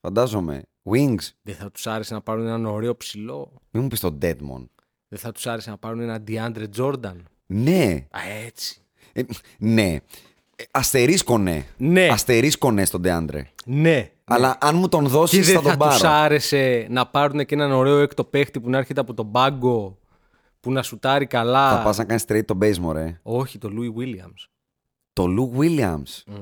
Φαντάζομαι. 0.00 0.62
Wings. 0.90 1.28
Δεν 1.42 1.54
θα 1.54 1.70
τους 1.70 1.86
άρεσε 1.86 2.14
να 2.14 2.20
πάρουν 2.20 2.46
έναν 2.46 2.66
ωραίο 2.66 2.96
ψηλό. 2.96 3.52
Μην 3.70 3.82
μου 3.82 3.88
πεις 3.88 4.00
τον 4.00 4.18
Deadmon. 4.22 4.66
Δεν 5.08 5.18
θα 5.18 5.32
τους 5.32 5.46
άρεσε 5.46 5.70
να 5.70 5.78
πάρουν 5.78 6.00
έναν 6.00 6.24
DeAndre 6.28 6.64
Jordan. 6.76 7.16
Ναι. 7.46 8.06
Α, 8.10 8.20
έτσι. 8.46 8.80
Ε, 9.12 9.22
ναι. 9.58 9.96
Ε, 10.62 10.64
Αστερίσκο 10.70 11.38
ναι. 11.38 11.64
Ναι. 11.76 12.08
Αστερίσκο 12.08 12.70
ναι 12.70 12.84
στον 12.84 13.02
Deandre. 13.04 13.40
Ναι. 13.64 14.10
Αλλά 14.24 14.58
αν 14.60 14.76
μου 14.76 14.88
τον 14.88 15.02
Και 15.04 15.08
δώσει 15.10 15.40
δεν 15.40 15.54
θα 15.54 15.70
θα, 15.70 15.76
τον 15.76 15.88
τους 15.88 16.00
πάρω. 16.00 16.14
άρεσε 16.14 16.86
να 16.90 17.06
πάρουν 17.06 17.46
και 17.46 17.54
έναν 17.54 17.72
ωραίο 17.72 17.98
έκτο 17.98 18.24
παίχτη 18.24 18.60
που 18.60 18.70
να 18.70 18.78
έρχεται 18.78 19.00
από 19.00 19.14
τον 19.14 19.30
πάγκο 19.30 19.98
που 20.60 20.72
να 20.72 20.82
σουτάρει 20.82 21.26
καλά. 21.26 21.76
Θα 21.76 21.82
πας 21.82 21.96
να 21.96 22.04
κάνεις 22.04 22.24
trade 22.28 22.44
τον 22.44 22.58
Bazemore, 22.62 22.96
ε. 22.96 23.12
Όχι, 23.22 23.58
το 23.58 23.68
Louis 23.72 24.00
Williams. 24.00 24.48
Το 25.12 25.24
Lou 25.24 25.60
Williams. 25.60 26.32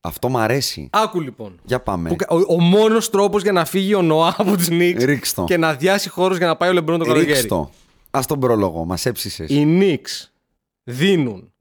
Αυτό 0.00 0.28
μ' 0.28 0.36
αρέσει. 0.36 0.88
Άκου 0.92 1.20
λοιπόν. 1.20 1.60
Για 1.64 1.80
πάμε. 1.80 2.08
Που 2.08 2.16
κα- 2.16 2.26
ο, 2.30 2.36
ο 2.54 2.60
μόνος 2.60 3.10
τρόπος 3.10 3.42
για 3.42 3.52
να 3.52 3.64
φύγει 3.64 3.94
ο 3.94 4.02
Νοά 4.02 4.34
από 4.38 4.56
τους 4.56 4.68
Knicks 4.70 4.96
Ρίξ' 5.04 5.34
το. 5.34 5.44
και 5.44 5.56
να 5.56 5.74
αδειάσει 5.74 6.08
χώρος 6.08 6.36
για 6.36 6.46
να 6.46 6.56
πάει 6.56 6.70
ο 6.70 6.72
Λεμπρόν 6.72 6.98
το 6.98 7.04
καλοκαίρι. 7.04 7.32
Ρίξ' 7.32 7.46
το. 7.46 7.70
Άσ' 8.10 8.20
τον 8.26 8.38
πρόλογο. 8.40 8.84
Μας 8.84 9.06
έψησες. 9.06 9.50
Οι 9.50 9.64
Knicks 9.80 10.28
δίνουν 10.84 11.52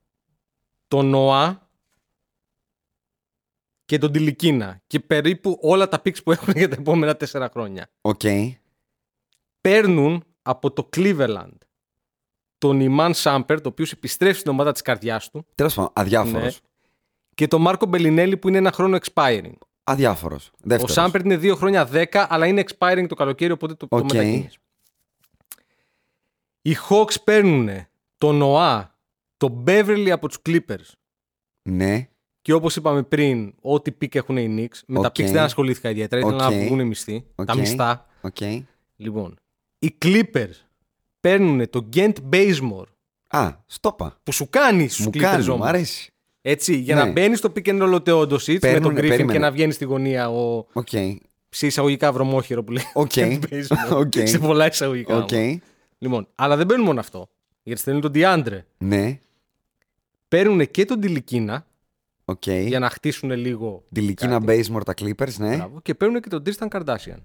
τον 0.88 1.06
Νοά 1.10 1.63
και 3.94 4.00
τον 4.00 4.12
Ντιλικίνα 4.12 4.82
και 4.88 5.00
περίπου 5.00 5.58
όλα 5.62 5.88
τα 5.88 6.02
picks 6.06 6.24
που 6.24 6.32
έχουν 6.32 6.54
για 6.62 6.70
τα 6.70 6.76
επόμενα 6.80 7.16
τέσσερα 7.16 7.50
χρόνια. 7.50 7.90
Οκ. 8.02 8.22
Παίρνουν 9.62 10.24
από 10.42 10.72
το 10.72 10.90
Cleveland 10.96 11.58
τον 12.58 12.80
Ιμάν 12.80 13.14
Σάμπερτ, 13.14 13.62
το 13.62 13.70
οποίος 13.70 13.92
επιστρέφει 13.92 14.40
στην 14.40 14.52
ομάδα 14.52 14.72
της 14.72 14.82
καρδιάς 14.82 15.30
του, 15.30 15.46
Τέλος 15.56 15.74
πάντων, 15.74 15.92
αδιάφορος. 15.96 16.54
Ναι. 16.62 16.68
και 17.36 17.48
τον 17.48 17.62
Μάρκο 17.62 17.86
Μπελινέλη 17.86 18.38
που 18.38 18.48
είναι 18.48 18.58
ένα 18.58 18.72
χρόνο 18.72 18.98
expiring. 19.04 19.54
Αδιάφορος. 19.84 20.48
Ο 20.54 20.58
Δεύτερο. 20.64 20.92
Σάμπερ 20.92 21.22
είναι 21.22 21.38
δύο 21.38 21.56
χρόνια 21.56 21.90
10, 21.92 22.06
αλλά 22.30 22.46
είναι 22.48 22.64
expiring 22.68 23.06
το 23.10 23.16
καλοκαίρι, 23.16 23.52
οπότε 23.52 23.74
το, 23.74 23.88
Οκ. 23.90 24.00
το 24.00 24.06
μετακίνησε. 24.06 24.58
Οι 26.62 26.76
Hawks 26.90 27.24
παίρνουν 27.24 27.70
τον 28.18 28.36
Νοά, 28.36 28.96
τον 29.38 29.64
Beverly 29.68 30.10
από 30.10 30.28
τους 30.28 30.38
Clippers 30.46 30.92
Ναι. 31.62 32.08
Και 32.44 32.54
όπως 32.54 32.76
είπαμε 32.76 33.04
πριν, 33.04 33.54
ό,τι 33.62 33.92
pick 33.92 34.16
έχουν 34.16 34.38
οι 34.38 34.56
Knicks. 34.58 34.80
Με 34.88 35.00
τα 35.02 35.08
Οκ. 35.08 35.14
picks 35.18 35.24
δεν 35.32 35.38
ασχολήθηκα 35.42 35.90
ιδιαίτερα, 35.90 36.22
ήθελα 36.22 36.46
Οκ. 36.48 36.54
να 36.54 36.60
βγουν 36.66 36.80
οι 36.80 36.84
μισθοί, 36.86 37.26
Οκ. 37.36 37.46
τα 37.46 37.56
μισθά. 37.58 38.06
Οκ. 38.22 38.38
Λοιπόν, 38.96 39.36
οι 39.80 39.98
Clippers 40.06 40.54
παίρνουν 41.20 41.70
τον 41.70 41.90
Kent 41.96 42.14
Bazemore 42.34 42.88
Α, 43.28 43.52
στο 43.66 43.88
'πα. 43.88 44.18
που 44.24 44.32
σου 44.32 44.50
κάνει 44.50 44.88
στους 44.88 45.06
Μου 45.06 45.12
Clippers 45.14 45.20
κάνει, 45.20 45.46
μου 45.46 45.54
όμως. 45.54 45.68
αρέσει. 45.68 46.12
Έτσι, 46.42 46.76
για 46.78 46.96
Ναι. 46.96 47.04
να 47.04 47.12
μπαίνεις 47.12 47.38
στο 47.38 47.52
pick 47.56 47.68
and 47.68 47.82
roll 47.84 47.94
ο 47.94 48.04
Teodosic 48.06 48.48
με 48.48 48.60
τον 48.60 48.60
Παίρνουνε, 48.60 49.00
Griffin 49.00 49.08
περίμενε. 49.08 49.32
και 49.34 49.40
να 49.40 49.52
βγαίνει 49.52 49.72
στη 49.72 49.86
γωνία 49.86 50.30
ο 50.30 50.66
Οκ. 50.74 50.88
σε 51.50 51.66
εισαγωγικά 51.68 52.12
βρωμόχειρο 52.12 52.64
που 52.64 52.72
λέει. 52.72 52.84
Οκ. 52.94 53.12
Kent 53.16 53.40
Bazemore. 53.50 53.98
Οκ. 53.98 54.14
Σε 54.24 54.40
πολλά 54.40 54.68
εισαγωγικά. 54.68 55.16
Οκ. 55.18 55.30
όμως. 55.32 55.58
Λοιπόν, 55.98 56.28
αλλά 56.36 56.56
δεν 56.58 56.66
παίρνουν 56.66 56.86
μόνο 56.86 57.00
αυτό. 57.00 57.30
Γιατί 57.64 57.80
στέλνουν 57.82 58.02
τον 58.02 58.12
DeAndre. 58.16 58.60
Ναι. 58.78 59.20
Παίρνουν 60.28 60.72
και 60.72 60.86
τον 60.86 61.00
Ντιλικίνα 61.00 61.66
Οκ. 62.26 62.48
για 62.48 62.80
να 62.80 62.90
χτίσουν 62.90 63.32
λίγο. 63.32 63.84
Ντιλικίνα 63.92 64.40
Bazemore 64.46 64.84
τα 64.86 64.94
Clippers, 65.02 65.34
ναι. 65.38 65.56
Μπράβο, 65.56 65.80
και 65.82 65.94
παίρνουν 65.96 66.22
και 66.22 66.30
τον 66.30 66.44
Tristan 66.46 66.68
Kardashian. 66.68 67.18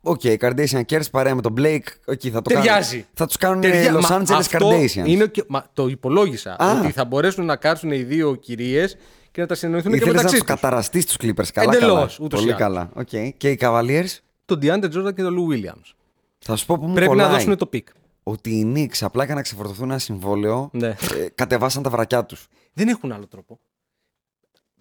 Οκ, 0.00 0.20
Kardashian 0.24 0.82
Cares 0.88 1.10
παρέα 1.10 1.34
με 1.34 1.40
τον 1.42 1.54
Blake. 1.58 1.86
Οκ, 2.06 2.20
θα 2.32 2.42
το 2.42 2.50
Ταιριάζει. 2.54 2.90
κάνουν. 2.90 3.06
Θα 3.14 3.26
τους 3.26 3.36
κάνουν 3.36 3.60
Ταιριά- 3.60 3.94
Los 3.96 4.00
μα 4.08 4.18
Angeles 4.22 4.32
αυτό 4.32 4.70
Kardashians. 4.70 5.06
Είναι, 5.06 5.22
ο 5.22 5.26
και- 5.26 5.44
μα, 5.48 5.64
το 5.72 5.86
υπολόγισα. 5.86 6.56
Α. 6.62 6.78
Ότι 6.80 6.92
θα 6.92 7.04
μπορέσουν 7.04 7.44
να 7.44 7.56
κάτσουν 7.56 7.90
οι 7.90 8.02
δύο 8.02 8.34
κυρίες 8.34 8.96
και 9.30 9.40
να 9.40 9.46
τα 9.46 9.54
συνεννοηθούν 9.54 9.90
και 9.92 9.96
Ήθελες 9.98 10.14
να 10.16 10.22
μεταξύ 10.22 10.40
τους 10.44 10.46
τους. 10.54 10.60
καταραστείς 10.60 11.06
τους 11.06 11.16
Clippers. 11.20 11.48
Καλά, 11.52 11.76
Εντελώς, 11.76 11.94
καλά. 11.96 12.16
ούτως 12.20 12.40
ή 12.40 12.42
Πολύ 12.42 12.54
άλλως. 12.54 12.58
καλά. 12.66 12.90
Οκ. 12.94 13.36
Και 13.36 13.50
οι 13.50 13.58
Cavaliers, 13.60 14.18
Τον 14.44 14.58
DeAndre 14.62 14.84
Jordan 14.84 15.14
και 15.14 15.22
τον 15.22 15.36
Lou 15.38 15.52
Williams. 15.54 15.92
θα 16.38 16.56
σου 16.56 16.66
πω 16.66 16.78
που 16.78 16.86
μου 16.86 16.92
Πρέπει 16.94 17.08
κολλάει. 17.08 17.26
να 17.26 17.32
δώσουν 17.32 17.56
το 17.56 17.68
pick. 17.72 17.82
Ότι 18.22 18.50
οι 18.50 18.72
Knicks 18.76 18.98
απλά 19.00 19.24
για 19.24 19.34
να 19.34 19.42
ξεφορτωθούν 19.42 19.90
ένα 19.90 19.98
συμβόλαιο 19.98 20.70
Ναι. 20.72 20.86
ε, 20.88 20.94
κατεβάσαν 21.34 21.82
τα 21.82 21.90
βρακιά 21.90 22.24
τους. 22.24 22.46
Δεν 22.72 22.88
έχουν 22.88 23.12
άλλο 23.12 23.26
τρόπο. 23.26 23.58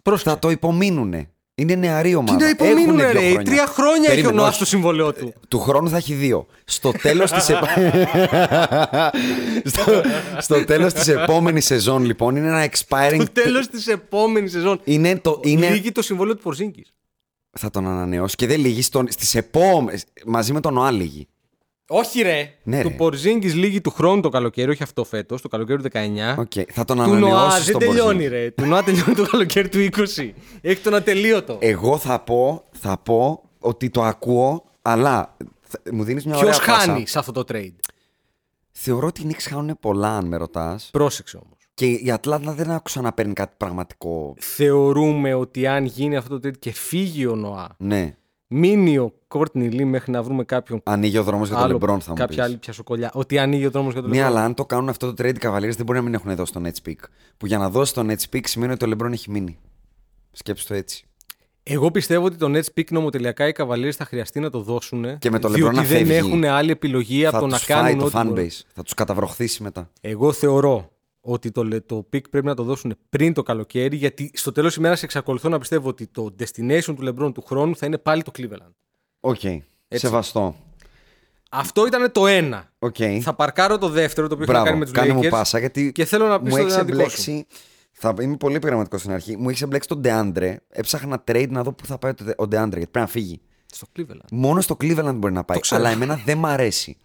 Πρόσεχε. 0.07 0.29
Θα 0.29 0.39
το 0.39 0.49
υπομείνουνε. 0.49 1.29
Είναι 1.55 1.75
νεαρή 1.75 2.09
Τι 2.09 2.15
ομάδα. 2.15 2.39
να 2.39 2.49
υπομείνουν, 2.49 2.99
Έχουνε 2.99 3.11
δύο 3.11 3.21
ρε. 3.21 3.27
χρόνια. 3.29 3.43
Τρία 3.43 3.65
χρόνια 3.65 4.09
έχει 4.09 4.11
ο 4.11 4.13
Περίμενε, 4.13 4.35
Νοά 4.37 4.47
όχι. 4.47 4.55
στο 4.55 4.65
συμβόλαιο 4.65 5.13
του. 5.13 5.33
Του 5.47 5.59
χρόνου 5.59 5.89
θα 5.89 5.97
έχει 5.97 6.13
δύο. 6.13 6.45
Στο 6.65 6.91
τέλος 6.91 7.31
της, 7.31 7.49
επ... 7.49 7.57
στο, 9.71 10.01
στο 10.39 10.65
τέλος 10.65 10.93
της 10.93 11.07
επόμενης 11.07 11.65
σεζόν 11.65 12.03
λοιπόν 12.05 12.35
είναι 12.35 12.47
ένα 12.47 12.69
expiring... 12.69 13.17
Το 13.17 13.41
τέλος 13.41 13.67
της 13.67 13.87
επόμενης 13.87 14.51
σεζόν. 14.51 14.79
Είναι 14.83 15.19
το, 15.19 15.39
είναι... 15.43 15.69
Λήγει 15.69 15.91
το 15.91 16.01
συμβόλαιο 16.01 16.35
του 16.35 16.41
Πορζίνκης. 16.41 16.93
Θα 17.59 17.69
τον 17.69 17.87
ανανεώσει 17.87 18.35
και 18.35 18.47
δεν 18.47 18.59
λήγει 18.59 18.81
στον... 18.81 19.07
στις 19.09 19.35
επόμενες... 19.35 20.03
μαζί 20.25 20.53
με 20.53 20.59
τον 20.59 20.77
Νοά 20.77 20.91
λήγει. 20.91 21.27
Όχι, 21.89 22.21
ρε. 22.21 22.53
Ναι, 22.63 22.81
του 22.81 22.89
ρε. 22.89 22.93
Πορζίνκη 22.95 23.47
λήγει 23.47 23.81
του 23.81 23.89
χρόνου 23.91 24.21
το 24.21 24.29
καλοκαίρι, 24.29 24.71
όχι 24.71 24.83
αυτό 24.83 25.03
φέτος, 25.03 25.41
το 25.41 25.47
καλοκαίρι 25.47 25.81
του 25.81 25.89
19. 25.93 26.35
Οκ, 26.37 26.51
Θα 26.71 26.85
τον 26.85 26.97
Του 26.97 27.03
Νοά 27.03 27.29
ανανεώσει 27.29 27.55
δεν 27.55 27.63
στον 27.63 27.79
τελειώνει, 27.79 28.25
Porzingis. 28.25 28.29
ρε. 28.29 28.51
Του 28.51 28.65
Νοά 28.65 28.83
τελειώνει 28.83 29.15
το 29.15 29.25
καλοκαίρι 29.27 29.69
του 29.69 29.79
20. 29.79 30.33
Έχει 30.61 30.81
τον 30.81 30.95
ατελείωτο. 30.95 31.57
Εγώ 31.61 31.97
θα 31.97 32.19
πω, 32.19 32.63
θα 32.71 32.97
πω 32.97 33.43
ότι 33.59 33.89
το 33.89 34.03
ακούω, 34.03 34.63
αλλά 34.81 35.35
θα- 35.61 35.79
μου 35.91 36.03
δίνεις 36.03 36.25
μια 36.25 36.37
Ποιος 36.37 36.55
ωραία 36.57 36.67
πάσα. 36.75 36.79
χάνει 36.91 37.07
σε 37.07 37.19
αυτό 37.19 37.31
το 37.31 37.43
trade; 37.53 37.73
Θεωρώ 38.71 39.07
ότι 39.07 39.21
οι 39.21 39.25
Knicks 39.29 39.45
χάνουν 39.49 39.77
πολλά 39.79 40.17
αν 40.17 40.25
με 40.27 40.37
ρωτάς. 40.37 40.89
Πρόσεξε 40.91 41.37
όμως. 41.37 41.57
Και 41.73 41.85
η 41.85 42.11
Ατλάντα 42.11 42.51
δεν 42.53 42.71
άκουσα 42.71 43.01
να 43.01 43.11
παίρνει 43.13 43.33
κάτι 43.33 43.53
πραγματικό. 43.57 44.33
Θεωρούμε 44.39 45.33
ότι 45.33 45.67
αν 45.67 45.85
γίνει 45.85 46.15
αυτό 46.15 46.39
το 46.39 46.47
trade 46.49 46.57
και 46.59 46.71
φύγει 46.71 47.25
ο 47.25 47.35
Νοά, 47.35 47.67
Ναι. 47.77 48.15
Μείνει 48.47 48.97
ο 48.97 49.13
Κόρτνι 49.27 49.69
Λί 49.69 49.85
μέχρι 49.85 50.11
να 50.11 50.23
βρούμε 50.23 50.43
κάποιον 50.43 50.81
Ανοίγει 50.83 51.17
ο 51.17 51.23
δρόμος 51.23 51.47
για 51.47 51.55
τον 51.55 51.65
άλλο, 51.65 51.73
Λεμπρόν 51.73 52.01
θα 52.01 52.09
μου 52.09 52.15
κάποια 52.15 52.35
πεις. 52.35 52.45
άλλη 52.45 52.57
πιασοκωλιά. 52.57 53.11
Ότι 53.13 53.37
ανοίγει 53.37 53.65
ο 53.65 53.69
δρόμος 53.69 53.93
για 53.93 54.01
τον 54.01 54.11
Ναι, 54.11 54.17
LeBron. 54.21 54.25
αλλά 54.25 54.43
αν 54.43 54.53
το 54.53 54.65
κάνουν 54.65 54.89
αυτό 54.89 55.13
το 55.13 55.23
trade 55.23 55.35
οι 55.35 55.39
Cavaliers 55.41 55.75
δεν 55.75 55.85
μπορεί 55.85 55.97
να 55.97 56.03
μην 56.03 56.13
έχουν 56.13 56.35
δώσει 56.35 56.53
τον 56.53 56.65
Nets 56.65 56.89
pick. 56.89 56.95
Που 57.37 57.45
για 57.45 57.57
να 57.57 57.69
δώσει 57.69 57.93
τον 57.93 58.09
Nets 58.09 58.35
pick 58.35 58.41
σημαίνει 58.43 58.71
ότι 58.73 58.85
ο 58.85 58.91
LeBron 58.97 59.11
έχει 59.11 59.31
μείνει. 59.31 59.57
Σκέψου 60.31 60.67
το 60.67 60.73
έτσι. 60.73 61.01
Εγώ 61.63 61.91
πιστεύω 61.91 62.25
ότι 62.25 62.35
τον 62.37 62.55
Nets 62.55 62.79
pick 62.79 62.83
νομοτελειακά 62.91 63.47
οι 63.47 63.51
Cavaliers 63.57 63.91
θα 63.91 64.05
χρειαστεί 64.05 64.39
να 64.39 64.49
το 64.49 64.61
δώσουν. 64.61 65.17
Και 65.17 65.29
με 65.31 65.39
τον 65.39 65.51
LeBron 65.51 65.55
διότι 65.55 65.75
να 65.75 65.81
δεν 65.83 65.97
φεύγει. 65.97 66.13
έχουν 66.13 66.43
άλλη 66.43 66.71
επιλογή 66.71 67.25
από 67.25 67.35
θα 67.35 67.39
το 67.41 67.47
να 67.47 67.55
τους 67.57 67.65
φάει 67.65 67.81
κάνουν 67.83 67.99
το 67.99 68.05
ό,τι 68.05 68.27
μπορούν. 68.27 68.45
fanbase. 68.45 68.61
Θα 68.73 68.83
τους 68.83 68.93
καταβροχθήσει 68.93 69.63
μετά. 69.63 69.89
Εγώ 70.01 70.31
θεωρώ 70.31 70.89
ότι 71.29 71.51
το, 71.51 71.63
λε- 71.63 71.85
το 71.85 72.07
pick 72.13 72.29
πρέπει 72.29 72.45
να 72.45 72.53
το 72.55 72.63
δώσουν 72.63 72.95
πριν 73.09 73.33
το 73.33 73.43
καλοκαίρι, 73.43 73.95
γιατί 73.95 74.31
στο 74.33 74.51
τέλος 74.51 74.75
ημέρας 74.75 75.03
εξακολουθώ 75.03 75.49
να 75.49 75.59
πιστεύω 75.59 75.89
ότι 75.89 76.07
το 76.07 76.35
destination 76.39 76.93
του 76.95 76.97
LeBron 77.01 77.33
του 77.33 77.41
χρόνου 77.41 77.75
θα 77.75 77.85
είναι 77.85 77.97
πάλι 77.97 78.23
το 78.23 78.31
Cleveland. 78.37 78.71
Οκ. 79.19 79.39
Σεβαστό. 79.87 80.55
Αυτό 81.51 81.87
ήταν 81.87 82.11
το 82.11 82.27
ένα. 82.27 82.71
Οκ. 82.79 82.95
Θα 83.21 83.33
παρκάρω 83.33 83.77
το 83.77 83.89
δεύτερο, 83.89 84.27
το 84.27 84.33
οποίο 84.33 84.45
έχει 84.45 84.53
να 84.63 84.63
κάνει 84.63 84.77
με 84.79 84.85
Μπράβο. 84.85 84.91
τους 85.01 85.07
Κάνε 85.09 85.19
Lakers. 85.19 85.23
μου 85.23 85.29
πάσα 85.37 85.59
γιατί 85.59 85.91
Και 85.91 86.05
θέλω 86.05 86.27
να 86.27 86.41
πει 86.41 86.49
μου 86.49 86.55
το 86.55 86.61
έχεις 86.61 86.73
δυνατικό 86.73 87.09
σου. 87.09 87.31
εμπλέξει. 87.31 87.45
Θα 87.91 88.13
είμαι 88.21 88.37
πολύ 88.37 88.55
επιγραμματικός 88.55 88.99
στην 88.99 89.11
αρχή. 89.13 89.37
Μου 89.37 89.49
έχεις 89.49 89.61
εμπλέξει 89.61 89.87
τον 89.87 90.01
Deandre. 90.03 90.55
Έψαχνα 90.69 91.23
trade 91.27 91.49
να 91.49 91.63
δω 91.63 91.71
πού 91.73 91.85
θα 91.85 91.97
πάει 91.97 92.13
το- 92.13 92.23
ο 92.37 92.43
Deandre 92.43 92.49
γιατί 92.51 92.71
πρέπει 92.71 92.99
να 92.99 93.07
φύγει. 93.07 93.41
Στο 93.65 93.87
Cleveland. 93.97 94.19
Μόνο 94.31 94.61
στο 94.61 94.77
Cleveland 94.81 95.13
μπορεί 95.15 95.33
να 95.33 95.43
πάει. 95.43 95.59
ξέρω. 95.59 95.81
Αλλά 95.81 95.91
εμένα 95.91 96.21
δεν 96.25 96.37
μ' 96.37 96.45
αρέσει. 96.45 96.97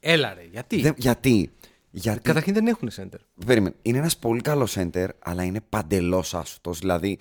Έλα 0.00 0.34
ρε, 0.34 0.46
γιατί; 0.52 0.80
Δεν- 0.80 0.94
γιατί; 0.96 1.50
Γιατί 1.90 2.20
Καταρχήν 2.20 2.54
δεν 2.54 2.66
έχουν 2.66 2.90
center. 2.96 3.18
Περίμενε. 3.46 3.74
Είναι 3.82 3.98
ένας 3.98 4.16
πολύ 4.18 4.40
καλός 4.40 4.76
center, 4.78 5.08
αλλά 5.18 5.42
είναι 5.42 5.60
παντελώς 5.60 6.34
άσουτος. 6.34 6.78
Δηλαδή, 6.78 7.18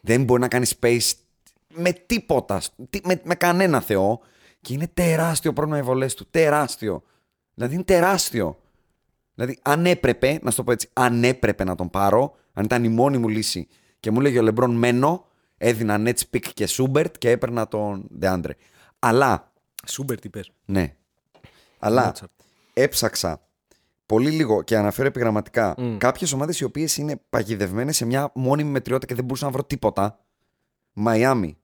δεν 0.00 0.24
μπορεί 0.24 0.40
να 0.40 0.48
κάνει 0.48 0.66
space 0.80 1.10
με 1.74 1.92
τίποτα. 1.92 2.60
τι- 2.90 3.00
Με, 3.06 3.20
με 3.24 3.34
κανένα 3.34 3.80
Θεό. 3.80 4.20
Και 4.60 4.72
είναι 4.72 4.86
τεράστιο 4.94 5.52
πρόβλημα 5.52 5.78
οι 5.78 5.82
βολές 5.82 6.14
του. 6.14 6.26
Τεράστιο. 6.30 7.02
Δηλαδή, 7.54 7.74
είναι 7.74 7.82
τεράστιο. 7.84 8.58
Δηλαδή, 9.34 9.58
αν 9.62 9.86
έπρεπε, 9.86 10.38
να 10.42 10.50
σου 10.50 10.56
το 10.56 10.64
πω 10.64 10.72
έτσι, 10.72 10.88
αν 10.92 11.24
έπρεπε 11.24 11.64
να 11.64 11.74
τον 11.74 11.90
πάρω, 11.90 12.34
αν 12.52 12.64
ήταν 12.64 12.84
η 12.84 12.88
μόνη 12.88 13.18
μου 13.18 13.28
λύση 13.28 13.68
και 14.00 14.10
μου 14.10 14.20
λέγε 14.20 14.38
ο 14.38 14.42
Λεμπρόν 14.42 14.70
μένω, 14.74 15.26
έδινα 15.56 15.96
Nets 15.98 16.20
pick 16.34 16.42
και 16.54 16.66
Shumpert 16.66 17.14
και 17.18 17.30
έπαιρνα 17.30 17.68
τον 17.68 18.08
Deandre. 18.20 18.50
Αλλά 18.98 19.52
Σούμπερ 19.86 20.20
τι 20.20 20.28
πες. 20.28 20.50
ναι. 20.64 20.94
Αλλά 21.78 22.12
Mozart. 22.14 22.26
έψαξα 22.72 23.40
πολύ 24.12 24.30
λίγο 24.30 24.62
και 24.62 24.76
αναφέρω 24.76 25.08
επιγραμματικά 25.08 25.74
Mm. 25.78 25.96
κάποιες 25.98 26.32
ομάδες 26.32 26.60
οι 26.60 26.64
οποίες 26.64 26.96
είναι 26.96 27.20
παγιδευμένες 27.30 27.96
σε 27.96 28.04
μια 28.06 28.30
μόνιμη 28.34 28.70
μετριότητα 28.70 29.06
και 29.06 29.14
δεν 29.14 29.24
μπορούσα 29.24 29.44
να 29.44 29.50
βρω 29.50 29.64
τίποτα. 29.64 30.18
Μαϊάμι, 30.92 31.56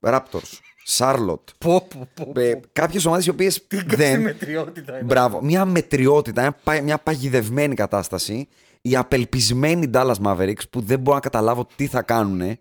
Raptors, 0.00 0.52
Charlotte. 0.98 1.44
Πω, 1.64 1.86
πω, 1.88 2.08
πω. 2.14 2.40
Ε, 2.40 2.60
κάποιες 2.72 3.04
ομάδες 3.04 3.26
οι 3.26 3.30
οποίες 3.30 3.66
δεν. 3.86 4.20
Μετριότητα 4.20 4.92
είναι. 4.92 5.04
Μπράβο. 5.04 5.42
Μια 5.42 5.64
μετριότητα, 5.64 6.40
μια 6.40 6.56
πα- 6.64 6.82
μια 6.82 6.98
παγιδευμένη 6.98 7.74
κατάσταση. 7.74 8.48
Οι 8.82 8.96
απελπισμένοι 8.96 9.90
Dallas 9.94 10.14
Mavericks 10.24 10.68
που 10.70 10.80
δεν 10.80 11.00
μπορώ 11.00 11.14
να 11.16 11.20
καταλάβω 11.22 11.66
τι 11.76 11.86
θα 11.86 12.02
κάνουν. 12.02 12.58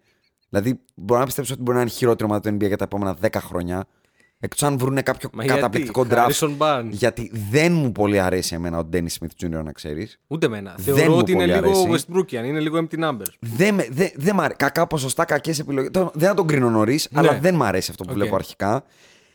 Δηλαδή, 0.49 0.79
μπορώ 0.95 1.19
να 1.19 1.25
πιστέψω 1.25 1.53
ότι 1.53 1.61
μπορεί 1.61 1.75
να 1.77 1.81
είναι 1.83 1.91
η 1.91 1.93
χειρότερη 1.93 2.29
ομάδα 2.31 2.49
του 2.49 2.55
NBA 2.55 2.67
για 2.67 2.77
τα 2.77 2.83
επόμενα 2.83 3.17
10 3.21 3.29
χρόνια. 3.35 3.85
Εκτός 4.41 4.63
αν 4.63 4.78
βρουν 4.78 5.04
κάποιο 5.04 5.30
Μα 5.34 5.45
καταπληκτικό 5.45 6.04
γιατί, 6.06 6.21
draft. 6.21 6.34
Harrison 6.34 6.58
Barnes. 6.58 6.89
Γιατί 6.89 7.32
δεν 7.49 7.73
μου 7.73 7.91
πολύ 7.91 8.19
αρέσει 8.19 8.56
εμένα 8.56 8.78
ο 8.78 8.89
Dennis 8.93 8.97
Smith 9.19 9.43
Jr. 9.45 9.63
να 9.63 9.71
ξέρεις. 9.71 10.19
Ούτε 10.28 10.45
εμένα. 10.45 10.75
Δεν 10.78 10.95
Θεωρώ 10.95 11.12
μου 11.12 11.17
ότι 11.17 11.32
είναι 11.32 11.45
πολύ 11.47 11.54
λίγο 11.67 11.82
αρέσει. 11.82 12.06
Westbrookian, 12.12 12.45
είναι 12.45 12.60
λίγο 12.60 12.78
empty 12.89 12.99
numbers. 13.04 13.34
Δεν, 13.39 13.73
με- 13.75 13.88
δεν, 13.91 14.10
δεν 14.15 14.36
μ' 14.36 14.39
αρέσει. 14.39 14.56
Κακά 14.58 14.88
ποσοστά, 14.88 15.25
κακές 15.25 15.60
επιλογές. 15.60 15.89
Δεν 16.13 16.28
θα 16.28 16.34
τον 16.34 16.47
κρίνω 16.47 16.69
νωρίς, 16.69 17.10
αλλά 17.13 17.39
δεν 17.39 17.56
μ' 17.56 17.63
αρέσει 17.63 17.91
αυτό 17.91 18.04
που 18.04 18.10
Οκ. 18.12 18.17
βλέπω 18.17 18.36
αρχικά. 18.36 18.84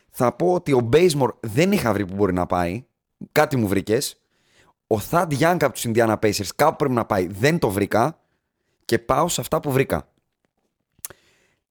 Θα 0.09 0.31
πω 0.35 0.53
ότι 0.53 0.73
ο 0.73 0.89
Bazemore 0.93 1.33
δεν 1.39 1.71
είχα 1.71 1.93
βρει 1.93 2.05
που 2.05 2.15
μπορεί 2.15 2.33
να 2.33 2.45
πάει. 2.45 2.85
Κάτι 3.31 3.57
μου 3.57 3.67
βρήκες. 3.67 4.17
Ο 4.87 4.95
Thad 5.09 5.27
Young 5.39 5.57
από 5.61 5.71
τους 5.71 5.85
Indiana 5.87 6.15
Pacers 6.19 6.47
κάπου 6.55 6.75
πρέπει 6.75 6.93
να 6.93 7.05
πάει. 7.05 7.27
Δεν 7.27 7.59
το 7.59 7.69
βρήκα. 7.69 8.19
Και 8.85 8.99
πάω 8.99 9.27
σε 9.27 9.41
αυτά 9.41 9.59
που 9.59 9.71
βρήκα. 9.71 10.07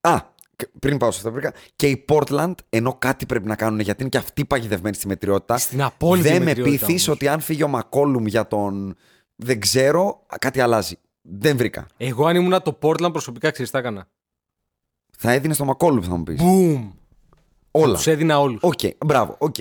Α, 0.01 0.17
και- 0.19 0.34
πριν 0.79 0.99
πάω 0.99 1.11
σε 1.11 1.17
αυτά 1.17 1.29
που 1.29 1.35
βρήκα. 1.35 1.53
Και 1.77 1.87
η 1.89 2.05
Portland, 2.09 2.55
ενώ 2.69 2.95
κάτι 2.99 3.27
πρέπει 3.27 3.47
να 3.47 3.57
κάνουν 3.57 3.81
γιατί 3.81 4.01
είναι 4.01 4.11
και 4.11 4.19
αυτοί 4.19 4.45
παγιδευμένοι 4.45 4.95
στη 4.95 5.07
μετριότητα. 5.07 5.59
Στην 5.59 5.83
απόλυτη 5.83 6.29
δεν 6.29 6.39
με 6.39 6.45
μετριότητα 6.45 6.87
πείθεις 6.87 7.07
όμως. 7.09 7.17
ότι 7.21 7.29
αν 7.29 7.41
φύγει 7.41 7.63
ο 7.63 7.69
McCollum 7.69 8.27
για 8.27 8.47
τον. 8.47 8.95
Δεν 9.37 9.61
ξέρω, 9.61 10.23
κάτι 10.39 10.61
αλλάζει. 10.61 10.99
Δεν 11.23 11.57
βρήκα. 11.57 11.87
Εγώ 11.97 12.27
αν 12.27 12.37
ήμουν 12.37 12.63
το 12.63 12.79
Portland 12.83 13.13
προσωπικά 13.13 13.51
ξέρεις 13.51 13.71
τι 13.71 13.77
θα 13.77 13.83
έκανα. 13.83 14.07
Θα 15.19 15.33
έδινες 15.33 15.57
στο 15.57 15.65
McCollum, 15.65 16.03
θα 16.03 16.17
μου 16.17 16.23
πεις. 16.23 16.41
Boom! 16.43 16.89
Όλα. 17.71 17.95
Τους 17.95 18.07
έδινα 18.07 18.41
όλους. 18.41 18.59
Οκ, 18.63 18.79
μπράβο, 19.07 19.35
οκ. 19.39 19.55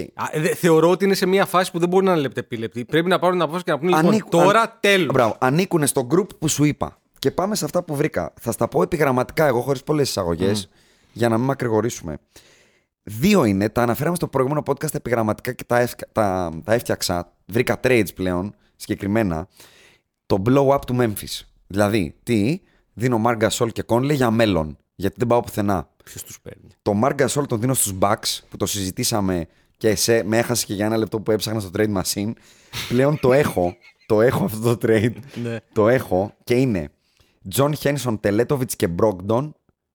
Θεωρώ 0.56 0.90
ότι 0.90 1.06
είναι 1.06 1.14
σε 1.14 1.26
μια 1.26 1.46
φάση 1.46 1.72
που 1.72 1.80
δεν 1.80 1.90
μπορεί 1.90 2.06
να 2.06 2.12
είναι 2.12 2.22
λεπτεπίλεπτη. 2.22 2.86
Πρέπει 2.86 3.08
να 3.10 3.20
πάρουν 3.20 3.36
την 3.36 3.44
απόφαση 3.44 3.64
και 3.64 3.72
να 3.72 3.78
πούνε 3.80 3.90
λοιπόν, 3.90 4.08
Ανήκουν- 4.08 4.32
τώρα 4.32 4.62
αν- 4.62 4.78
τέλος. 4.80 5.14
Μπράβο, 5.14 5.36
ανήκουν 5.40 5.88
στο 5.88 6.08
group 6.12 6.28
που 6.40 6.48
σου 6.48 6.64
είπα. 6.64 6.98
Και 7.20 7.32
πάμε 7.32 7.56
σε 7.56 7.66
αυτά 7.66 7.84
που 7.84 7.96
βρήκα. 7.96 8.34
Θα 8.42 8.52
στα 8.52 8.68
πω 8.68 8.82
επιγραμματικά 8.82 9.46
εγώ 9.46 9.62
χωρίς 9.62 9.84
πολλές 9.84 10.10
εισαγωγές 10.10 10.70
για 11.14 11.30
να 11.30 11.38
μην 11.38 11.46
μακρηγορήσουμε. 11.46 12.18
Δύο 13.04 13.44
είναι, 13.46 13.70
τα 13.70 13.82
αναφέραμε 13.82 14.16
στο 14.16 14.28
προηγούμενο 14.28 14.64
podcast 14.66 14.94
επιγραμματικά 14.94 15.52
και 15.54 15.64
τα, 15.64 15.80
έφ- 15.80 16.12
τα, 16.12 16.52
τα 16.64 16.74
έφτιαξα. 16.74 17.34
Βρήκα 17.46 17.80
trades 17.84 18.16
πλέον 18.16 18.56
συγκεκριμένα. 18.76 19.48
Το 20.26 20.42
blow 20.46 20.68
up 20.68 20.80
του 20.88 20.96
Memphis. 21.00 21.42
Δηλαδή, 21.68 22.16
τι, 22.24 22.62
δίνω 22.94 23.22
Marc 23.26 23.48
Gasol 23.48 23.68
και 23.72 23.84
Conley 23.88 24.14
για 24.14 24.32
μέλλον. 24.32 24.78
Γιατί 24.96 25.16
δεν 25.18 25.28
πάω 25.28 25.40
πουθενά. 25.40 25.90
Ποιος 26.04 26.24
τους 26.24 26.42
παίρνει; 26.42 26.68
Το 26.82 26.94
Marc 27.04 27.16
Gasol 27.22 27.48
τον 27.48 27.60
δίνω 27.60 27.74
στους 27.74 27.94
Bucks 28.00 28.40
που 28.50 28.58
το 28.58 28.66
συζητήσαμε 28.66 29.48
και 29.78 29.90
εσέ, 29.90 30.24
με 30.26 30.38
έχασε 30.38 30.66
και 30.66 30.74
για 30.74 30.86
ένα 30.86 30.98
λεπτό 30.98 31.20
που 31.20 31.32
έψαχνα 31.32 31.60
στο 31.60 31.70
trade 31.78 32.02
machine. 32.02 32.32
Πλέον 32.90 33.20
το 33.20 33.34
έχω. 33.34 33.76
Το 34.06 34.22
έχω 34.22 34.44
αυτό 34.44 34.76
το 34.76 34.88
trade. 34.88 35.14
Ναι. 35.44 35.58
Το 35.74 35.88
έχω 35.88 36.34
και 36.44 36.54
είναι 36.54 36.90
John 37.56 37.72
Henson, 37.82 38.20
Teletovic 38.24 38.72
και 38.76 38.90
Brogdon 39.02 39.52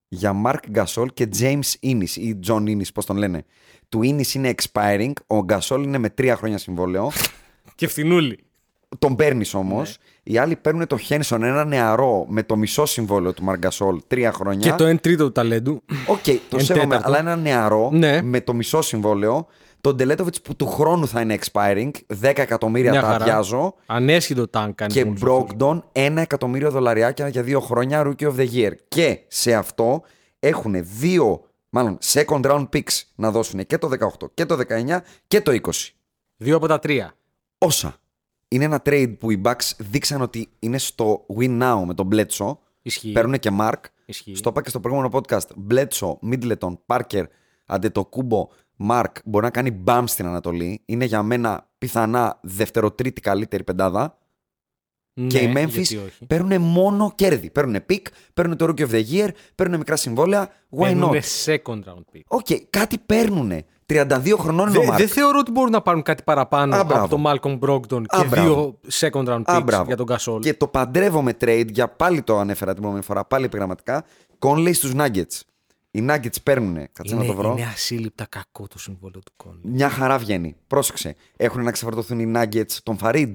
για 0.09 0.33
Mark 0.47 0.77
Gasol 0.79 1.07
και 1.15 1.29
James 1.39 1.73
Innis 1.83 2.11
ή 2.15 2.39
John 2.47 2.63
Innis, 2.63 2.93
πώς 2.95 3.07
τον 3.07 3.17
λένε. 3.17 3.45
Του 3.89 4.01
Innis 4.03 4.35
είναι 4.35 4.55
expiring, 4.57 5.13
ο 5.27 5.45
Gasol 5.49 5.81
είναι 5.83 5.99
με 5.99 6.09
τρία 6.11 6.37
χρόνια 6.37 6.59
συμβόλαιο. 6.59 7.11
Και 7.75 7.89
φθηνούλη. 7.89 8.39
τον 8.99 9.17
παίρνεις 9.17 9.55
όμως. 9.55 9.89
Ναι. 9.89 10.33
Οι 10.33 10.39
άλλοι 10.39 10.57
παίρνουν 10.57 10.87
το 10.87 10.97
Henson, 10.97 11.43
ένα 11.43 11.65
νεαρό 11.65 12.27
με 12.29 12.43
το 12.43 12.57
μισό 12.57 12.87
συμβόλαιο 12.87 13.33
του 13.33 13.43
Marc 13.45 13.67
Gasol, 13.67 14.01
τρία 14.07 14.33
χρόνια. 14.33 14.71
Και 14.71 14.77
το 14.77 14.89
1 14.89 15.01
τρίτο 15.01 15.25
του 15.25 15.33
ταλέντου. 15.33 15.83
Οκ, 16.07 16.25
το 16.25 16.57
Εν 16.57 16.65
σέβομαι, 16.65 16.85
τέταρτο. 16.87 17.09
αλλά 17.09 17.19
ένα 17.19 17.37
νεαρό 17.37 17.91
Ναι. 17.93 18.23
με 18.23 18.41
το 18.41 18.55
μισό 18.55 18.83
συμβόλαιο. 18.83 19.47
Τον 19.81 19.97
Teletovic 19.97 20.41
που 20.41 20.57
του 20.57 20.67
χρόνου 20.67 21.09
θα 21.09 21.21
είναι 21.21 21.39
expiring, 21.41 21.91
10 22.21 22.39
εκατομμύρια 22.39 22.91
Μια 22.91 23.01
τα 23.01 23.07
χαρά. 23.07 23.25
αδειάζω. 23.25 23.75
Αναίσχυντο 23.87 24.49
tank 24.49 24.73
κάνει. 24.75 24.93
Και 24.93 25.05
μόνος 25.05 25.23
αυτός. 25.23 25.47
Brogdon, 25.59 25.83
ένα 25.93 26.21
εκατομμύριο 26.21 26.71
δολαριάκια 26.71 27.29
για 27.29 27.43
δύο 27.43 27.61
χρόνια 27.61 28.03
Rookie 28.07 28.27
of 28.33 28.37
the 28.37 28.49
Year. 28.53 28.73
Και 28.89 29.21
σε 29.29 29.55
αυτό 29.55 30.03
έχουν 30.39 30.75
δύο, 30.99 31.45
μάλλον 31.71 31.99
second 32.05 32.41
round 32.43 32.69
picks 32.73 33.03
να 33.15 33.31
δώσουν 33.31 33.67
και 33.67 33.79
το 33.79 33.89
18 33.89 34.31
και 34.35 34.47
το 34.47 34.59
19 34.69 34.99
και 35.27 35.41
το 35.41 35.53
20. 35.53 35.71
Δύο 36.37 36.57
από 36.57 36.67
τα 36.67 36.79
τρία. 36.79 37.15
Όσα. 37.59 37.97
Είναι 38.49 38.65
ένα 38.65 38.83
trade 38.85 39.15
που 39.19 39.31
οι 39.31 39.41
Bucks 39.45 39.71
δείξαν 39.79 40.23
ότι 40.23 40.49
είναι 40.59 40.79
στο 40.79 41.27
win 41.39 41.63
now 41.63 41.83
με 41.87 41.95
τον 41.95 42.09
Bledsoe. 42.13 42.57
Ισχύει. 42.83 43.13
Παίρνουν 43.13 43.39
και 43.39 43.51
Mark. 43.61 43.81
Ισχύει. 44.05 44.35
Στο 44.35 44.49
είπα 44.51 44.63
και 44.63 44.69
στο 44.69 44.81
προηγούμενο 44.81 45.11
podcast. 45.13 45.47
Bledsoe, 45.71 46.17
Middleton, 46.31 46.77
Parker, 46.87 47.23
Αντετοκούμπο, 47.67 48.49
Mark 48.89 49.13
μπορεί 49.25 49.45
να 49.45 49.51
κάνει 49.51 49.71
μπαμ 49.71 50.07
στην 50.07 50.27
Ανατολή. 50.27 50.83
Είναι 50.85 51.05
για 51.05 51.23
μένα 51.23 51.69
πιθανά 51.79 52.39
δευτεροτρίτη 52.43 53.21
καλύτερη 53.21 53.65
πεντάδα. 53.65 54.19
και 55.27 55.39
οι 55.39 55.47
Ναι, 55.47 55.63
Memphis 55.65 55.69
γιατί 55.71 55.97
όχι. 55.97 56.27
παίρνουν 56.27 56.61
μόνο 56.63 57.13
κέρδη. 57.15 57.51
Παίρνουν 57.51 57.77
pick, 57.91 58.03
παίρνουν 58.35 58.57
το 58.57 58.65
Rookie 58.69 58.81
of 58.89 58.91
the 58.91 59.03
Year, 59.13 59.29
παίρνουν 59.55 59.79
μικρά 59.79 59.97
συμβόλαια. 59.97 60.49
Why 60.71 60.83
Παίρνουνε 60.83 61.21
not? 61.23 61.51
second 61.53 61.79
round 61.79 62.05
pick. 62.17 62.21
Οκ, 62.27 62.47
κάτι 62.71 62.99
παίρνουν. 62.99 63.53
32 63.87 64.35
χρονών 64.39 64.69
είναι 64.69 64.79
ο 64.79 64.81
Δεν 64.81 64.91
Marc. 64.95 64.97
δεν 64.97 65.09
θεωρώ 65.09 65.39
ότι 65.39 65.51
μπορούν 65.51 65.71
να 65.73 65.81
πάρουν 65.83 66.03
κάτι 66.03 66.23
παραπάνω 66.23 66.77
Α, 66.77 66.85
μπράβο. 66.85 67.05
από 67.05 67.17
τον 67.17 67.23
Malcolm 67.27 67.59
Brogdon 67.69 68.03
Α, 68.09 68.21
και 68.21 68.27
μπράβο. 68.29 68.55
δύο 68.55 68.79
second 68.93 69.25
round 69.29 69.43
Α, 69.45 69.59
picks 69.59 69.63
μπράβο. 69.65 69.85
για 69.85 69.97
τον 69.97 70.07
Gasol. 70.11 70.41
Και 70.41 70.55
το 70.55 70.67
παντρεύω 70.69 71.23
με 71.23 71.37
trade, 71.41 71.67
για 71.73 71.89
πάλι 71.89 72.23
το 72.23 72.39
ανέφερα 72.39 72.75
την 72.75 72.83
επόμενη 72.83 73.03
φορά, 73.05 73.25
πάλι 73.25 73.45
επιγραμματικά. 73.45 74.05
Conley 74.39 74.71
στους 74.75 74.93
Nuggets. 74.97 75.41
Οι 75.99 76.07
Nuggets 76.09 76.43
παίρνουν, 76.43 76.75
κάτσε 76.75 77.15
είναι, 77.15 77.23
να 77.23 77.25
το 77.25 77.35
βρω. 77.35 77.53
είναι 77.53 77.67
ασύλληπτα 77.67 78.27
κακό 78.29 78.67
το 78.67 78.79
συμβόλαιο 78.79 79.21
του 79.23 79.33
Conley. 79.45 79.61
Μια 79.63 79.89
χαρά 79.89 80.19
βγαίνει. 80.19 80.57
Πρόσεξε. 80.67 81.15
Έχουν 81.37 81.63
να 81.63 81.71
ξεφορτωθούν 81.71 82.19
οι 82.19 82.33
Nuggets 82.37 82.73
τον 82.83 82.99
Faried. 83.03 83.33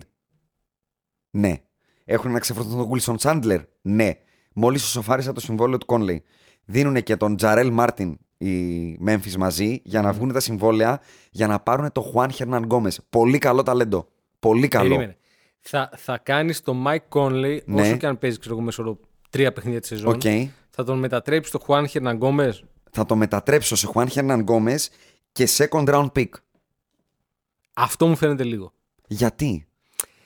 Ναι. 1.30 1.62
Έχουν 2.06 2.32
να 2.32 2.40
ξεφορτωθούν 2.40 2.78
τον 2.78 3.00
Wilson 3.00 3.16
Chandler; 3.18 3.64
Ναι. 3.82 4.12
Μόλις 4.54 4.84
σοφάρισα 4.84 5.32
το 5.32 5.40
συμβόλαιο 5.40 5.78
του 5.78 5.86
Conley. 5.90 6.18
Δίνουν 6.66 7.04
και 7.04 7.16
τον 7.16 7.36
Jarell 7.36 7.72
Martin 7.72 8.18
οι 8.38 8.98
Memphis 9.08 9.36
μαζί 9.38 9.82
για 9.84 10.02
να 10.02 10.14
βγουν 10.14 10.32
τα 10.32 10.40
συμβόλαια 10.40 11.02
για 11.32 11.48
να 11.48 11.60
πάρουν 11.60 11.92
το 11.92 12.14
Juan 12.16 12.30
Hernan 12.38 12.68
Gomez. 12.68 12.96
Πολύ 13.10 13.38
καλό 13.38 13.64
ταλέντο. 13.64 14.08
Πολύ 14.40 14.68
καλό. 14.68 14.88
Περίμενε. 14.90 15.18
Θα, 15.60 15.90
θα 15.96 16.18
κάνεις 16.18 16.62
τον 16.62 16.84
Mike 16.88 17.08
Conley, 17.10 17.60
Ναι. 17.66 17.82
όσο 17.82 17.98
και 17.98 18.08
αν 18.08 18.18
παίζει 18.18 18.40
ξέρω, 18.40 18.56
εγώ, 18.56 18.64
μέσο 18.64 18.84
όρο 18.84 19.00
τρία 19.30 19.54
παιχνίδια 19.54 19.80
τη 19.82 19.88
σεζόν. 19.88 20.14
Οκ. 20.14 20.22
Θα 20.76 20.84
τον 20.84 21.00
μετατρέψει 21.00 21.50
στο 21.50 21.60
Juan 21.68 21.86
Hernan 21.88 22.20
Gomez. 22.20 22.54
Θα 22.92 23.06
το 23.06 23.16
μετατρέψω 23.16 23.76
σε 23.76 23.90
Juan 23.94 24.08
Hernan 24.08 24.44
Gomez 24.46 24.78
και 25.32 25.48
second 25.58 25.86
round 25.88 26.12
pick. 26.16 26.30
Αυτό 27.74 28.08
μου 28.08 28.16
φαίνεται 28.16 28.44
λίγο. 28.44 28.74
Γιατί; 29.08 29.66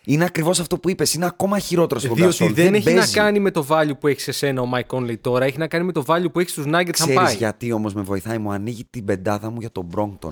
Είναι 0.06 0.26
ακριβώς 0.26 0.60
αυτό 0.60 0.80
που 0.80 0.90
είπες. 0.90 1.14
Είναι 1.14 1.26
ακόμα 1.26 1.60
χειρότερος 1.60 2.04
στον 2.04 2.16
Διότι 2.16 2.38
Gasol. 2.46 2.52
δεν, 2.54 2.74
έχει 2.74 2.84
παίζει. 2.84 3.00
να 3.16 3.24
κάνει 3.24 3.40
με 3.40 3.52
το 3.52 3.66
value 3.70 4.00
που 4.00 4.08
έχει 4.08 4.20
σε 4.22 4.32
σένα 4.32 4.62
ο 4.62 4.70
Mike 4.74 4.86
Conley 4.98 5.20
τώρα, 5.22 5.46
έχει 5.46 5.58
να 5.58 5.68
κάνει 5.68 5.86
με 5.86 5.92
το 5.92 6.04
value 6.08 6.32
που 6.34 6.40
έχει 6.40 6.50
στους 6.50 6.66
Nuggets 6.68 6.72
αν 6.74 6.92
Ξέρεις 6.92 7.16
πάει. 7.16 7.36
γιατί 7.36 7.72
όμως 7.72 7.94
με 7.94 8.02
βοηθάει, 8.02 8.38
μου 8.38 8.52
ανοίγει 8.52 8.86
την 8.86 9.06
πεντάδα 9.06 9.50
μου 9.50 9.60
για 9.60 9.72
τον 9.72 9.90
Brompton. 9.96 10.32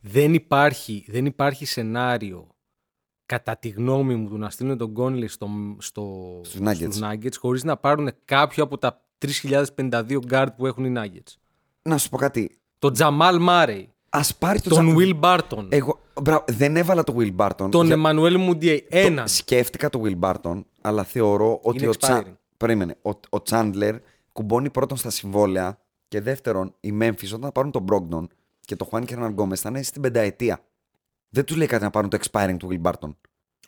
Δεν, 0.00 0.34
υπάρχει, 0.34 1.04
δεν 1.08 1.26
υπάρχει 1.26 1.64
σενάριο 1.64 2.46
κατά 3.26 3.56
τη 3.56 3.68
γνώμη 3.68 4.14
μου 4.14 4.28
του 4.28 4.38
να 4.38 4.50
στείλουν 4.50 4.78
τον 4.78 4.94
Conley 4.98 5.28
στο, 5.28 5.48
στο, 5.78 6.40
Στους 6.44 6.60
Nuggets. 6.60 6.74
στους 6.74 7.00
Nuggets 7.02 7.36
χωρίς 7.38 7.64
να 7.64 7.76
πάρουν 7.76 8.10
κάποιο 8.24 8.64
από 8.64 8.78
τα 8.78 9.02
3052 9.18 10.18
guard 10.30 10.46
που 10.56 10.66
έχουν 10.66 10.84
οι 10.84 10.92
Nuggets. 10.96 11.32
Να 11.82 11.98
σου 11.98 12.08
πω 12.08 12.16
κάτι. 12.16 12.58
Τον 12.78 12.92
Jamal 12.98 13.48
Murray, 13.48 13.84
Ας 14.08 14.36
πάρει 14.36 14.60
το 14.60 14.68
τον 14.70 14.86
Τζα- 14.86 14.96
Will 14.98 15.20
Barton, 15.20 15.66
Εγώ, 15.68 16.00
μπράβο, 16.22 16.44
δεν 16.48 16.76
έβαλα 16.76 17.04
το 17.04 17.14
Will 17.18 17.36
Barton. 17.36 17.68
τον 17.70 17.86
Για- 17.86 17.96
Emmanuel 17.98 18.48
Mudiay. 18.50 18.78
το- 18.90 18.98
Έναν. 18.98 19.28
Σκέφτηκα 19.28 19.90
το 19.90 20.02
Will 20.04 20.18
Barton, 20.20 20.62
αλλά 20.80 21.04
θεωρώ 21.04 21.58
ότι 21.62 21.78
Είναι 21.78 21.88
ο, 21.88 21.96
Τσα... 21.96 22.22
expiring. 22.24 22.32
Περίμενε, 22.56 22.96
ο, 23.02 23.10
ο 23.10 23.42
Chandler 23.50 23.98
κουμπώνει 24.32 24.70
πρώτον 24.70 24.96
στα 24.96 25.10
συμβόλαια 25.10 25.78
και 26.08 26.20
δεύτερον 26.20 26.74
οι 26.80 26.98
Memphis 27.00 27.26
όταν 27.26 27.40
θα 27.40 27.52
πάρουν 27.52 27.70
τον 27.70 27.84
Brogdon 27.90 28.26
και 28.60 28.76
το 28.76 28.88
Juan 28.90 29.04
Hernan 29.08 29.34
Gomez 29.34 29.54
θα 29.56 29.68
είναι 29.68 29.82
στην 29.82 30.02
πενταετία. 30.02 30.60
Δεν 31.28 31.44
τους 31.44 31.56
λέει 31.56 31.66
κάτι 31.66 31.82
να 31.82 31.90
πάρουν 31.90 32.10
το 32.10 32.18
expiring 32.22 32.56
του 32.58 32.68
Will 32.70 32.90
Barton. 32.90 33.14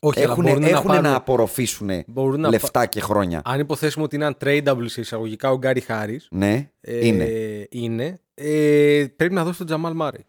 Όχι, 0.01 0.23
αλλά 0.23 0.31
Έχουν, 0.33 0.45
μπορούν 0.45 0.63
έχουν 0.63 0.87
να, 0.87 0.95
να, 0.95 1.01
πάρουν... 1.01 1.17
απορροφήσουν 1.17 1.91
Μπορούν 2.07 2.41
να 2.41 2.49
λεφτά 2.49 2.87
και 2.87 3.01
χρόνια. 3.01 3.43
Αν 3.45 3.61
υποθέσουμε 3.61 4.05
ότι 4.05 4.17
είναι 4.17 4.31
untradeable 4.39 4.85
σε 4.85 5.01
εισαγωγικά 5.01 5.51
ο 5.51 5.57
Γκάρι 5.57 5.81
Χάρη. 5.81 6.21
Ναι, 6.31 6.71
είναι. 6.81 7.27
είναι 7.71 8.21
ε, 8.35 9.05
πρέπει 9.17 9.35
να 9.35 9.45
δώσει 9.45 9.65
τον 9.65 9.83
Jamal 9.85 10.03
Murray. 10.07 10.21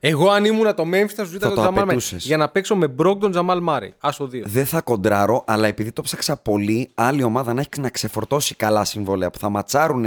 Εγώ 0.00 0.30
αν 0.30 0.44
ήμουν 0.44 0.74
το 0.74 0.82
Memphis 0.92 1.08
θα 1.08 1.24
σου 1.24 1.30
ζήταγα 1.30 1.54
το 1.54 1.62
τον 1.62 1.74
Jamal 1.74 1.78
Murray. 1.78 1.82
απαιτούσες. 1.82 2.24
Για 2.24 2.36
να 2.36 2.48
παίξω 2.48 2.76
με 2.76 2.94
Brogdon 2.98 3.32
Jamal 3.34 3.66
Murray. 3.68 3.88
Άσο 3.98 4.26
δύο. 4.26 4.44
Δεν 4.46 4.66
θα 4.66 4.80
κοντράρω, 4.80 5.44
αλλά 5.46 5.66
επειδή 5.66 5.92
το 5.92 6.02
ψάξα 6.02 6.36
πολύ, 6.36 6.90
άλλη 6.94 7.22
ομάδα 7.22 7.54
να 7.54 7.60
έχει 7.60 7.80
να 7.80 7.88
ξεφορτώσει 7.90 8.54
καλά 8.54 8.84
συμβόλαια 8.84 9.30
που 9.30 9.38
θα 9.38 9.48
ματσάρουν 9.48 10.04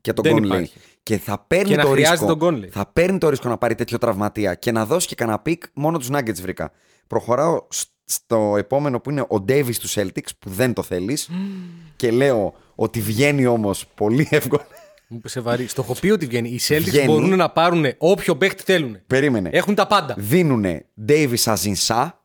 και 0.00 0.12
τον 0.12 0.24
Δεν 0.24 0.36
Conley. 0.36 0.44
υπάρχει. 0.44 0.72
Και 1.02 1.18
θα 1.18 1.44
παίρνει 1.46 1.68
Και 1.68 1.76
να 1.76 1.82
το 1.82 1.88
χρειάζεται 1.88 2.26
ρίσκο. 2.26 2.36
τον 2.36 2.54
Conley. 2.60 2.68
Θα 2.70 2.90
παίρνει 2.92 3.18
το 3.18 3.28
ρίσκο 3.28 3.48
να 3.48 3.58
πάρει 3.58 3.74
τέτοιο 3.74 3.98
τραυματία 3.98 4.54
και 4.54 4.72
να 4.72 4.84
δώσει 4.86 5.06
και 5.06 5.14
κανένα 5.14 5.38
pick. 5.38 5.62
Μόνο 5.74 5.98
τους 5.98 6.08
Nuggets 6.12 6.40
βρήκα. 6.40 6.70
Προχωράω 7.06 7.66
σ- 7.70 7.88
στο 8.08 8.54
επόμενο 8.56 9.00
που 9.00 9.10
είναι 9.10 9.20
ο 9.20 9.44
Davis 9.48 9.74
του 9.80 9.88
Celtics, 9.88 10.28
που 10.38 10.50
δεν 10.50 10.72
το 10.72 10.82
θέλεις. 10.82 11.30
και 11.96 12.10
λέω 12.10 12.54
ότι 12.74 13.00
βγαίνει 13.00 13.46
όμως 13.46 13.86
πολύ 13.94 14.28
εύκολα. 14.30 14.66
Μου 15.08 15.16
είπες 15.16 15.30
σε 15.30 15.40
βαρύ. 15.40 15.66
Στο 15.66 15.82
έχω 15.82 15.94
πει 15.94 16.10
ότι 16.10 16.26
βγαίνει. 16.26 16.48
Οι 16.48 16.60
Celtics 16.68 16.82
Βγαίνει. 16.84 17.06
μπορούν 17.06 17.36
να 17.36 17.50
πάρουν 17.50 17.84
όποιο 17.98 18.36
παίχτη 18.36 18.62
θέλουν. 18.62 18.98
Περίμενε. 19.06 19.48
Έχουν 19.52 19.74
τα 19.74 19.86
πάντα. 19.86 20.14
Δίνουν 20.18 20.64
Davis 21.08 21.42
Ajinca. 21.44 22.24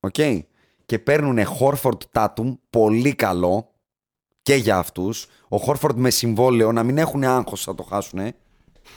Οκ. 0.00 0.14
Και 0.86 0.98
παίρνουν 0.98 1.38
Horford 1.58 1.98
Tatum. 2.12 2.58
Πολύ 2.70 3.14
καλό. 3.14 3.70
Και 4.42 4.54
για 4.54 4.76
αυτούς. 4.76 5.26
Ο 5.48 5.56
Horford 5.66 5.94
με 5.94 6.10
συμβόλαιο 6.10 6.72
να 6.72 6.82
μην 6.82 6.98
έχουν 6.98 7.24
άγχος 7.24 7.62
θα 7.62 7.74
το 7.74 7.82
χάσουν. 7.82 8.20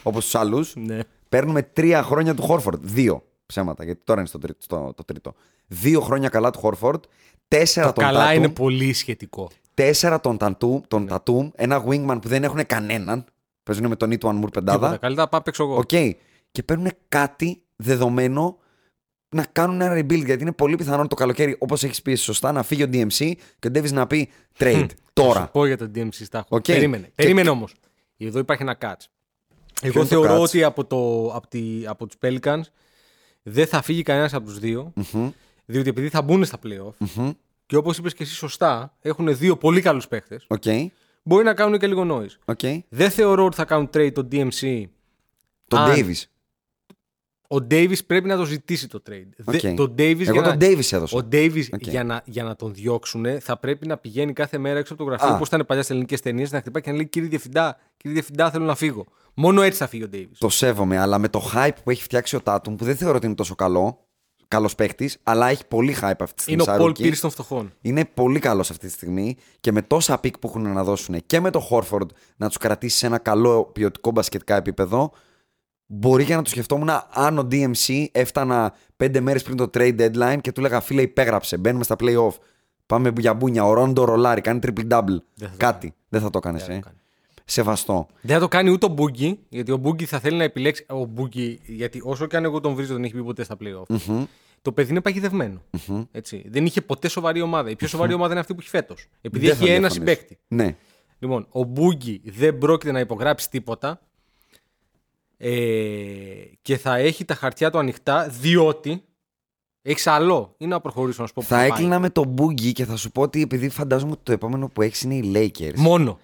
Όπως 0.02 0.24
τους 0.24 0.34
άλλους. 0.34 0.74
Ναι. 0.76 1.00
Παίρνουμε 1.28 1.62
τρία 1.62 2.02
χρόνια 2.02 2.34
του 2.34 2.46
Horford. 2.48 2.78
Δύο 2.80 3.22
ψέματα, 3.46 3.84
γιατί 3.84 4.00
τώρα 4.04 4.20
είναι 4.20 4.28
στο 4.28 4.38
τρίτο, 4.38 4.58
στο, 4.62 4.92
το 4.96 5.04
τρίτο. 5.04 5.34
Δύο 5.68 6.00
χρόνια 6.00 6.28
καλά 6.28 6.50
του 6.50 6.60
Horford. 6.62 7.00
Τέσσερα 7.48 7.86
Το 7.86 7.92
τον 7.92 8.04
καλά 8.04 8.30
Tatum. 8.30 8.34
είναι 8.36 8.48
πολύ 8.48 8.92
σχετικό. 8.92 9.50
Τέσσερα 9.74 10.20
τον 10.20 10.36
Tatum, 10.40 10.80
τον 10.88 11.08
Tatum. 11.10 11.50
Ένα 11.54 11.84
wingman 11.88 12.18
που 12.22 12.28
δεν 12.28 12.44
έχουν 12.44 12.66
κανέναν. 12.66 13.24
Παίζουν 13.62 13.86
με 13.86 13.96
τον 13.96 14.10
E'Twaun 14.10 14.36
Moore 14.36 14.50
Τίποτα. 14.50 14.72
πεντάδα. 14.78 14.96
Καλύτερα 14.96 15.28
πάω 15.28 15.40
παίξω 15.42 15.62
εγώ. 15.62 15.76
Οκ. 15.76 15.88
Και 16.52 16.62
παίρνουν 16.64 16.88
κάτι 17.08 17.62
δεδομένο 17.76 18.58
να 19.28 19.44
κάνουν 19.52 19.80
ένα 19.80 19.94
rebuild. 19.98 20.24
Γιατί 20.24 20.42
είναι 20.42 20.52
πολύ 20.52 20.76
πιθανό 20.76 21.06
το 21.06 21.14
καλοκαίρι, 21.14 21.56
όπως 21.58 21.84
έχεις 21.84 22.02
πει 22.02 22.14
σωστά, 22.14 22.52
να 22.52 22.62
φύγει 22.62 22.82
ο 22.82 22.88
DMC 22.92 23.32
και 23.58 23.68
ο 23.68 23.70
Davis 23.74 23.92
να 23.92 24.06
πει 24.06 24.28
trade. 24.58 24.72
Θα 24.72 24.78
σου 24.88 24.96
τώρα. 25.12 25.48
πω 25.48 25.66
για 25.66 25.76
το 25.76 25.90
DMC 25.94 26.08
Στάχο. 26.12 26.46
Οκ. 26.48 26.64
Περίμενε. 26.64 27.04
Και- 27.04 27.12
Περίμενε 27.14 27.50
όμως. 27.50 27.74
Εδώ 28.16 28.38
υπάρχει 28.38 28.62
ένα 28.62 28.76
catch. 28.80 29.04
Εγώ 29.82 29.92
είναι 30.00 30.02
το 30.02 30.04
θεωρώ 30.06 30.36
catch? 30.36 30.40
ότι 30.42 30.62
από, 30.64 30.84
το, 30.84 31.26
από, 31.34 31.48
τη, 31.48 31.60
από 31.86 32.06
τους 32.06 32.16
Pelicans 32.22 32.60
δεν 33.42 33.66
θα 33.66 33.82
φύγει 33.82 34.02
κανένας 34.02 34.34
από 34.34 34.44
τους 34.46 34.58
δύο. 34.58 34.92
Μμμ, 35.12 35.30
Διότι 35.70 35.88
επειδή 35.88 36.08
θα 36.08 36.22
μπουν 36.22 36.44
στα 36.44 36.58
playoff 36.64 37.06
μμμ. 37.16 37.30
και 37.66 37.76
όπως 37.76 37.98
είπες 37.98 38.14
και 38.14 38.22
εσύ 38.22 38.34
σωστά, 38.34 38.96
έχουν 39.00 39.36
δύο 39.36 39.56
πολύ 39.56 39.80
καλούς 39.80 40.08
παίχτες. 40.08 40.44
Οκ. 40.48 40.62
Μπορεί 41.22 41.44
να 41.44 41.54
κάνουν 41.54 41.78
και 41.78 41.86
λίγο 41.86 42.06
noise. 42.20 42.36
Οκ. 42.44 42.60
Δεν 42.88 43.10
θεωρώ 43.10 43.44
ότι 43.44 43.56
θα 43.56 43.64
κάνουν 43.64 43.90
trade 43.94 44.12
το 44.14 44.28
DMC. 44.32 44.84
Τον 45.68 45.78
Αν- 45.78 45.92
Davis. 45.94 46.22
Ο 47.50 47.56
Davis 47.56 48.06
πρέπει 48.06 48.28
να 48.28 48.36
το 48.36 48.44
ζητήσει 48.44 48.88
το 48.88 49.02
trade. 49.10 49.26
Δε- 49.36 49.68
Οκ. 49.70 49.76
το 49.76 49.82
Davis 49.98 50.20
Εγώ 50.20 50.32
για 50.32 50.42
τον 50.42 50.58
να... 50.58 50.66
Davis 50.66 50.92
έδωσα. 50.92 51.18
Ο 51.18 51.28
Davis 51.32 51.64
Οκ. 51.72 51.80
για, 51.86 52.04
να, 52.04 52.22
για 52.24 52.42
να 52.44 52.56
τον 52.56 52.74
διώξουν 52.74 53.40
θα 53.40 53.56
πρέπει 53.58 53.86
να 53.86 53.96
πηγαίνει 53.98 54.32
κάθε 54.32 54.58
μέρα 54.58 54.78
έξω 54.78 54.92
από 54.94 55.02
το 55.02 55.08
γραφείο 55.08 55.28
Α. 55.28 55.34
όπως 55.34 55.48
ήταν 55.48 55.64
παλιά 55.66 55.82
στις 55.82 55.94
ελληνικές 55.94 56.20
ταινίες 56.20 56.52
να 56.52 56.58
χτυπάει 56.60 56.82
και 56.82 56.90
να 56.90 56.96
λέει 56.96 57.06
Κύριε 57.06 57.28
Διευθυντά, 57.28 57.78
κύριε 57.96 58.12
Διευθυντά, 58.12 58.50
θέλω 58.50 58.64
να 58.64 58.74
φύγω. 58.74 59.04
Μόνο 59.34 59.62
έτσι 59.62 59.78
θα 59.78 59.86
φύγει 59.86 60.02
ο 60.04 60.08
Davis. 60.12 60.30
Το 60.38 60.48
σέβομαι, 60.48 60.98
αλλά 60.98 61.18
με 61.18 61.28
το 61.28 61.50
hype 61.54 61.70
που 61.84 61.90
έχει 61.90 62.02
φτιάξει 62.02 62.36
ο 62.36 62.40
Tatum, 62.44 62.74
που 62.76 62.84
δεν 62.84 62.96
θεωρώ 62.96 63.16
ότι 63.16 63.26
είναι 63.26 63.34
τόσο 63.34 63.54
καλό, 63.54 64.07
καλός 64.48 64.74
παίκτη, 64.74 65.10
αλλά 65.22 65.48
έχει 65.48 65.66
πολύ 65.66 65.96
hype 66.00 66.12
αυτή 66.18 66.34
τη 66.34 66.42
στιγμή. 66.42 66.62
Είναι 66.62 66.62
ο 66.62 66.64
σαν 66.74 66.80
Paul 66.80 66.88
rookie. 66.88 67.06
Pierce 67.06 67.18
των 67.20 67.30
φτωχών. 67.30 67.72
Είναι 67.80 68.04
πολύ 68.04 68.38
καλός 68.38 68.70
αυτή 68.70 68.86
τη 68.86 68.92
στιγμή 68.92 69.36
και 69.60 69.72
με 69.72 69.82
τόσα 69.82 70.18
pick 70.18 70.38
που 70.38 70.48
έχουν 70.48 70.72
να 70.72 70.84
δώσουν 70.84 71.16
και 71.26 71.40
με 71.40 71.50
το 71.50 71.68
Horford 71.70 72.06
να 72.36 72.48
τους 72.48 72.56
κρατήσει 72.56 72.98
σε 72.98 73.06
ένα 73.06 73.18
καλό 73.18 73.64
ποιοτικό 73.64 74.10
μπασκετικά 74.10 74.56
επίπεδο. 74.56 75.12
Μπορεί 75.86 76.22
για 76.22 76.36
να 76.36 76.42
το 76.42 76.50
σκεφτόμουν 76.50 76.90
αν 77.10 77.38
ο 77.38 77.48
DMC 77.50 78.04
έφτανα 78.12 78.74
πέντε 78.96 79.20
μέρες 79.20 79.42
πριν 79.42 79.56
το 79.56 79.70
trade 79.74 80.00
deadline 80.00 80.38
και 80.40 80.52
του 80.52 80.60
έλεγα 80.60 80.80
φίλε 80.80 81.02
υπέγραψε, 81.02 81.56
μπαίνουμε 81.56 81.84
στα 81.84 81.96
playoff. 81.98 82.34
Πάμε 82.86 83.12
για 83.18 83.34
μπούνια. 83.34 83.64
Ο 83.64 83.72
Ρόντο 83.72 84.04
ρολάρι, 84.04 84.40
κάνει 84.40 84.58
triple 84.62 84.88
double. 84.88 85.18
Δεν 85.34 85.48
θα 85.48 85.50
το 85.50 85.56
Κάτι. 85.56 85.94
Δεν 86.08 86.20
θα 86.20 86.30
το 86.30 86.38
έκανε. 86.38 86.58
Δεν 86.58 86.82
θα 86.82 86.90
Ε. 86.90 86.92
το 87.54 87.62
κάνει. 87.62 87.76
Σεβαστό. 87.76 88.06
Δεν 88.20 88.34
θα 88.34 88.40
το 88.40 88.48
κάνει 88.48 88.70
ούτε 88.70 88.86
ο 88.86 88.88
Μπούγκι, 88.88 89.38
γιατί 89.48 89.70
ο 89.72 89.76
Μπούγκι 89.76 90.04
θα 90.04 90.18
θέλει 90.20 90.36
να 90.36 90.44
επιλέξει. 90.44 90.84
Ο 90.88 91.04
Μπούγκι, 91.04 91.60
γιατί 91.66 92.00
όσο 92.04 92.26
και 92.26 92.36
αν 92.36 92.44
εγώ 92.44 92.60
τον 92.60 92.74
βρίζω, 92.74 92.92
δεν 92.94 93.04
έχει 93.04 93.14
μπει 93.14 93.22
ποτέ 93.22 93.44
στα 93.44 93.56
playoff. 93.60 93.96
Το 94.62 94.72
παιδί 94.72 94.90
είναι 94.90 95.00
παγιδευμένο. 95.00 95.62
Έτσι. 96.12 96.44
Δεν 96.48 96.66
είχε 96.66 96.80
ποτέ 96.80 97.08
σοβαρή 97.08 97.40
ομάδα. 97.40 97.70
Η 97.70 97.76
πιο 97.76 97.88
σοβαρή 97.88 98.12
ομάδα 98.14 98.30
είναι 98.30 98.40
αυτή 98.40 98.54
που 98.54 98.60
έχει 98.60 98.68
φέτος. 98.68 99.06
Επειδή 99.20 99.46
Δεν 99.46 99.56
θα 99.56 99.64
έχει 99.64 99.72
ένα 99.72 99.88
διαφωνήσω. 99.88 100.14
συμπέκτη. 100.16 100.38
Ναι. 100.48 100.76
Λοιπόν, 101.18 101.46
ο 101.50 101.62
Μπούγκι 101.62 102.20
δεν 102.24 102.58
πρόκειται 102.58 102.92
να 102.92 103.00
υπογράψει 103.00 103.50
τίποτα 103.50 104.00
ε, 105.36 105.50
και 106.62 106.76
θα 106.76 106.96
έχει 106.96 107.24
τα 107.24 107.34
χαρτιά 107.34 107.70
του 107.70 107.78
ανοιχτά 107.78 108.28
διότι 108.28 109.02
έχει 109.82 110.08
άλλο. 110.10 110.54
Ή 110.58 110.66
να 110.66 110.80
προχωρήσω 110.80 111.20
να 111.22 111.28
σου 111.28 111.34
πω 111.34 111.42
που 111.42 111.48
Θα 111.48 111.56
πάει. 111.56 111.66
έκλεινα 111.68 111.98
με 111.98 112.10
τον 112.10 112.34
Boogie 112.38 112.72
και 112.72 112.84
θα 112.84 112.96
σου 112.96 113.10
πω 113.10 113.22
ότι 113.22 113.42
επειδή 113.42 113.68
φαντάζομαι 113.68 114.12
ότι 114.12 114.20
το 114.22 114.32
επόμενο 114.32 114.68
που 114.68 114.82
έχεις 114.82 115.02
είναι 115.02 115.14
οι 115.14 115.32
Lakers. 115.34 115.74
Μόνο. 115.76 116.18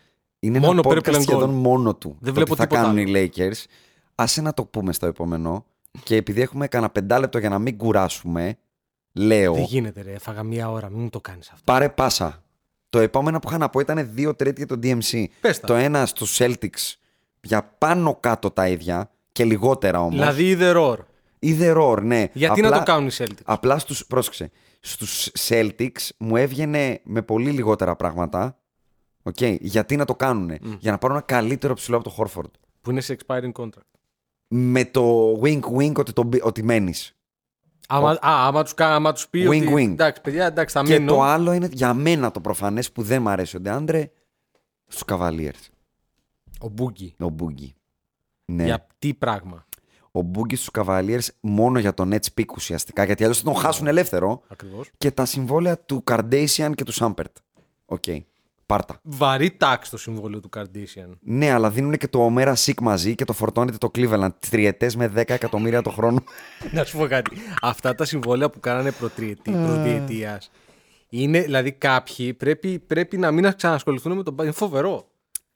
Είναι 0.46 0.58
μόνο 0.58 0.80
ένα 0.84 0.94
purple 0.94 0.98
podcast 1.08 1.14
and 1.16 1.20
σχεδόν 1.22 1.50
gold. 1.50 1.60
μόνο 1.62 1.94
του. 1.94 2.16
Δεν 2.20 2.28
το 2.28 2.34
βλέπω 2.34 2.50
τι 2.54 2.60
θα 2.60 2.66
τίποτα 2.66 2.82
κάνουν 2.86 2.98
άλλο. 3.06 3.18
οι 3.18 3.30
Lakers. 3.36 3.64
Άσε 4.14 4.40
να 4.42 4.54
το 4.54 4.64
πούμε 4.64 4.92
στο 4.92 5.06
επόμενο. 5.06 5.64
Και 6.02 6.16
επειδή 6.16 6.40
έχουμε 6.40 6.66
κανένα 6.68 6.90
πεντάλεπτο 6.92 7.38
για 7.38 7.48
να 7.48 7.58
μην 7.58 7.76
κουράσουμε, 7.76 8.56
λέω. 9.12 9.54
Δεν 9.54 9.62
γίνεται, 9.62 10.02
ρε. 10.02 10.12
Έφαγα 10.12 10.42
μία 10.42 10.70
ώρα. 10.70 10.90
Μην 10.90 11.00
μου 11.00 11.08
το 11.10 11.20
κάνεις 11.20 11.48
αυτό. 11.48 11.62
Πάρε 11.64 11.88
πάσα. 11.88 12.42
Το 12.90 12.98
επόμενο 12.98 13.38
που 13.38 13.48
είχα 13.48 13.58
να 13.58 13.68
πω 13.68 13.80
ήταν 13.80 14.08
δύο 14.12 14.34
τρίτη 14.34 14.64
για 14.64 14.76
το 14.76 14.78
DMC. 14.82 15.24
Πες 15.40 15.60
τα. 15.60 15.66
Το 15.66 15.74
ένα 15.74 16.06
στους 16.06 16.36
Celtics 16.40 16.94
για 17.40 17.74
πάνω 17.78 18.16
κάτω 18.20 18.50
τα 18.50 18.68
ίδια 18.68 19.10
και 19.32 19.44
λιγότερα 19.44 20.00
όμως. 20.00 20.12
Δηλαδή, 20.14 20.56
either 20.58 20.76
or. 20.76 20.96
Either 21.46 21.76
or, 21.90 22.02
ναι. 22.02 22.26
Γιατί 22.32 22.60
να 22.60 22.66
Απλά- 22.68 22.78
το 22.82 22.92
κάνουν 22.92 23.06
οι 23.08 23.10
Celtics; 23.18 23.42
Απλά 23.44 23.78
στους, 23.78 24.06
πρόσεξε, 24.06 24.50
στους 24.80 25.30
Celtics 25.48 26.08
μου 26.18 26.36
έβγαινε 26.36 27.00
με 27.04 27.22
πολύ 27.22 27.50
λιγότερα 27.50 27.96
πράγματα. 27.96 28.58
Οκ, 29.26 29.42
γιατί 29.60 29.96
να 29.96 30.04
το 30.04 30.14
κάνουν, 30.14 30.50
για 30.78 30.90
να 30.90 30.98
πάρουν 30.98 31.16
ένα 31.16 31.24
καλύτερο 31.26 31.74
ψηλό 31.74 31.96
από 31.96 32.04
το 32.10 32.14
Horford. 32.18 32.50
Που 32.80 32.90
είναι 32.90 33.00
σε 33.00 33.16
expiring 33.18 33.52
contract. 33.52 33.90
Με 34.48 34.84
το 34.84 35.32
wink 35.42 35.60
wink 35.60 35.94
ότι, 35.94 36.12
το, 36.12 36.22
μπι- 36.22 36.44
ότι 36.44 36.62
μένεις. 36.62 37.16
Άμα, 37.88 38.10
α, 38.10 38.18
άμα, 38.46 38.62
τους, 38.62 38.74
κα- 38.74 38.94
άμα 38.94 39.12
τους 39.12 39.28
πει 39.28 39.44
wink, 39.48 39.62
ότι 39.66 39.72
wink. 39.74 39.90
εντάξει 39.90 40.20
παιδιά, 40.20 40.46
εντάξει 40.46 40.74
θα 40.78 40.82
Και 40.84 40.98
μείνω. 40.98 41.12
το 41.12 41.22
άλλο 41.22 41.52
είναι 41.52 41.68
για 41.72 41.94
μένα 41.94 42.30
το 42.30 42.40
προφανές 42.40 42.92
που 42.92 43.02
δεν 43.02 43.22
μ' 43.22 43.28
αρέσει 43.28 43.56
ο 43.56 43.60
DeAndre 43.60 44.10
στους 44.86 45.02
Cavaliers. 45.06 45.68
Ο 46.60 46.68
Boogie. 46.68 47.14
Ο 47.20 47.26
Boogie. 47.38 47.72
Ναι. 48.44 48.64
Για 48.64 48.86
τι 48.98 49.14
πράγμα; 49.14 49.66
Ο 50.12 50.20
Boogie 50.34 50.56
στους 50.56 50.70
Cavaliers 50.72 51.26
μόνο 51.40 51.78
για 51.78 51.94
τον 51.94 52.10
Nets 52.12 52.26
pick 52.40 52.52
ουσιαστικά, 52.56 53.04
γιατί 53.04 53.22
αλλιώς 53.22 53.38
θα 53.38 53.44
τον 53.44 53.54
χάσουν 53.54 53.86
ελεύθερο. 53.86 54.42
Ακριβώς. 54.48 54.90
Και 54.98 55.10
τα 55.10 55.24
συμβόλαια 55.24 55.78
του 55.78 56.04
Kardashian 56.10 56.72
και 56.74 56.84
του 56.84 56.92
Shumpert. 56.94 57.32
Οκ. 57.84 58.04
Πάρτα. 58.74 58.98
Βαρύτατο 59.02 59.90
το 59.90 59.96
συμβόλαιο 59.96 60.40
του 60.40 60.48
Kardashian. 60.56 61.10
Ναι, 61.20 61.50
αλλά 61.50 61.70
δίνουν 61.70 61.96
και 61.96 62.08
το 62.08 62.32
Omer 62.34 62.54
Asik 62.64 62.80
μαζί 62.80 63.14
και 63.14 63.24
το 63.24 63.32
φορτώνεται 63.32 63.76
το 63.78 63.90
Cleveland. 63.94 64.28
Τριετές 64.50 64.96
με 64.96 65.12
10 65.16 65.22
εκατομμύρια 65.26 65.82
το 65.82 65.90
χρόνο. 65.90 66.18
Να 66.72 66.84
σου 66.84 66.96
πω 66.98 67.06
κάτι. 67.06 67.36
Αυτά 67.62 67.94
τα 67.94 68.04
συμβόλαια 68.04 68.50
που 68.50 68.60
κάνανε 68.60 68.90
προ 68.90 69.08
τριετή, 69.08 69.50
προ 69.50 69.75
τριετίας. 69.75 70.50
Είναι, 71.08 71.40
δηλαδή 71.40 71.72
κάποιοι 71.72 72.34
πρέπει, 72.34 72.78
πρέπει 72.78 73.16
να 73.16 73.30
μην 73.30 73.52
ξαναασχοληθούν 73.56 74.12
με 74.16 74.22
τον 74.22 74.34
μπάσκετ. 74.34 74.56
Είναι 74.58 74.66
φοβερό. 74.68 75.06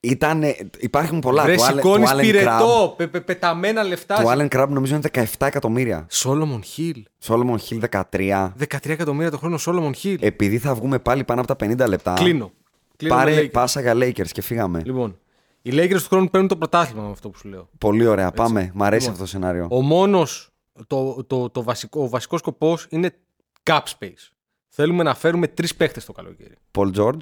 Ήταν, 0.00 0.42
υπάρχουν 0.78 1.20
πολλά. 1.20 1.42
Βρε 1.42 1.54
του 1.54 1.62
Allen- 1.62 1.72
σηκώνεις 1.74 2.10
του 2.10 2.16
Allen 2.16 2.20
Crabbe- 2.20 2.22
πυρετό, 2.22 2.94
πε, 2.96 3.06
πε, 3.06 3.20
πεταμένα 3.20 3.82
Του 3.82 3.88
λεφτά. 3.88 4.22
Allen 4.26 4.48
Crabbe 4.48 4.68
νομίζω 4.68 4.94
είναι 4.94 5.10
17 5.38 5.46
εκατομμύρια. 5.46 6.06
Solomon 6.10 6.62
Hill. 6.62 7.04
Solomon 7.26 7.56
Hill 7.68 7.80
13. 7.90 8.52
13 8.58 8.90
εκατομμύρια 8.92 9.30
το 9.30 9.38
χρόνο 9.38 9.58
Solomon 9.58 9.94
Hill. 9.94 10.18
Επειδή 10.20 10.58
θα 10.58 10.74
βγούμε 10.74 10.98
πάλι 10.98 11.24
πάνω 11.24 11.40
από 11.40 11.56
τα 11.56 11.66
50 11.66 11.88
λεπτά. 11.88 12.12
Κλείνω. 12.12 12.52
Κλείνω 12.98 13.14
με 13.16 13.20
Πάρε 13.24 13.40
Lakers. 13.40 13.50
πάσα 13.52 13.80
για 13.80 13.92
Lakers 13.94 14.28
και 14.28 14.42
φύγαμε. 14.42 14.82
Λοιπόν, 14.84 15.18
οι 15.62 15.70
Lakers 15.72 15.92
του 16.02 16.08
χρόνου 16.08 16.28
παίρνουν 16.30 16.48
το 16.48 16.56
πρωτάθλημα 16.56 17.02
με 17.02 17.10
αυτό 17.10 17.30
που 17.30 17.38
σου 17.38 17.48
λέω. 17.48 17.68
Πολύ 17.78 18.06
ωραία. 18.06 18.30
Πάμε. 18.30 18.70
Μ' 18.74 18.82
αρέσει 18.82 19.00
Λοιπόν, 19.08 19.12
αυτό 19.12 19.24
το 19.24 19.30
σενάριο. 19.30 19.66
Ο 19.70 19.80
μόνος, 19.82 20.50
το, 20.86 21.24
το, 21.24 21.50
το 21.50 21.62
βασικό, 21.62 22.02
ο 22.02 22.08
βασικός 22.08 22.40
σκοπός 22.40 22.86
είναι 22.90 23.14
cap 23.62 23.80
space. 23.98 24.28
Θέλουμε 24.68 25.02
να 25.02 25.14
φέρουμε 25.14 25.48
τρεις 25.48 25.74
παίχτες 25.74 26.04
το 26.04 26.12
καλοκαίρι. 26.12 26.54
Paul 26.78 26.92
George. 26.94 27.18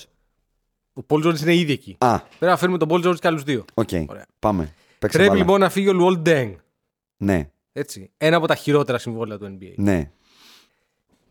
Ο 0.93 1.03
Paul 1.09 1.27
George 1.27 1.41
είναι 1.41 1.55
ήδη 1.55 1.73
εκεί. 1.73 1.97
Α, 1.99 2.19
Πρέπει 2.21 2.45
να 2.53 2.57
φέρουμε 2.57 2.79
τον 2.79 2.89
Paul 2.91 3.07
George 3.07 3.19
και 3.19 3.27
άλλους 3.27 3.43
δύο. 3.43 3.65
οκ. 3.75 3.89
Ωραία. 4.09 4.27
Πάμε. 4.39 4.75
Παίξε 4.99 5.17
Πρέπει 5.17 5.29
μπάλα. 5.33 5.45
λοιπόν 5.45 5.61
να 5.61 5.69
φύγει 5.69 5.89
ο 5.89 5.93
Luol 5.93 6.19
Deng. 6.19 6.55
Ναι, 7.17 7.51
Έτσι. 7.73 8.11
Ένα 8.19 8.37
από 8.37 8.47
τα 8.47 8.55
χειρότερα 8.55 8.99
συμβόλαια 8.99 9.39
του 9.39 9.59
NBA. 9.61 9.73
ναι. 9.77 10.11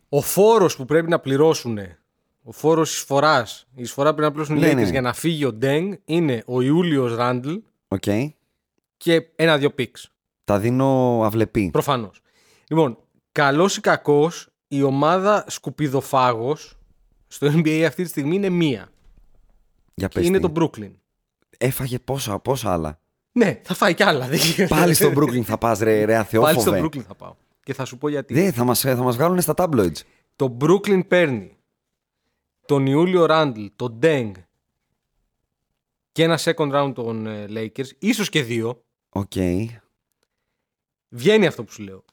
Ο 0.09 0.21
φόρος 0.21 0.75
που 0.75 0.85
πρέπει 0.85 1.09
να 1.09 1.19
πληρώσουν, 1.19 1.79
ο 2.47 2.51
φόρος 2.51 2.93
εισφοράς, 2.95 3.67
η 3.75 3.81
εισφορά 3.81 4.09
που 4.09 4.15
πρέπει 4.15 4.35
να 4.37 4.43
πληρώσουν 4.43 4.55
οι 4.63 4.73
Ναι, 4.73 4.81
Lakers 4.81 4.85
ναι. 4.85 4.91
για 4.91 5.01
να 5.01 5.13
φύγει 5.13 5.45
ο 5.45 5.53
Ντέγκ 5.53 5.93
είναι 6.05 6.43
ο 6.45 6.61
Ιούλιος 6.61 7.15
Ράντλ 7.15 7.53
Οκ. 7.87 8.03
και 8.97 9.27
ένα-δυο 9.35 9.69
picks. 9.71 10.09
Τα 10.43 10.59
δίνω 10.59 11.21
αβλεπί. 11.23 11.69
Προφανώς. 11.71 12.21
Λοιπόν, 12.69 12.97
καλός 13.31 13.77
ή 13.77 13.81
κακός, 13.81 14.47
η 14.67 14.83
ομάδα 14.83 15.45
σκουπιδοφάγος 15.47 16.77
στο 17.27 17.47
NBA 17.53 17.81
αυτή 17.87 18.03
τη 18.03 18.09
στιγμή 18.09 18.35
είναι 18.35 18.49
μία. 18.49 18.89
Για 19.93 20.07
Και 20.07 20.19
πες 20.19 20.27
είναι 20.27 20.39
τι. 20.39 20.49
το 20.49 20.51
Brooklyn. 20.55 20.91
Έφαγε 21.57 21.99
πόσα, 21.99 22.39
πόσα 22.39 22.71
άλλα. 22.73 22.99
Ναι, 23.31 23.59
θα 23.63 23.73
φάει 23.73 23.93
κι 23.93 24.03
άλλα. 24.03 24.27
δεν 24.27 24.39
γίνεται. 24.39 24.67
Πάλι 24.75 24.93
στο 24.93 25.11
Brooklyn 25.15 25.41
θα 25.41 25.57
πας 25.57 25.79
ρε, 25.79 26.05
ρε 26.05 26.13
Πάλι 26.13 26.25
στο 26.25 26.41
αθεόφοβε. 26.41 26.81
Brooklyn 26.83 27.03
θα 27.07 27.15
πάω. 27.15 27.35
Και 27.63 27.73
θα 27.73 27.85
σου 27.85 27.97
πω 27.97 28.09
γιατί. 28.09 28.33
Δεν, 28.33 28.53
θα 28.53 28.63
μας, 28.63 28.79
θα 28.79 28.95
μας 28.95 29.15
βγάλουν 29.15 29.41
στα 29.41 29.53
tabloids. 29.57 29.97
Το 30.35 30.57
Brooklyn 30.61 31.07
παίρνει 31.07 31.54
τον 32.65 32.85
Ιούλιο 32.85 33.25
Ράντλ, 33.25 33.65
τον 33.75 33.99
Deng 34.01 34.31
και 36.11 36.23
ένα 36.23 36.39
second 36.41 36.71
round 36.73 36.91
των 36.95 37.27
ε, 37.27 37.45
Lakers, 37.49 37.89
ίσως 37.99 38.29
και 38.29 38.43
δύο. 38.43 38.83
Οκ. 39.09 39.31
Βγαίνει 41.09 41.45
αυτό 41.47 41.63
που 41.63 41.71
σου 41.71 41.83
λέω. 41.83 42.05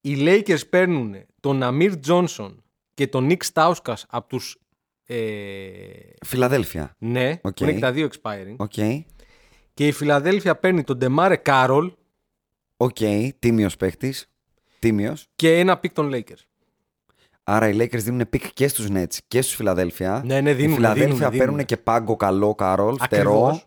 Οι 0.00 0.16
Lakers 0.18 0.68
παίρνουν 0.68 1.14
τον 1.40 1.60
Amir 1.62 1.94
Johnson 2.06 2.54
και 2.94 3.06
τον 3.06 3.28
Nick 3.30 3.52
Stauskas 3.52 4.02
από 4.08 4.28
τους 4.28 4.58
ε, 5.06 5.16
Φιλαδέλφια. 6.26 6.94
Ναι, 6.98 7.38
Οκ. 7.42 7.54
που 7.56 7.62
είναι 7.62 7.72
και 7.72 7.78
τα 7.78 7.92
δύο 7.92 8.08
expiring. 8.12 8.54
Οκ. 8.56 8.72
Και 9.74 9.86
η 9.86 9.92
Φιλαδέλφια 9.92 10.56
παίρνει 10.56 10.84
τον 10.84 10.98
DeMarre 10.98 11.36
Carroll 11.36 11.92
Οκ. 12.76 12.96
Τίμιος 13.38 13.76
παίχτης. 13.76 14.30
Τίμιος. 14.78 15.28
και 15.36 15.58
ένα 15.58 15.80
pick 15.82 15.90
των 15.92 16.10
Lakers. 16.14 16.42
Άρα 17.50 17.68
οι 17.68 17.76
Lakers 17.80 17.98
δίνουν 18.02 18.28
pick 18.32 18.42
και 18.54 18.68
στους 18.68 18.86
Nets 18.92 19.16
και 19.28 19.42
στους 19.42 19.54
Φιλαδέλφια. 19.54 20.22
Ναι, 20.24 20.40
ναι, 20.40 20.52
δίνουνε, 20.52 20.72
Οι 20.72 20.76
Φιλαδέλφια 20.76 21.06
δίνουνε, 21.14 21.28
παίρνουν 21.30 21.40
δίνουνε. 21.46 21.62
και 21.64 21.76
πάγκο 21.76 22.16
καλό, 22.16 22.54
Carroll, 22.54 22.96
Ακριβώς. 23.00 23.06
φτερό. 23.06 23.60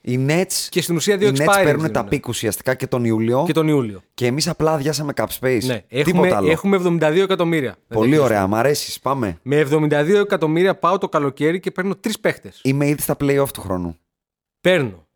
Οι 0.00 0.26
Nets, 0.28 0.52
Και 0.68 0.82
στην 0.82 0.96
ουσία 0.96 1.16
δύο 1.16 1.28
οι 1.28 1.32
Nets 1.36 1.40
expiring. 1.46 1.60
παίρνουν 1.64 1.92
τα 1.92 2.00
δίνουνε. 2.02 2.16
pick 2.24 2.28
ουσιαστικά 2.28 2.74
και 2.74 2.86
τον 2.86 3.04
Ιούλιο. 3.04 3.42
Και 3.46 3.52
τον 3.52 3.68
Ιούλιο. 3.68 4.02
Και 4.14 4.26
εμείς 4.26 4.48
απλά 4.48 4.72
αδειάσαμε 4.72 5.12
cap 5.16 5.26
space. 5.40 5.60
Ναι, 5.64 5.78
Τίποτα 5.78 6.00
έχουμε, 6.10 6.30
άλλο. 6.34 6.50
έχουμε 6.50 6.76
72 6.76 7.22
εκατομμύρια. 7.22 7.76
Πολύ 7.88 8.10
Δεν 8.14 8.20
ωραία, 8.24 8.46
μ' 8.46 8.54
αρέσεις. 8.54 9.00
Πάμε. 9.00 9.38
Με 9.42 9.56
72 9.56 10.20
εκατομμύρια 10.20 10.74
πάω 10.74 10.98
το 10.98 11.08
καλοκαίρι 11.08 11.60
και 11.60 11.70
παίρνω 11.70 11.96
τρεις 11.96 12.20
παίχτες. 12.20 12.60
Είμαι 12.64 12.86
ήδη 12.88 13.02
στα 13.02 13.16
playoff 13.20 13.48
του 13.52 13.60
χρόνου. 13.60 13.96
Παίρνω 14.60 15.06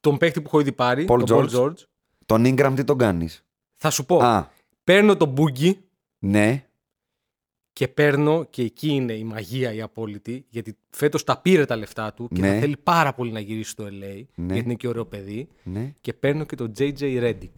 τον 0.00 0.16
παίχτη 0.18 0.40
που 0.40 0.46
έχω 0.46 0.60
ήδη 0.60 0.72
πάρει, 0.72 1.06
Paul 1.08 1.22
τον 1.26 1.28
Paul 1.28 1.44
George. 1.56 1.60
George. 1.62 1.74
Τον 2.26 2.44
Ingram 2.46 2.72
τι 2.74 2.84
τον 2.84 2.98
κάνεις; 2.98 3.44
Θα 3.76 3.90
σου 3.90 4.04
πω. 4.06 4.16
Α, 4.22 4.50
Παίρνω 4.84 5.16
τον 5.16 5.34
Boogie 5.36 5.72
ναι. 6.18 6.65
Και 7.76 7.88
παίρνω 7.88 8.44
και 8.44 8.62
εκεί 8.62 8.88
είναι 8.88 9.12
η 9.12 9.24
μαγεία 9.24 9.72
η 9.72 9.80
απόλυτη, 9.80 10.44
γιατί 10.48 10.76
φέτος 10.90 11.24
τα 11.24 11.38
πήρε 11.40 11.64
τα 11.64 11.76
λεφτά 11.76 12.12
του 12.12 12.28
και 12.34 12.40
Ναι. 12.40 12.52
θα 12.54 12.60
θέλει 12.60 12.76
πάρα 12.76 13.12
πολύ 13.14 13.32
να 13.32 13.40
γυρίσει 13.40 13.70
στο 13.70 13.84
LA, 13.84 14.24
Ναι. 14.34 14.52
γιατί 14.52 14.58
είναι 14.64 14.74
και 14.74 14.88
ωραίο 14.88 15.06
παιδί. 15.06 15.48
ναι. 15.62 15.92
Και 16.00 16.12
παίρνω 16.12 16.44
και 16.44 16.56
τον 16.56 16.72
JJ 16.78 16.98
Reddick. 16.98 17.54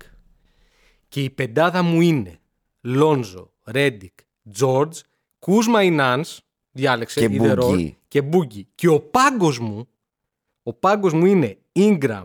Και 1.09 1.23
η 1.23 1.31
πεντάδα 1.31 1.83
μου 1.83 2.01
είναι 2.01 2.39
Lonzo, 2.87 3.47
Reddick, 3.73 4.15
George, 4.61 4.93
Kuzma 5.39 5.83
ή 5.85 5.97
Nance, 6.01 6.37
διάλεξε, 6.71 7.21
Και 7.29 7.39
either 7.41 7.59
or, 7.59 7.63
Boogie. 7.71 7.93
και 8.09 8.23
Boogie. 8.33 8.63
Και 8.75 8.89
ο 8.89 9.01
πάγκος 9.01 9.59
μου, 9.59 9.89
ο 10.63 10.73
πάγκος 10.73 11.13
μου 11.13 11.27
είναι 11.27 11.59
Ingram, 11.73 12.25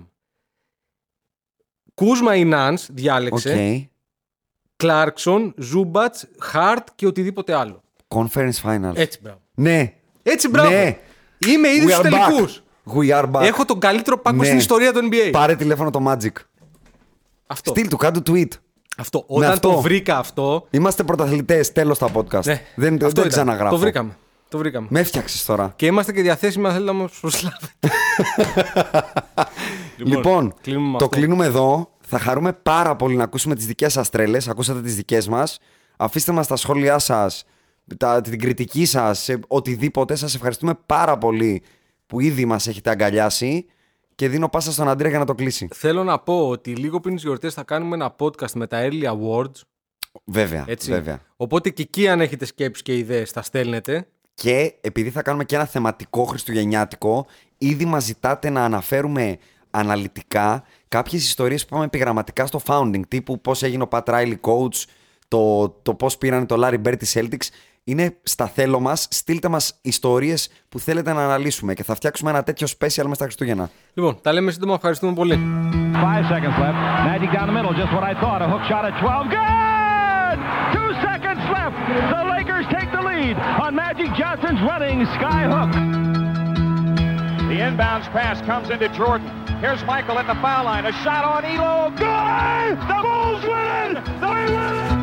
Kuzma 1.95 2.35
ή 2.37 2.43
Nance, 2.53 2.73
Οκ. 2.89 2.95
διάλεξε, 2.95 3.89
Clarkson, 4.83 5.51
Zubac, 5.73 6.23
Hart 6.53 6.83
και 6.95 7.07
οτιδήποτε 7.07 7.53
άλλο. 7.53 7.82
Conference 8.15 8.61
Finals. 8.69 8.95
Έτσι 8.95 9.19
μπράβο. 9.21 9.39
Ναι. 9.53 9.93
Έτσι 10.23 10.49
μπράβο. 10.49 10.69
Ναι. 10.69 10.97
Είμαι 11.47 11.67
ήδη 11.69 11.85
We 11.87 11.91
στους 11.91 12.03
are 12.05 12.07
back. 12.13 12.27
τελικούς. 12.27 12.63
We 12.95 13.21
are 13.21 13.31
back. 13.31 13.41
Έχω 13.41 13.65
τον 13.65 13.79
καλύτερο 13.79 14.17
πάγκο 14.17 14.37
Ναι. 14.37 14.45
στην 14.45 14.57
ιστορία 14.57 14.93
του 14.93 14.99
NBA. 15.11 15.29
Πάρε 15.31 15.55
τηλέφωνο 15.55 15.89
το 15.89 15.99
Magic. 16.07 16.31
Αυτό. 17.47 17.71
Στείλ 17.71 17.87
του, 17.87 17.97
κάτω 17.97 18.21
tweet. 18.31 18.47
αυτό. 18.97 19.23
Όταν 19.27 19.51
αυτό. 19.51 19.69
το 19.71 19.81
βρήκα 19.81 20.17
αυτό, 20.17 20.67
Είμαστε 20.69 21.03
πρωταθλητές, 21.03 21.71
τέλος 21.71 21.97
τα 21.97 22.07
podcast. 22.13 22.43
Ναι, 22.45 22.61
δεν 22.75 22.93
αυτό 22.93 23.07
δεν 23.07 23.09
ήταν. 23.11 23.27
ξαναγράφω. 23.27 23.75
Το 23.75 23.81
βρήκαμε. 23.81 24.17
Το 24.49 24.57
βρήκαμε. 24.57 24.87
Με 24.89 24.99
έφτιαξες 24.99 25.45
τώρα. 25.45 25.73
Και 25.75 25.85
είμαστε 25.85 26.11
και 26.13 26.21
διαθέσιμοι 26.21 26.65
αν 26.65 26.71
θέλετε 26.73 26.91
να 26.91 26.97
μας 26.97 27.11
προσλάβετε. 27.21 27.67
Λοιπόν, 29.97 30.53
κλείνουμε 30.61 30.85
με 30.91 30.97
το 30.97 31.05
αυτό. 31.05 31.17
κλείνουμε 31.17 31.45
εδώ. 31.45 31.89
Θα 32.01 32.19
χαρούμε 32.19 32.53
πάρα 32.53 32.95
πολύ 32.95 33.15
να 33.15 33.23
ακούσουμε 33.23 33.55
τις 33.55 33.65
δικές 33.65 33.93
σας 33.93 34.09
τρέλες. 34.09 34.47
Ακούσατε 34.47 34.81
τις 34.81 34.95
δικές 34.95 35.27
μας. 35.27 35.59
Αφήστε 35.97 36.31
μας 36.31 36.47
τα 36.47 36.55
σχόλιά 36.55 36.99
σα, 37.99 38.21
την 38.21 38.39
κριτική 38.39 38.85
σας, 38.85 39.29
οτιδήποτε. 39.47 40.15
Σας 40.15 40.35
ευχαριστούμε 40.35 40.73
πάρα 40.85 41.17
πολύ 41.17 41.63
που 42.05 42.19
ήδη 42.19 42.45
μας 42.45 42.67
έχετε 42.67 42.89
αγκαλιάσει. 42.89 43.65
Και 44.15 44.29
δίνω 44.29 44.49
πάσα 44.49 44.71
στον 44.71 44.89
Αντρέα 44.89 45.09
για 45.09 45.19
να 45.19 45.25
το 45.25 45.35
κλείσει. 45.35 45.67
Θέλω 45.73 46.03
να 46.03 46.19
πω 46.19 46.47
ότι 46.49 46.75
λίγο 46.75 46.99
πριν 46.99 47.15
τις 47.15 47.23
γιορτές 47.23 47.53
θα 47.53 47.63
κάνουμε 47.63 47.95
ένα 47.95 48.15
podcast 48.19 48.51
με 48.51 48.67
τα 48.67 48.87
Early 48.89 49.03
Awards. 49.03 49.61
Βέβαια, 50.23 50.65
Έτσι. 50.67 50.91
βέβαια. 50.91 51.19
Οπότε 51.35 51.69
και 51.69 51.81
εκεί 51.81 52.07
αν 52.07 52.21
έχετε 52.21 52.45
σκέψεις 52.45 52.83
και 52.83 52.97
ιδέες 52.97 53.31
θα 53.31 53.41
στέλνετε. 53.41 54.07
Και 54.33 54.73
επειδή 54.81 55.09
θα 55.09 55.21
κάνουμε 55.21 55.43
και 55.43 55.55
ένα 55.55 55.65
θεματικό 55.65 56.23
χριστουγεννιάτικο, 56.23 57.25
ήδη 57.57 57.85
μας 57.85 58.03
ζητάτε 58.03 58.49
να 58.49 58.63
αναφέρουμε 58.63 59.37
αναλυτικά 59.69 60.63
κάποιες 60.87 61.23
ιστορίες 61.23 61.63
που 61.63 61.69
πάμε 61.69 61.85
επιγραμματικά 61.85 62.45
στο 62.45 62.61
founding, 62.65 63.01
τύπου 63.07 63.41
πώς 63.41 63.63
έγινε 63.63 63.83
ο 63.83 63.87
Pat 63.91 64.03
Riley 64.03 64.35
coach, 64.41 64.83
το, 65.27 65.69
το 65.81 65.93
πώς 65.93 66.17
πήραν 66.17 66.45
το 66.45 66.55
Larry 66.59 66.81
Bird 66.87 66.95
της 66.99 67.17
Celtics. 67.17 67.47
Είναι 67.83 68.17
στα 68.23 68.47
θέλω 68.47 68.79
μας, 68.79 69.07
στείλτε 69.09 69.47
μας 69.47 69.79
ιστορίες 69.81 70.49
που 70.69 70.79
θέλετε 70.79 71.13
να 71.13 71.23
αναλύσουμε 71.23 71.73
και 71.73 71.83
θα 71.83 71.95
φτιάξουμε 71.95 72.29
ένα 72.29 72.43
τέτοιο 72.43 72.67
special 72.67 73.03
μέσα 73.03 73.13
στα 73.13 73.23
Χριστούγεννα. 73.23 73.69
Λοιπόν, 73.93 74.17
τα 74.21 74.33
λέμε 74.33 74.51
σύντομα. 74.51 74.73
Ευχαριστούμε 74.73 75.13
πολύ. 75.13 75.39
Five 75.93 76.25
seconds 76.33 76.57
left. 76.63 76.77
Magic 77.11 77.31
down 77.37 77.47
the 77.51 77.55
middle, 77.57 77.73
just 77.81 77.91
what 77.95 78.03
I 78.11 78.13
thought. 78.21 78.41
A 78.41 78.47
hook 78.53 78.63
shot 78.71 78.83
at 78.89 78.95
12. 78.99 79.29
Good! 79.39 80.37
Two 80.75 80.89
seconds 81.07 81.43
left. 81.55 81.77
The 82.15 82.23
Lakers 82.33 82.65
take 82.75 82.89
the 82.97 83.03
lead 83.09 83.35
on 83.63 83.71
Magic 83.83 84.09
Johnson's 84.19 84.61
running 84.71 84.97
sky 85.17 85.41
hook. 85.53 85.71
The 87.51 87.57
inbounds 87.67 88.07
pass 88.17 88.37
comes 88.49 88.67
into 88.73 88.87
Jordan. 88.99 89.27
Here's 89.63 89.83
Michael 89.93 90.17
at 90.21 90.27
the 90.31 90.37
foul 90.43 90.63
line. 90.69 90.85
A 90.91 90.93
shot 91.03 91.23
on 91.33 91.41
Elo. 91.53 91.75
Good! 92.07 92.73
The 92.91 92.99
Bulls 93.05 93.43
win 93.51 93.87
it! 93.91 94.05
They 94.23 94.43
win 94.57 94.73
it! 94.81 94.91
Final 94.91 95.02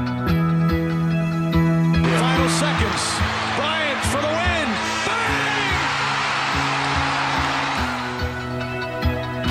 seconds. 2.59 3.03
Bryant 3.57 4.01
for 4.11 4.21
the 4.21 4.27
win. 4.27 4.67
Bang! 5.07 5.75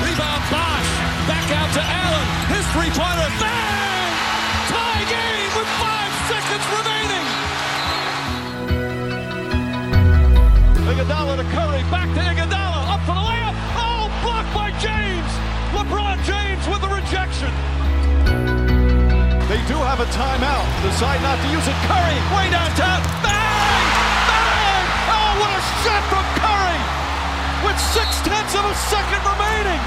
Rebound 0.03 0.43
Bosch. 0.51 0.89
Back 1.31 1.47
out 1.59 1.69
to 1.77 1.81
Allen. 1.81 2.27
His 2.51 2.65
three-pointer. 2.75 3.29
Bang! 3.39 4.11
Tie 4.67 5.05
game 5.15 5.51
with 5.55 5.69
five 5.79 6.13
seconds 6.27 6.65
remaining. 6.75 7.25
Iguodala 10.91 11.33
to 11.37 11.45
Curry. 11.55 11.83
Back 11.89 12.09
to 12.15 12.21
Iguodala. 12.21 12.48
They 19.49 19.57
do 19.65 19.73
have 19.81 19.99
a 19.99 20.05
timeout. 20.13 20.61
Decide 20.85 21.23
not 21.25 21.41
to 21.41 21.47
use 21.49 21.65
it. 21.65 21.73
Curry, 21.89 22.21
way 22.37 22.53
downtown. 22.53 23.01
Bang! 23.25 23.85
Bang! 24.29 24.85
Oh, 25.09 25.41
what 25.41 25.49
a 25.49 25.61
shot 25.81 26.05
from 26.05 26.21
Curry! 26.37 26.77
With 27.65 27.79
six 27.81 28.21
tenths 28.21 28.53
of 28.53 28.61
a 28.61 28.75
second 28.93 29.25
remaining. 29.25 29.81